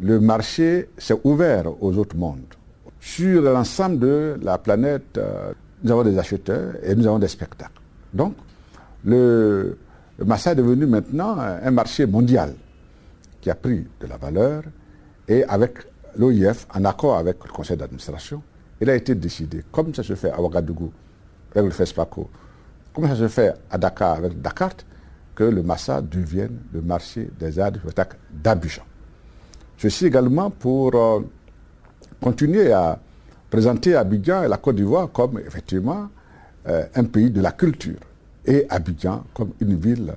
le 0.00 0.20
marché 0.20 0.88
s'est 0.96 1.20
ouvert 1.24 1.64
aux 1.82 1.98
autres 1.98 2.16
mondes. 2.16 2.54
Sur 3.00 3.42
l'ensemble 3.42 3.98
de 3.98 4.38
la 4.40 4.58
planète, 4.58 5.18
euh, 5.18 5.52
nous 5.82 5.90
avons 5.90 6.04
des 6.04 6.18
acheteurs 6.18 6.74
et 6.84 6.94
nous 6.94 7.06
avons 7.06 7.18
des 7.18 7.28
spectacles. 7.28 7.80
Donc, 8.12 8.34
le, 9.04 9.76
le 10.18 10.24
Massa 10.24 10.52
est 10.52 10.56
devenu 10.56 10.86
maintenant 10.86 11.36
un 11.38 11.70
marché 11.70 12.06
mondial 12.06 12.54
qui 13.40 13.50
a 13.50 13.54
pris 13.54 13.86
de 14.00 14.06
la 14.06 14.16
valeur 14.16 14.62
et 15.28 15.44
avec 15.44 15.78
l'OIF, 16.16 16.66
en 16.74 16.84
accord 16.84 17.16
avec 17.16 17.42
le 17.44 17.50
conseil 17.50 17.76
d'administration, 17.76 18.42
il 18.80 18.88
a 18.90 18.94
été 18.94 19.14
décidé, 19.14 19.62
comme 19.72 19.94
ça 19.94 20.02
se 20.02 20.14
fait 20.14 20.30
à 20.30 20.40
Ouagadougou 20.40 20.92
avec 21.54 21.64
le 21.64 21.70
FESPACO, 21.70 22.28
comme 22.92 23.08
ça 23.08 23.16
se 23.16 23.28
fait 23.28 23.54
à 23.70 23.78
Dakar 23.78 24.16
avec 24.18 24.40
Dakar, 24.40 24.70
que 25.34 25.44
le 25.44 25.62
Massa 25.62 26.00
devienne 26.00 26.58
le 26.72 26.80
marché 26.80 27.28
des 27.38 27.58
arts 27.58 27.72
d'Abidjan. 28.32 28.82
Ceci 29.76 30.06
également 30.06 30.50
pour 30.50 30.94
euh, 30.94 31.20
continuer 32.20 32.72
à 32.72 32.98
présenter 33.50 33.96
Abidjan 33.96 34.44
et 34.44 34.48
la 34.48 34.58
Côte 34.58 34.76
d'Ivoire 34.76 35.10
comme 35.10 35.38
effectivement 35.40 36.08
euh, 36.68 36.84
un 36.94 37.04
pays 37.04 37.30
de 37.30 37.40
la 37.40 37.52
culture 37.52 37.98
et 38.46 38.66
Abidjan 38.70 39.24
comme 39.34 39.52
une 39.60 39.78
ville 39.78 40.14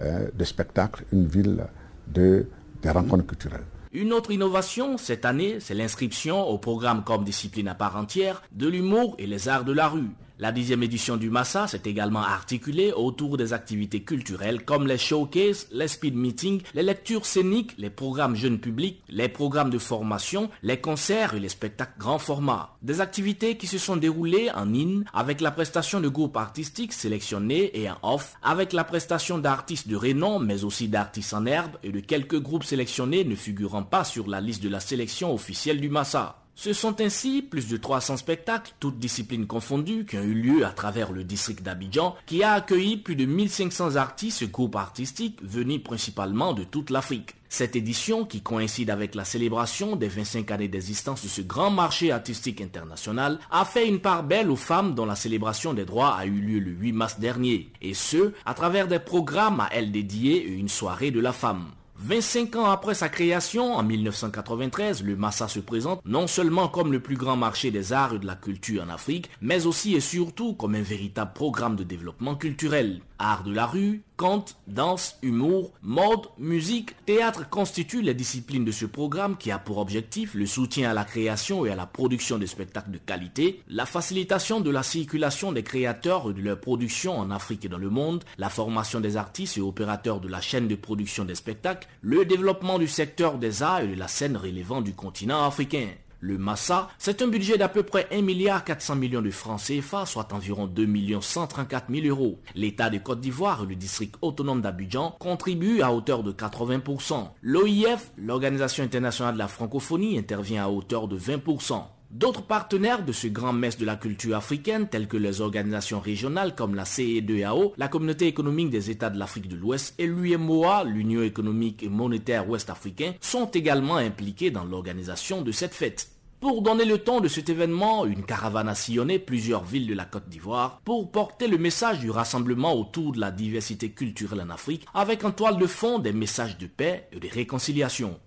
euh, 0.00 0.28
de 0.34 0.44
spectacle, 0.44 1.04
une 1.12 1.26
ville 1.26 1.64
de, 2.08 2.46
de 2.82 2.88
rencontres 2.88 3.26
culturelles. 3.26 3.64
Une 3.92 4.12
autre 4.12 4.30
innovation 4.30 4.96
cette 4.96 5.24
année, 5.24 5.58
c'est 5.58 5.74
l'inscription 5.74 6.42
au 6.48 6.58
programme 6.58 7.02
comme 7.02 7.24
discipline 7.24 7.68
à 7.68 7.74
part 7.74 7.96
entière 7.96 8.42
de 8.52 8.68
l'humour 8.68 9.16
et 9.18 9.26
les 9.26 9.48
arts 9.48 9.64
de 9.64 9.72
la 9.72 9.88
rue. 9.88 10.10
La 10.40 10.52
dixième 10.52 10.82
édition 10.82 11.18
du 11.18 11.28
Massa 11.28 11.66
s'est 11.66 11.82
également 11.84 12.22
articulée 12.22 12.94
autour 12.96 13.36
des 13.36 13.52
activités 13.52 14.02
culturelles 14.02 14.64
comme 14.64 14.86
les 14.86 14.96
showcases, 14.96 15.68
les 15.70 15.86
speed 15.86 16.16
meetings, 16.16 16.62
les 16.72 16.82
lectures 16.82 17.26
scéniques, 17.26 17.74
les 17.76 17.90
programmes 17.90 18.34
jeunes 18.34 18.58
publics, 18.58 19.02
les 19.10 19.28
programmes 19.28 19.68
de 19.68 19.76
formation, 19.76 20.48
les 20.62 20.80
concerts 20.80 21.34
et 21.34 21.40
les 21.40 21.50
spectacles 21.50 21.98
grand 21.98 22.18
format. 22.18 22.74
Des 22.80 23.02
activités 23.02 23.58
qui 23.58 23.66
se 23.66 23.76
sont 23.76 23.98
déroulées 23.98 24.50
en 24.54 24.74
in 24.74 25.02
avec 25.12 25.42
la 25.42 25.50
prestation 25.50 26.00
de 26.00 26.08
groupes 26.08 26.38
artistiques 26.38 26.94
sélectionnés 26.94 27.78
et 27.78 27.90
en 27.90 27.98
off 28.02 28.32
avec 28.42 28.72
la 28.72 28.84
prestation 28.84 29.36
d'artistes 29.36 29.88
de 29.88 29.96
renom 29.96 30.38
mais 30.38 30.64
aussi 30.64 30.88
d'artistes 30.88 31.34
en 31.34 31.44
herbe 31.44 31.76
et 31.82 31.92
de 31.92 32.00
quelques 32.00 32.40
groupes 32.40 32.64
sélectionnés 32.64 33.24
ne 33.24 33.34
figurant 33.34 33.82
pas 33.82 34.04
sur 34.04 34.26
la 34.26 34.40
liste 34.40 34.62
de 34.62 34.70
la 34.70 34.80
sélection 34.80 35.34
officielle 35.34 35.82
du 35.82 35.90
Massa. 35.90 36.39
Ce 36.62 36.74
sont 36.74 37.00
ainsi 37.00 37.40
plus 37.40 37.68
de 37.68 37.78
300 37.78 38.18
spectacles, 38.18 38.74
toutes 38.80 38.98
disciplines 38.98 39.46
confondues, 39.46 40.04
qui 40.04 40.18
ont 40.18 40.22
eu 40.22 40.34
lieu 40.34 40.66
à 40.66 40.72
travers 40.72 41.10
le 41.10 41.24
district 41.24 41.62
d'Abidjan, 41.62 42.16
qui 42.26 42.42
a 42.42 42.52
accueilli 42.52 42.98
plus 42.98 43.16
de 43.16 43.24
1500 43.24 43.96
artistes 43.96 44.42
et 44.42 44.48
groupes 44.48 44.76
artistiques 44.76 45.38
venus 45.42 45.82
principalement 45.82 46.52
de 46.52 46.64
toute 46.64 46.90
l'Afrique. 46.90 47.34
Cette 47.48 47.76
édition, 47.76 48.26
qui 48.26 48.42
coïncide 48.42 48.90
avec 48.90 49.14
la 49.14 49.24
célébration 49.24 49.96
des 49.96 50.08
25 50.08 50.50
années 50.50 50.68
d'existence 50.68 51.22
de 51.22 51.28
ce 51.28 51.40
grand 51.40 51.70
marché 51.70 52.12
artistique 52.12 52.60
international, 52.60 53.38
a 53.50 53.64
fait 53.64 53.88
une 53.88 54.00
part 54.00 54.22
belle 54.22 54.50
aux 54.50 54.54
femmes 54.54 54.94
dont 54.94 55.06
la 55.06 55.16
célébration 55.16 55.72
des 55.72 55.86
droits 55.86 56.14
a 56.14 56.26
eu 56.26 56.40
lieu 56.42 56.58
le 56.58 56.72
8 56.72 56.92
mars 56.92 57.18
dernier, 57.18 57.72
et 57.80 57.94
ce, 57.94 58.34
à 58.44 58.52
travers 58.52 58.86
des 58.86 58.98
programmes 58.98 59.60
à 59.60 59.70
elles 59.72 59.92
dédiés 59.92 60.46
et 60.46 60.52
une 60.52 60.68
soirée 60.68 61.10
de 61.10 61.20
la 61.20 61.32
femme. 61.32 61.70
25 62.02 62.56
ans 62.56 62.64
après 62.64 62.94
sa 62.94 63.10
création, 63.10 63.74
en 63.74 63.82
1993, 63.82 65.04
le 65.04 65.16
Massa 65.16 65.48
se 65.48 65.60
présente 65.60 66.00
non 66.06 66.26
seulement 66.26 66.68
comme 66.68 66.92
le 66.92 67.00
plus 67.00 67.16
grand 67.16 67.36
marché 67.36 67.70
des 67.70 67.92
arts 67.92 68.14
et 68.14 68.18
de 68.18 68.26
la 68.26 68.36
culture 68.36 68.82
en 68.82 68.88
Afrique, 68.88 69.28
mais 69.42 69.66
aussi 69.66 69.94
et 69.94 70.00
surtout 70.00 70.54
comme 70.54 70.74
un 70.74 70.82
véritable 70.82 71.32
programme 71.34 71.76
de 71.76 71.84
développement 71.84 72.36
culturel. 72.36 73.02
Art 73.22 73.44
de 73.44 73.52
la 73.52 73.66
rue, 73.66 74.02
conte, 74.16 74.56
danse, 74.66 75.18
humour, 75.20 75.72
mode, 75.82 76.26
musique, 76.38 76.96
théâtre 77.04 77.50
constituent 77.50 78.00
les 78.00 78.14
disciplines 78.14 78.64
de 78.64 78.72
ce 78.72 78.86
programme 78.86 79.36
qui 79.36 79.50
a 79.50 79.58
pour 79.58 79.76
objectif 79.76 80.32
le 80.32 80.46
soutien 80.46 80.90
à 80.90 80.94
la 80.94 81.04
création 81.04 81.66
et 81.66 81.70
à 81.70 81.76
la 81.76 81.84
production 81.84 82.38
de 82.38 82.46
spectacles 82.46 82.92
de 82.92 82.98
qualité, 82.98 83.60
la 83.68 83.84
facilitation 83.84 84.60
de 84.60 84.70
la 84.70 84.82
circulation 84.82 85.52
des 85.52 85.62
créateurs 85.62 86.30
et 86.30 86.32
de 86.32 86.40
leur 86.40 86.58
production 86.58 87.18
en 87.18 87.30
Afrique 87.30 87.66
et 87.66 87.68
dans 87.68 87.76
le 87.76 87.90
monde, 87.90 88.24
la 88.38 88.48
formation 88.48 89.00
des 89.00 89.18
artistes 89.18 89.58
et 89.58 89.60
opérateurs 89.60 90.20
de 90.20 90.28
la 90.28 90.40
chaîne 90.40 90.66
de 90.66 90.74
production 90.74 91.26
des 91.26 91.34
spectacles, 91.34 91.88
le 92.00 92.24
développement 92.24 92.78
du 92.78 92.88
secteur 92.88 93.36
des 93.36 93.62
arts 93.62 93.80
et 93.80 93.88
de 93.88 93.98
la 93.98 94.08
scène 94.08 94.38
relevant 94.38 94.80
du 94.80 94.94
continent 94.94 95.44
africain. 95.44 95.88
Le 96.22 96.36
Massa, 96.36 96.90
c'est 96.98 97.22
un 97.22 97.28
budget 97.28 97.56
d'à 97.56 97.68
peu 97.68 97.82
près 97.82 98.06
1 98.12 98.20
milliard 98.20 98.62
400 98.62 98.96
millions 98.96 99.22
de 99.22 99.30
francs 99.30 99.60
CFA, 99.60 100.04
soit 100.04 100.34
environ 100.34 100.66
2 100.66 100.86
134 101.20 101.86
000 101.90 102.06
euros. 102.06 102.38
L'État 102.54 102.90
de 102.90 102.98
Côte 102.98 103.20
d'Ivoire 103.20 103.62
et 103.64 103.66
le 103.66 103.74
district 103.74 104.16
autonome 104.20 104.60
d'Abidjan 104.60 105.16
contribuent 105.18 105.80
à 105.80 105.92
hauteur 105.92 106.22
de 106.22 106.32
80%. 106.32 107.30
L'OIF, 107.40 108.12
l'Organisation 108.18 108.84
internationale 108.84 109.34
de 109.34 109.38
la 109.38 109.48
francophonie, 109.48 110.18
intervient 110.18 110.64
à 110.64 110.68
hauteur 110.68 111.08
de 111.08 111.18
20%. 111.18 111.84
D'autres 112.10 112.42
partenaires 112.42 113.04
de 113.04 113.12
ce 113.12 113.28
grand 113.28 113.52
messe 113.52 113.78
de 113.78 113.86
la 113.86 113.94
culture 113.94 114.36
africaine, 114.36 114.88
tels 114.88 115.06
que 115.06 115.16
les 115.16 115.40
organisations 115.40 116.00
régionales 116.00 116.56
comme 116.56 116.74
la 116.74 116.82
CE2AO, 116.82 117.72
la 117.76 117.86
Communauté 117.86 118.26
économique 118.26 118.70
des 118.70 118.90
États 118.90 119.10
de 119.10 119.18
l'Afrique 119.18 119.46
de 119.46 119.54
l'Ouest 119.54 119.94
et 119.96 120.08
l'UMOA, 120.08 120.82
l'Union 120.82 121.22
économique 121.22 121.84
et 121.84 121.88
monétaire 121.88 122.48
ouest-africaine, 122.48 123.14
sont 123.20 123.46
également 123.52 123.94
impliqués 123.94 124.50
dans 124.50 124.64
l'organisation 124.64 125.42
de 125.42 125.52
cette 125.52 125.72
fête. 125.72 126.10
Pour 126.40 126.62
donner 126.62 126.84
le 126.84 126.98
ton 126.98 127.20
de 127.20 127.28
cet 127.28 127.48
événement, 127.48 128.04
une 128.06 128.24
caravane 128.24 128.68
a 128.68 128.74
sillonné 128.74 129.20
plusieurs 129.20 129.62
villes 129.62 129.86
de 129.86 129.94
la 129.94 130.04
Côte 130.04 130.28
d'Ivoire 130.28 130.80
pour 130.84 131.12
porter 131.12 131.46
le 131.46 131.58
message 131.58 132.00
du 132.00 132.10
rassemblement 132.10 132.74
autour 132.74 133.12
de 133.12 133.20
la 133.20 133.30
diversité 133.30 133.92
culturelle 133.92 134.40
en 134.40 134.50
Afrique 134.50 134.84
avec 134.94 135.24
en 135.24 135.30
toile 135.30 135.58
de 135.58 135.66
fond 135.68 136.00
des 136.00 136.12
messages 136.12 136.58
de 136.58 136.66
paix 136.66 137.06
et 137.12 137.20
de 137.20 137.28
réconciliation. 137.28 138.18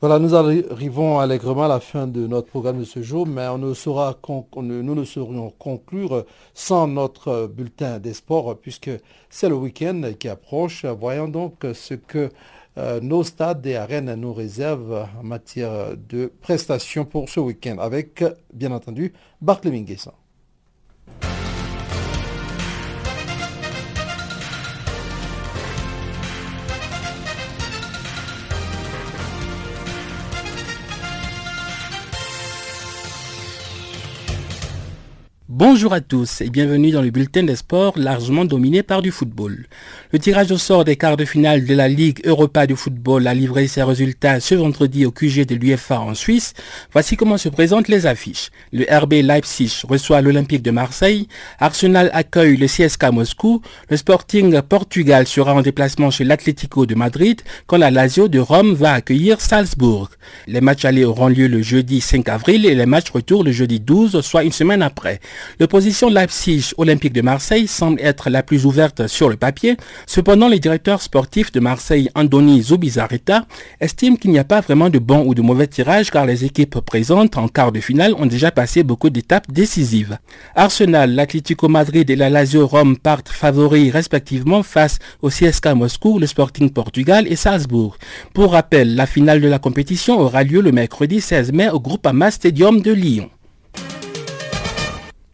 Voilà, 0.00 0.20
nous 0.20 0.36
arrivons 0.36 1.18
allègrement 1.18 1.64
à 1.64 1.68
la 1.68 1.80
fin 1.80 2.06
de 2.06 2.28
notre 2.28 2.46
programme 2.46 2.78
de 2.78 2.84
ce 2.84 3.02
jour, 3.02 3.26
mais 3.26 3.48
on 3.48 3.58
ne 3.58 3.74
saura 3.74 4.16
nous 4.56 4.94
ne 4.94 5.04
saurions 5.04 5.52
conclure 5.58 6.24
sans 6.54 6.86
notre 6.86 7.48
bulletin 7.48 7.98
des 7.98 8.14
sports, 8.14 8.56
puisque 8.56 8.92
c'est 9.28 9.48
le 9.48 9.56
week-end 9.56 10.12
qui 10.16 10.28
approche. 10.28 10.84
Voyons 10.84 11.26
donc 11.26 11.66
ce 11.74 11.94
que 11.94 12.30
euh, 12.78 13.00
nos 13.00 13.24
stades 13.24 13.66
et 13.66 13.76
arènes 13.76 14.14
nous 14.14 14.32
réservent 14.32 15.08
en 15.18 15.24
matière 15.24 15.96
de 15.96 16.32
prestations 16.40 17.04
pour 17.04 17.28
ce 17.28 17.40
week-end, 17.40 17.78
avec 17.78 18.24
bien 18.52 18.70
entendu 18.70 19.12
Barthélémy 19.40 19.82
Guessin. 19.82 20.12
Bonjour 35.58 35.92
à 35.92 36.00
tous 36.00 36.40
et 36.40 36.50
bienvenue 36.50 36.92
dans 36.92 37.02
le 37.02 37.10
bulletin 37.10 37.42
des 37.42 37.56
sports 37.56 37.98
largement 37.98 38.44
dominé 38.44 38.84
par 38.84 39.02
du 39.02 39.10
football. 39.10 39.66
Le 40.12 40.20
tirage 40.20 40.52
au 40.52 40.56
sort 40.56 40.84
des 40.84 40.94
quarts 40.94 41.16
de 41.16 41.24
finale 41.24 41.64
de 41.64 41.74
la 41.74 41.88
Ligue 41.88 42.20
Europa 42.24 42.68
de 42.68 42.76
football 42.76 43.26
a 43.26 43.34
livré 43.34 43.66
ses 43.66 43.82
résultats 43.82 44.38
ce 44.38 44.54
vendredi 44.54 45.04
au 45.04 45.10
QG 45.10 45.46
de 45.46 45.56
l'UFA 45.56 45.98
en 45.98 46.14
Suisse. 46.14 46.54
Voici 46.92 47.16
comment 47.16 47.38
se 47.38 47.48
présentent 47.48 47.88
les 47.88 48.06
affiches. 48.06 48.50
Le 48.72 48.86
RB 48.88 49.14
Leipzig 49.14 49.82
reçoit 49.82 50.20
l'Olympique 50.20 50.62
de 50.62 50.70
Marseille, 50.70 51.26
Arsenal 51.58 52.08
accueille 52.14 52.56
le 52.56 52.68
CSK 52.68 53.10
Moscou, 53.10 53.60
le 53.90 53.96
Sporting 53.96 54.62
Portugal 54.62 55.26
sera 55.26 55.54
en 55.54 55.62
déplacement 55.62 56.12
chez 56.12 56.22
l'Atlético 56.22 56.86
de 56.86 56.94
Madrid, 56.94 57.42
quand 57.66 57.78
la 57.78 57.90
Lazio 57.90 58.28
de 58.28 58.38
Rome 58.38 58.74
va 58.74 58.92
accueillir 58.92 59.40
Salzbourg. 59.40 60.10
Les 60.46 60.60
matchs 60.60 60.84
allés 60.84 61.04
auront 61.04 61.26
lieu 61.26 61.48
le 61.48 61.62
jeudi 61.62 62.00
5 62.00 62.28
avril 62.28 62.64
et 62.64 62.76
les 62.76 62.86
matchs 62.86 63.10
retour 63.10 63.42
le 63.42 63.50
jeudi 63.50 63.80
12, 63.80 64.20
soit 64.20 64.44
une 64.44 64.52
semaine 64.52 64.82
après. 64.82 65.18
L'opposition 65.60 66.08
Leipzig 66.08 66.72
Olympique 66.76 67.12
de 67.12 67.22
Marseille 67.22 67.66
semble 67.66 68.00
être 68.00 68.30
la 68.30 68.42
plus 68.42 68.66
ouverte 68.66 69.06
sur 69.06 69.28
le 69.28 69.36
papier. 69.36 69.76
Cependant, 70.06 70.48
les 70.48 70.60
directeurs 70.60 71.02
sportifs 71.02 71.52
de 71.52 71.60
Marseille, 71.60 72.10
Andoni 72.14 72.62
Zubizarreta, 72.62 73.46
estiment 73.80 74.16
qu'il 74.16 74.30
n'y 74.30 74.38
a 74.38 74.44
pas 74.44 74.60
vraiment 74.60 74.90
de 74.90 74.98
bon 74.98 75.24
ou 75.26 75.34
de 75.34 75.42
mauvais 75.42 75.66
tirage 75.66 76.10
car 76.10 76.26
les 76.26 76.44
équipes 76.44 76.80
présentes 76.80 77.36
en 77.36 77.48
quart 77.48 77.72
de 77.72 77.80
finale 77.80 78.14
ont 78.14 78.26
déjà 78.26 78.50
passé 78.50 78.82
beaucoup 78.82 79.10
d'étapes 79.10 79.50
décisives. 79.50 80.18
Arsenal, 80.54 81.14
l'Atlético 81.14 81.68
Madrid 81.68 82.08
et 82.10 82.16
la 82.16 82.30
Lazio 82.30 82.66
Rome 82.66 82.96
partent 82.96 83.28
favoris 83.28 83.92
respectivement 83.92 84.62
face 84.62 84.98
au 85.22 85.28
CSK 85.28 85.66
Moscou, 85.74 86.18
le 86.18 86.26
Sporting 86.26 86.70
Portugal 86.70 87.26
et 87.28 87.36
Salzbourg. 87.36 87.96
Pour 88.34 88.52
rappel, 88.52 88.94
la 88.94 89.06
finale 89.06 89.40
de 89.40 89.48
la 89.48 89.58
compétition 89.58 90.18
aura 90.20 90.42
lieu 90.42 90.60
le 90.60 90.72
mercredi 90.72 91.20
16 91.20 91.52
mai 91.52 91.68
au 91.70 91.80
Groupama 91.80 92.30
Stadium 92.30 92.80
de 92.80 92.92
Lyon. 92.92 93.30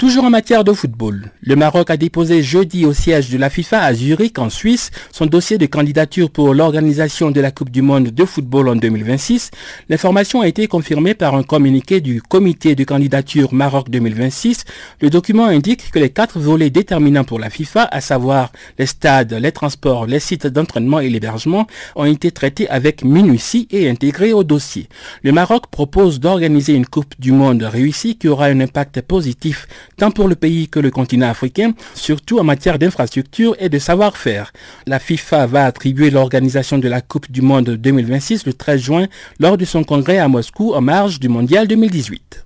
Toujours 0.04 0.24
en 0.24 0.30
matière 0.30 0.64
de 0.64 0.72
football, 0.74 1.32
le 1.40 1.56
Maroc 1.56 1.88
a 1.88 1.96
déposé 1.96 2.42
jeudi 2.42 2.84
au 2.84 2.92
siège 2.92 3.30
de 3.30 3.38
la 3.38 3.48
FIFA 3.48 3.80
à 3.80 3.94
Zurich 3.94 4.38
en 4.38 4.50
Suisse 4.50 4.90
son 5.10 5.24
dossier 5.24 5.56
de 5.56 5.64
candidature 5.64 6.30
pour 6.30 6.52
l'organisation 6.52 7.30
de 7.30 7.40
la 7.40 7.50
Coupe 7.50 7.70
du 7.70 7.80
Monde 7.80 8.08
de 8.08 8.24
football 8.26 8.68
en 8.68 8.76
2026. 8.76 9.50
L'information 9.88 10.42
a 10.42 10.46
été 10.46 10.66
confirmée 10.66 11.14
par 11.14 11.34
un 11.34 11.42
communiqué 11.42 12.02
du 12.02 12.20
comité 12.20 12.74
de 12.74 12.84
candidature 12.84 13.54
Maroc 13.54 13.88
2026. 13.88 14.66
Le 15.00 15.08
document 15.08 15.46
indique 15.46 15.90
que 15.90 15.98
les 15.98 16.10
quatre 16.10 16.38
volets 16.38 16.68
déterminants 16.68 17.24
pour 17.24 17.38
la 17.38 17.48
FIFA, 17.48 17.88
à 17.90 18.02
savoir 18.02 18.52
les 18.78 18.84
stades, 18.84 19.32
les 19.32 19.52
transports, 19.52 20.04
les 20.04 20.20
sites 20.20 20.46
d'entraînement 20.46 21.00
et 21.00 21.08
l'hébergement, 21.08 21.66
ont 21.96 22.04
été 22.04 22.30
traités 22.30 22.68
avec 22.68 23.04
minutie 23.04 23.68
et 23.70 23.88
intégrés 23.88 24.34
au 24.34 24.44
dossier. 24.44 24.86
Le 25.22 25.32
Maroc 25.32 25.68
propose 25.68 26.20
d'organiser 26.20 26.74
une 26.74 26.84
Coupe 26.84 27.14
du 27.18 27.32
Monde 27.32 27.62
réussie 27.62 28.18
qui 28.18 28.28
aura 28.28 28.48
un 28.48 28.60
impact 28.60 29.00
positif 29.00 29.66
tant 29.96 30.10
pour 30.10 30.28
le 30.28 30.34
pays 30.34 30.68
que 30.68 30.80
le 30.80 30.90
continent 30.90 31.28
africain, 31.28 31.72
surtout 31.94 32.38
en 32.38 32.44
matière 32.44 32.78
d'infrastructure 32.78 33.56
et 33.58 33.68
de 33.68 33.78
savoir-faire. 33.78 34.52
La 34.86 34.98
FIFA 34.98 35.46
va 35.46 35.64
attribuer 35.64 36.10
l'organisation 36.10 36.78
de 36.78 36.88
la 36.88 37.00
Coupe 37.00 37.30
du 37.30 37.42
Monde 37.42 37.70
2026 37.70 38.46
le 38.46 38.52
13 38.52 38.80
juin 38.80 39.06
lors 39.40 39.56
de 39.56 39.64
son 39.64 39.84
congrès 39.84 40.18
à 40.18 40.28
Moscou 40.28 40.74
en 40.74 40.80
marge 40.80 41.20
du 41.20 41.28
Mondial 41.28 41.68
2018. 41.68 42.43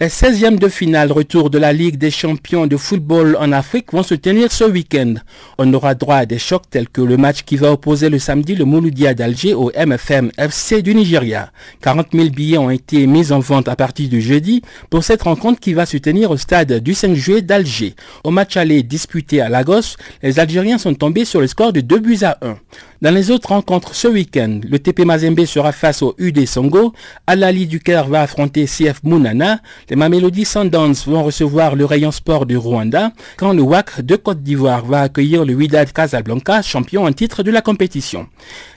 Les 0.00 0.08
16e 0.08 0.58
de 0.58 0.66
finale 0.66 1.12
retour 1.12 1.50
de 1.50 1.58
la 1.58 1.72
Ligue 1.72 1.98
des 1.98 2.10
champions 2.10 2.66
de 2.66 2.76
football 2.76 3.36
en 3.38 3.52
Afrique 3.52 3.92
vont 3.92 4.02
se 4.02 4.16
tenir 4.16 4.50
ce 4.50 4.64
week-end. 4.64 5.14
On 5.56 5.72
aura 5.72 5.94
droit 5.94 6.16
à 6.16 6.26
des 6.26 6.40
chocs 6.40 6.68
tels 6.68 6.88
que 6.88 7.00
le 7.00 7.16
match 7.16 7.44
qui 7.44 7.54
va 7.54 7.70
opposer 7.70 8.08
le 8.08 8.18
samedi 8.18 8.56
le 8.56 8.64
Mouloudia 8.64 9.14
d'Alger 9.14 9.54
au 9.54 9.70
MFM 9.70 10.32
FC 10.36 10.82
du 10.82 10.96
Nigeria. 10.96 11.52
40 11.82 12.08
000 12.12 12.30
billets 12.30 12.58
ont 12.58 12.70
été 12.70 13.06
mis 13.06 13.30
en 13.30 13.38
vente 13.38 13.68
à 13.68 13.76
partir 13.76 14.08
du 14.08 14.20
jeudi 14.20 14.62
pour 14.90 15.04
cette 15.04 15.22
rencontre 15.22 15.60
qui 15.60 15.74
va 15.74 15.86
se 15.86 15.96
tenir 15.98 16.32
au 16.32 16.36
stade 16.36 16.80
du 16.80 16.92
5 16.92 17.14
juillet 17.14 17.42
d'Alger. 17.42 17.94
Au 18.24 18.32
match 18.32 18.56
aller 18.56 18.82
disputé 18.82 19.40
à 19.42 19.48
Lagos, 19.48 19.94
les 20.24 20.40
Algériens 20.40 20.78
sont 20.78 20.94
tombés 20.94 21.24
sur 21.24 21.40
le 21.40 21.46
score 21.46 21.72
de 21.72 21.80
2 21.80 22.00
buts 22.00 22.18
à 22.22 22.36
1. 22.42 22.56
Dans 23.04 23.14
les 23.14 23.30
autres 23.30 23.50
rencontres 23.50 23.94
ce 23.94 24.08
week-end, 24.08 24.60
le 24.66 24.78
TP 24.78 25.04
Mazembe 25.04 25.44
sera 25.44 25.72
face 25.72 26.00
au 26.00 26.14
UD 26.16 26.46
Songo, 26.46 26.94
Alali 27.26 27.66
du 27.66 27.78
Caire 27.78 28.08
va 28.08 28.22
affronter 28.22 28.64
CF 28.64 29.02
Mounana, 29.02 29.60
les 29.90 29.96
Mamelody 29.96 30.44
Sundowns 30.44 30.94
vont 31.06 31.22
recevoir 31.22 31.76
le 31.76 31.84
rayon 31.84 32.10
sport 32.10 32.46
du 32.46 32.56
Rwanda, 32.56 33.12
quand 33.36 33.52
le 33.52 33.62
WAC 33.62 34.00
de 34.00 34.16
Côte 34.16 34.42
d'Ivoire 34.42 34.84
va 34.84 35.02
accueillir 35.02 35.44
le 35.44 35.54
Wydad 35.54 35.92
Casablanca, 35.92 36.62
champion 36.62 37.04
en 37.04 37.12
titre 37.12 37.42
de 37.42 37.50
la 37.50 37.60
compétition. 37.60 38.26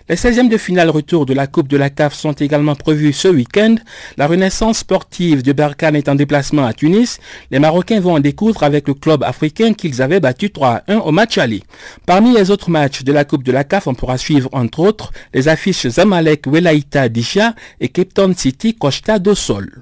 Les 0.09 0.15
16e 0.15 0.47
de 0.47 0.55
finale 0.57 0.89
retour 0.89 1.25
de 1.25 1.33
la 1.33 1.47
Coupe 1.47 1.67
de 1.67 1.75
la 1.75 1.89
CAF 1.89 2.13
sont 2.13 2.31
également 2.31 2.75
prévus 2.75 3.11
ce 3.11 3.27
week-end. 3.27 3.75
La 4.15 4.27
renaissance 4.27 4.77
sportive 4.77 5.43
de 5.43 5.51
Berkane 5.51 5.97
est 5.97 6.07
en 6.07 6.15
déplacement 6.15 6.65
à 6.65 6.71
Tunis. 6.71 7.19
Les 7.51 7.59
Marocains 7.59 7.99
vont 7.99 8.15
en 8.15 8.21
découdre 8.21 8.63
avec 8.63 8.87
le 8.87 8.93
club 8.93 9.21
africain 9.23 9.73
qu'ils 9.73 10.01
avaient 10.01 10.21
battu 10.21 10.49
3 10.49 10.83
1 10.87 10.99
au 10.99 11.11
match 11.11 11.37
aller. 11.37 11.61
Parmi 12.05 12.33
les 12.33 12.51
autres 12.51 12.69
matchs 12.69 13.03
de 13.03 13.11
la 13.11 13.25
Coupe 13.25 13.43
de 13.43 13.51
la 13.51 13.65
CAF, 13.65 13.87
on 13.87 13.95
pourra 13.95 14.17
suivre 14.17 14.49
entre 14.53 14.79
autres 14.79 15.11
les 15.33 15.49
affiches 15.49 15.89
Zamalek 15.89 16.47
Welaïta 16.47 17.09
Disha 17.09 17.53
et 17.81 17.89
Cape 17.89 18.13
Town 18.13 18.33
City 18.33 18.75
Costa 18.75 19.19
do 19.19 19.35
Sol. 19.35 19.81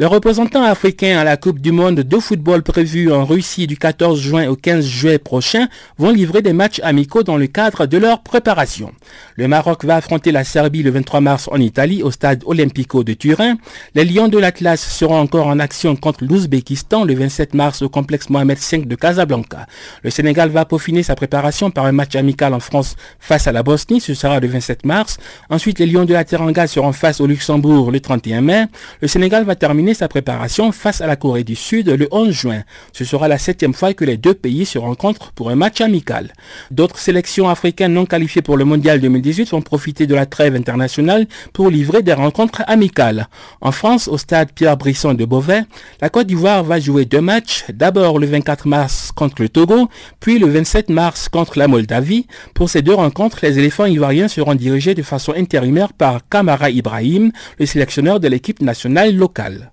Les 0.00 0.06
représentants 0.06 0.62
africains 0.62 1.18
à 1.18 1.24
la 1.24 1.36
Coupe 1.36 1.58
du 1.58 1.72
Monde 1.72 1.96
de 2.02 2.18
football 2.20 2.62
prévue 2.62 3.10
en 3.10 3.24
Russie 3.24 3.66
du 3.66 3.76
14 3.76 4.20
juin 4.20 4.46
au 4.46 4.54
15 4.54 4.86
juillet 4.86 5.18
prochain 5.18 5.66
vont 5.98 6.12
livrer 6.12 6.40
des 6.40 6.52
matchs 6.52 6.78
amicaux 6.84 7.24
dans 7.24 7.36
le 7.36 7.48
cadre 7.48 7.86
de 7.86 7.98
leur 7.98 8.22
préparation. 8.22 8.92
Le 9.34 9.48
Maroc 9.48 9.84
va 9.84 9.96
affronter 9.96 10.30
la 10.30 10.44
Serbie 10.44 10.84
le 10.84 10.92
23 10.92 11.20
mars 11.20 11.48
en 11.50 11.58
Italie 11.58 12.04
au 12.04 12.12
stade 12.12 12.44
Olympico 12.46 13.02
de 13.02 13.12
Turin. 13.14 13.56
Les 13.96 14.04
Lions 14.04 14.28
de 14.28 14.38
l'Atlas 14.38 14.80
seront 14.80 15.18
encore 15.18 15.48
en 15.48 15.58
action 15.58 15.96
contre 15.96 16.24
l'Ouzbékistan 16.24 17.02
le 17.02 17.14
27 17.14 17.54
mars 17.54 17.82
au 17.82 17.88
complexe 17.88 18.30
Mohamed 18.30 18.58
V 18.58 18.84
de 18.84 18.94
Casablanca. 18.94 19.66
Le 20.04 20.10
Sénégal 20.10 20.50
va 20.50 20.64
peaufiner 20.64 21.02
sa 21.02 21.16
préparation 21.16 21.72
par 21.72 21.86
un 21.86 21.92
match 21.92 22.14
amical 22.14 22.54
en 22.54 22.60
France 22.60 22.94
face 23.18 23.48
à 23.48 23.52
la 23.52 23.64
Bosnie, 23.64 24.00
ce 24.00 24.14
sera 24.14 24.38
le 24.38 24.46
27 24.46 24.86
mars. 24.86 25.16
Ensuite, 25.50 25.80
les 25.80 25.86
Lions 25.86 26.04
de 26.04 26.12
la 26.12 26.24
Teranga 26.24 26.68
seront 26.68 26.92
face 26.92 27.20
au 27.20 27.26
Luxembourg 27.26 27.90
le 27.90 27.98
31 27.98 28.42
mai. 28.42 28.66
Le 29.00 29.08
Sénégal 29.08 29.42
va 29.42 29.56
terminer 29.56 29.87
sa 29.94 30.08
préparation 30.08 30.72
face 30.72 31.00
à 31.00 31.06
la 31.06 31.16
Corée 31.16 31.44
du 31.44 31.54
Sud 31.54 31.88
le 31.88 32.08
11 32.10 32.30
juin. 32.30 32.62
Ce 32.92 33.04
sera 33.04 33.28
la 33.28 33.38
septième 33.38 33.74
fois 33.74 33.94
que 33.94 34.04
les 34.04 34.16
deux 34.16 34.34
pays 34.34 34.66
se 34.66 34.78
rencontrent 34.78 35.32
pour 35.32 35.50
un 35.50 35.54
match 35.54 35.80
amical. 35.80 36.32
D'autres 36.70 36.98
sélections 36.98 37.48
africaines 37.48 37.92
non 37.92 38.06
qualifiées 38.06 38.42
pour 38.42 38.56
le 38.56 38.64
Mondial 38.64 39.00
2018 39.00 39.50
vont 39.50 39.62
profiter 39.62 40.06
de 40.06 40.14
la 40.14 40.26
trêve 40.26 40.54
internationale 40.54 41.26
pour 41.52 41.70
livrer 41.70 42.02
des 42.02 42.12
rencontres 42.12 42.62
amicales. 42.66 43.28
En 43.60 43.72
France, 43.72 44.08
au 44.08 44.18
stade 44.18 44.52
Pierre 44.52 44.76
Brisson 44.76 45.14
de 45.14 45.24
Beauvais, 45.24 45.62
la 46.00 46.08
Côte 46.08 46.26
d'Ivoire 46.26 46.64
va 46.64 46.80
jouer 46.80 47.04
deux 47.04 47.20
matchs, 47.20 47.64
d'abord 47.72 48.18
le 48.18 48.26
24 48.26 48.68
mars 48.68 49.12
contre 49.14 49.42
le 49.42 49.48
Togo, 49.48 49.88
puis 50.20 50.38
le 50.38 50.46
27 50.46 50.90
mars 50.90 51.28
contre 51.28 51.58
la 51.58 51.68
Moldavie. 51.68 52.26
Pour 52.54 52.68
ces 52.70 52.82
deux 52.82 52.94
rencontres, 52.94 53.38
les 53.42 53.58
éléphants 53.58 53.86
ivoiriens 53.86 54.28
seront 54.28 54.54
dirigés 54.54 54.94
de 54.94 55.02
façon 55.02 55.32
intérimaire 55.36 55.92
par 55.92 56.28
Kamara 56.28 56.70
Ibrahim, 56.70 57.32
le 57.58 57.66
sélectionneur 57.66 58.20
de 58.20 58.28
l'équipe 58.28 58.60
nationale 58.60 59.14
locale. 59.14 59.72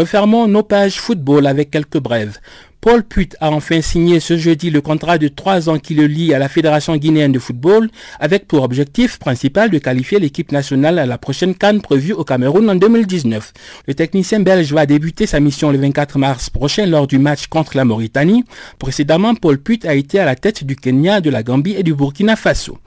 Refermons 0.00 0.48
nos 0.48 0.62
pages 0.62 0.98
football 0.98 1.46
avec 1.46 1.70
quelques 1.70 1.98
brèves. 1.98 2.38
Paul 2.80 3.02
Put 3.02 3.36
a 3.38 3.50
enfin 3.50 3.82
signé 3.82 4.18
ce 4.18 4.38
jeudi 4.38 4.70
le 4.70 4.80
contrat 4.80 5.18
de 5.18 5.28
trois 5.28 5.68
ans 5.68 5.78
qui 5.78 5.92
le 5.92 6.06
lie 6.06 6.32
à 6.32 6.38
la 6.38 6.48
Fédération 6.48 6.96
guinéenne 6.96 7.32
de 7.32 7.38
football 7.38 7.90
avec 8.18 8.48
pour 8.48 8.62
objectif 8.62 9.18
principal 9.18 9.68
de 9.68 9.76
qualifier 9.76 10.18
l'équipe 10.18 10.52
nationale 10.52 10.98
à 10.98 11.04
la 11.04 11.18
prochaine 11.18 11.54
Cannes 11.54 11.82
prévue 11.82 12.14
au 12.14 12.24
Cameroun 12.24 12.70
en 12.70 12.76
2019. 12.76 13.52
Le 13.88 13.92
technicien 13.92 14.40
belge 14.40 14.72
va 14.72 14.86
débuter 14.86 15.26
sa 15.26 15.38
mission 15.38 15.70
le 15.70 15.76
24 15.76 16.18
mars 16.18 16.48
prochain 16.48 16.86
lors 16.86 17.06
du 17.06 17.18
match 17.18 17.48
contre 17.48 17.76
la 17.76 17.84
Mauritanie. 17.84 18.44
Précédemment, 18.78 19.34
Paul 19.34 19.58
Put 19.58 19.80
a 19.84 19.92
été 19.92 20.18
à 20.18 20.24
la 20.24 20.34
tête 20.34 20.64
du 20.64 20.76
Kenya, 20.76 21.20
de 21.20 21.28
la 21.28 21.42
Gambie 21.42 21.74
et 21.76 21.82
du 21.82 21.92
Burkina 21.92 22.36
Faso. 22.36 22.78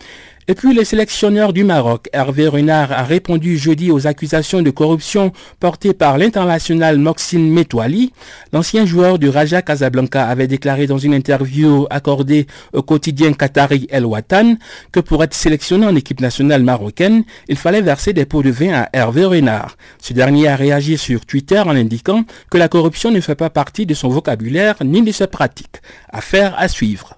Et 0.48 0.56
puis 0.56 0.74
le 0.74 0.84
sélectionneur 0.84 1.54
du 1.54 1.64
Maroc, 1.64 2.10
Hervé 2.12 2.48
Renard, 2.48 2.92
a 2.92 3.04
répondu 3.04 3.58
jeudi 3.58 3.92
aux 3.92 4.08
accusations 4.08 4.62
de 4.62 4.70
corruption 4.72 5.32
portées 5.60 5.94
par 5.94 6.18
l'international 6.18 6.98
Moxine 6.98 7.50
Metouali. 7.50 8.12
L'ancien 8.52 8.86
joueur 8.86 9.20
du 9.20 9.30
Raja 9.30 9.62
Casablanca 9.62 10.26
avait 10.26 10.48
déclaré 10.48 10.86
dans 10.86 10.98
une 10.98 11.14
interview 11.14 11.88
accordée 11.90 12.48
au 12.74 12.82
quotidien 12.82 13.32
qatari 13.32 13.88
El 13.90 14.06
Watan 14.06 14.56
que 14.92 15.00
pour 15.00 15.24
être 15.24 15.34
sélectionné 15.34 15.86
en 15.86 15.96
équipe 15.96 16.20
nationale 16.20 16.64
marocaine, 16.64 17.24
il 17.48 17.58
fallait 17.58 17.82
verser 17.82 18.12
des 18.12 18.26
pots 18.26 18.44
de 18.44 18.52
vin 18.52 18.74
à 18.74 18.90
Hervé 18.92 19.24
Renard. 19.24 19.78
Ce 20.02 20.14
dernier 20.14 20.50
a 20.50 20.56
réagi 20.58 20.98
sur 20.98 21.26
Twitter 21.26 21.60
en 21.60 21.70
indiquant 21.70 22.26
que 22.52 22.58
la 22.58 22.68
corruption 22.68 23.12
ne 23.12 23.22
fait 23.22 23.36
pas 23.36 23.50
partie 23.50 23.86
de 23.86 23.94
son 23.94 24.10
vocabulaire 24.10 24.76
ni 24.84 25.02
de 25.02 25.12
ses 25.12 25.28
pratiques. 25.28 25.82
Affaire 26.12 26.54
à 26.58 26.68
suivre. 26.68 27.18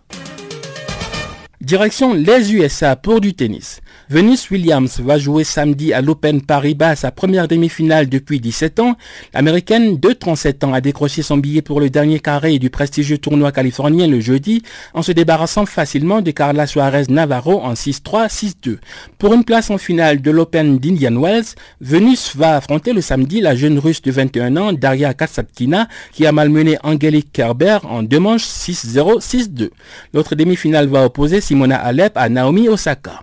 Direction 1.65 2.13
les 2.13 2.53
USA 2.53 2.95
pour 2.95 3.21
du 3.21 3.33
tennis. 3.33 3.81
Venus 4.07 4.51
Williams 4.51 4.99
va 4.99 5.17
jouer 5.17 5.43
samedi 5.43 5.91
à 5.91 5.99
l'Open 5.99 6.39
Paris-Bas 6.39 6.95
sa 6.95 7.09
première 7.09 7.47
demi-finale 7.47 8.07
depuis 8.07 8.39
17 8.39 8.79
ans. 8.79 8.95
L'américaine 9.33 9.97
de 9.97 10.11
37 10.11 10.63
ans 10.63 10.73
a 10.73 10.81
décroché 10.81 11.23
son 11.23 11.37
billet 11.37 11.63
pour 11.63 11.79
le 11.79 11.89
dernier 11.89 12.19
carré 12.19 12.59
du 12.59 12.69
prestigieux 12.69 13.17
tournoi 13.17 13.51
californien 13.51 14.05
le 14.05 14.19
jeudi 14.19 14.61
en 14.93 15.01
se 15.01 15.11
débarrassant 15.11 15.65
facilement 15.65 16.21
de 16.21 16.29
Carla 16.29 16.67
Suarez 16.67 17.05
Navarro 17.09 17.61
en 17.61 17.73
6-3, 17.73 18.29
6-2. 18.29 18.77
Pour 19.17 19.33
une 19.33 19.43
place 19.43 19.71
en 19.71 19.79
finale 19.79 20.21
de 20.21 20.29
l'Open 20.29 20.77
d'Indian 20.77 21.15
Wells, 21.19 21.55
Venus 21.81 22.35
va 22.35 22.57
affronter 22.57 22.93
le 22.93 23.01
samedi 23.01 23.41
la 23.41 23.55
jeune 23.55 23.79
russe 23.79 24.03
de 24.03 24.11
21 24.11 24.55
ans 24.57 24.71
Daria 24.71 25.15
Katsatkina 25.15 25.87
qui 26.11 26.27
a 26.27 26.31
malmené 26.31 26.77
Angelique 26.83 27.31
Kerber 27.31 27.79
en 27.83 28.03
deux 28.03 28.19
manches 28.19 28.45
6-0, 28.45 29.19
6-2. 29.19 29.69
L'autre 30.13 30.35
demi-finale 30.35 30.89
va 30.89 31.05
opposer 31.05 31.41
Simona 31.41 31.77
Alep 31.77 32.15
à 32.17 32.29
Naomi 32.29 32.69
Osaka. 32.69 33.21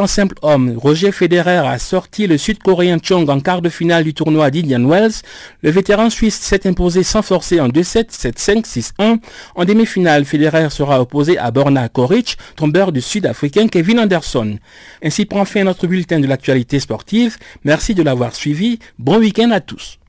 En 0.00 0.06
simple 0.06 0.36
homme, 0.42 0.76
Roger 0.78 1.12
Federer 1.12 1.58
a 1.66 1.78
sorti 1.78 2.26
le 2.26 2.38
Sud-Coréen 2.38 2.98
Chong 3.02 3.28
en 3.28 3.40
quart 3.40 3.60
de 3.60 3.68
finale 3.68 4.02
du 4.02 4.14
tournoi 4.14 4.50
d'Indian 4.50 4.84
Wells. 4.84 5.22
Le 5.62 5.70
vétéran 5.70 6.08
suisse 6.08 6.40
s'est 6.40 6.66
imposé 6.66 7.02
sans 7.02 7.22
forcer 7.22 7.60
en 7.60 7.68
2-7, 7.68 8.10
7-5, 8.10 8.64
6-1. 8.98 9.18
En 9.54 9.64
demi-finale, 9.64 10.24
Federer 10.24 10.70
sera 10.70 11.00
opposé 11.00 11.36
à 11.38 11.50
Borna 11.50 11.88
Koric, 11.88 12.38
tombeur 12.56 12.92
du 12.92 13.00
Sud-Africain 13.00 13.68
Kevin 13.68 14.00
Anderson. 14.00 14.58
Ainsi 15.04 15.26
prend 15.26 15.44
fin 15.44 15.64
notre 15.64 15.86
bulletin 15.86 16.18
de 16.18 16.26
l'actualité 16.26 16.80
sportive. 16.80 17.36
Merci 17.64 17.94
de 17.94 18.02
l'avoir 18.02 18.34
suivi. 18.34 18.78
Bon 18.98 19.18
week-end 19.18 19.50
à 19.50 19.60
tous. 19.60 19.99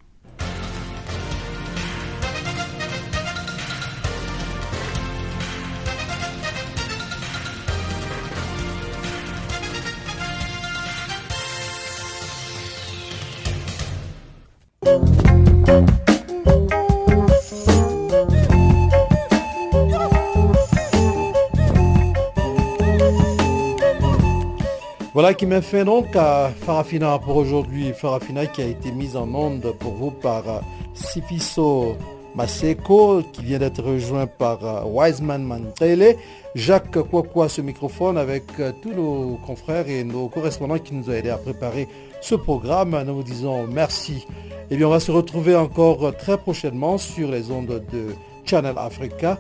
Voilà 25.14 25.34
qui 25.34 25.46
m'a 25.46 25.62
fait 25.62 25.84
donc 25.84 26.16
à 26.16 26.50
Farafina 26.62 27.20
pour 27.20 27.36
aujourd'hui. 27.36 27.92
Farafina 27.92 28.46
qui 28.46 28.62
a 28.62 28.66
été 28.66 28.94
mise 28.94 29.18
en 29.18 29.28
onde 29.36 29.74
pour 29.78 29.92
vous 29.92 30.10
par 30.10 30.48
euh, 30.48 30.60
Sifiso 30.94 31.98
Maseko 32.34 33.22
qui 33.34 33.44
vient 33.44 33.60
d'être 33.60 33.84
rejoint 33.84 34.26
par 34.26 34.64
euh, 34.64 34.84
Wiseman 34.86 35.44
Mantele. 35.44 36.16
Jacques 36.56 36.98
Kwakwa 36.98 37.50
ce 37.50 37.60
microphone 37.60 38.18
avec 38.18 38.46
euh, 38.62 38.72
tous 38.82 38.94
nos 38.94 39.38
confrères 39.46 39.90
et 39.90 40.06
nos 40.06 40.30
correspondants 40.30 40.80
qui 40.80 40.94
nous 40.94 41.10
ont 41.10 41.14
aidés 41.14 41.30
à 41.30 41.38
préparer 41.38 41.90
ce 42.22 42.36
programme. 42.36 42.98
Nous 43.06 43.16
vous 43.16 43.24
disons 43.24 43.68
merci. 43.68 44.26
Et 44.70 44.78
bien 44.78 44.88
on 44.88 44.92
va 44.92 45.02
se 45.02 45.12
retrouver 45.12 45.58
encore 45.58 46.16
très 46.16 46.38
prochainement 46.38 46.98
sur 46.98 47.30
les 47.30 47.52
ondes 47.52 47.84
de 47.92 48.16
Channel 48.46 48.76
Africa. 48.78 49.38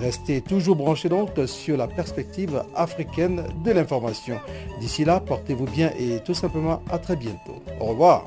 restez 0.00 0.40
toujours 0.40 0.76
branchés 0.76 1.08
donc 1.08 1.30
sur 1.46 1.76
la 1.76 1.86
perspective 1.86 2.62
africaine 2.74 3.44
de 3.64 3.70
l'information. 3.72 4.36
D'ici 4.80 5.04
là, 5.04 5.20
portez-vous 5.20 5.66
bien 5.66 5.90
et 5.98 6.20
tout 6.24 6.34
simplement 6.34 6.82
à 6.90 6.98
très 6.98 7.16
bientôt. 7.16 7.62
Au 7.80 7.86
revoir. 7.86 8.24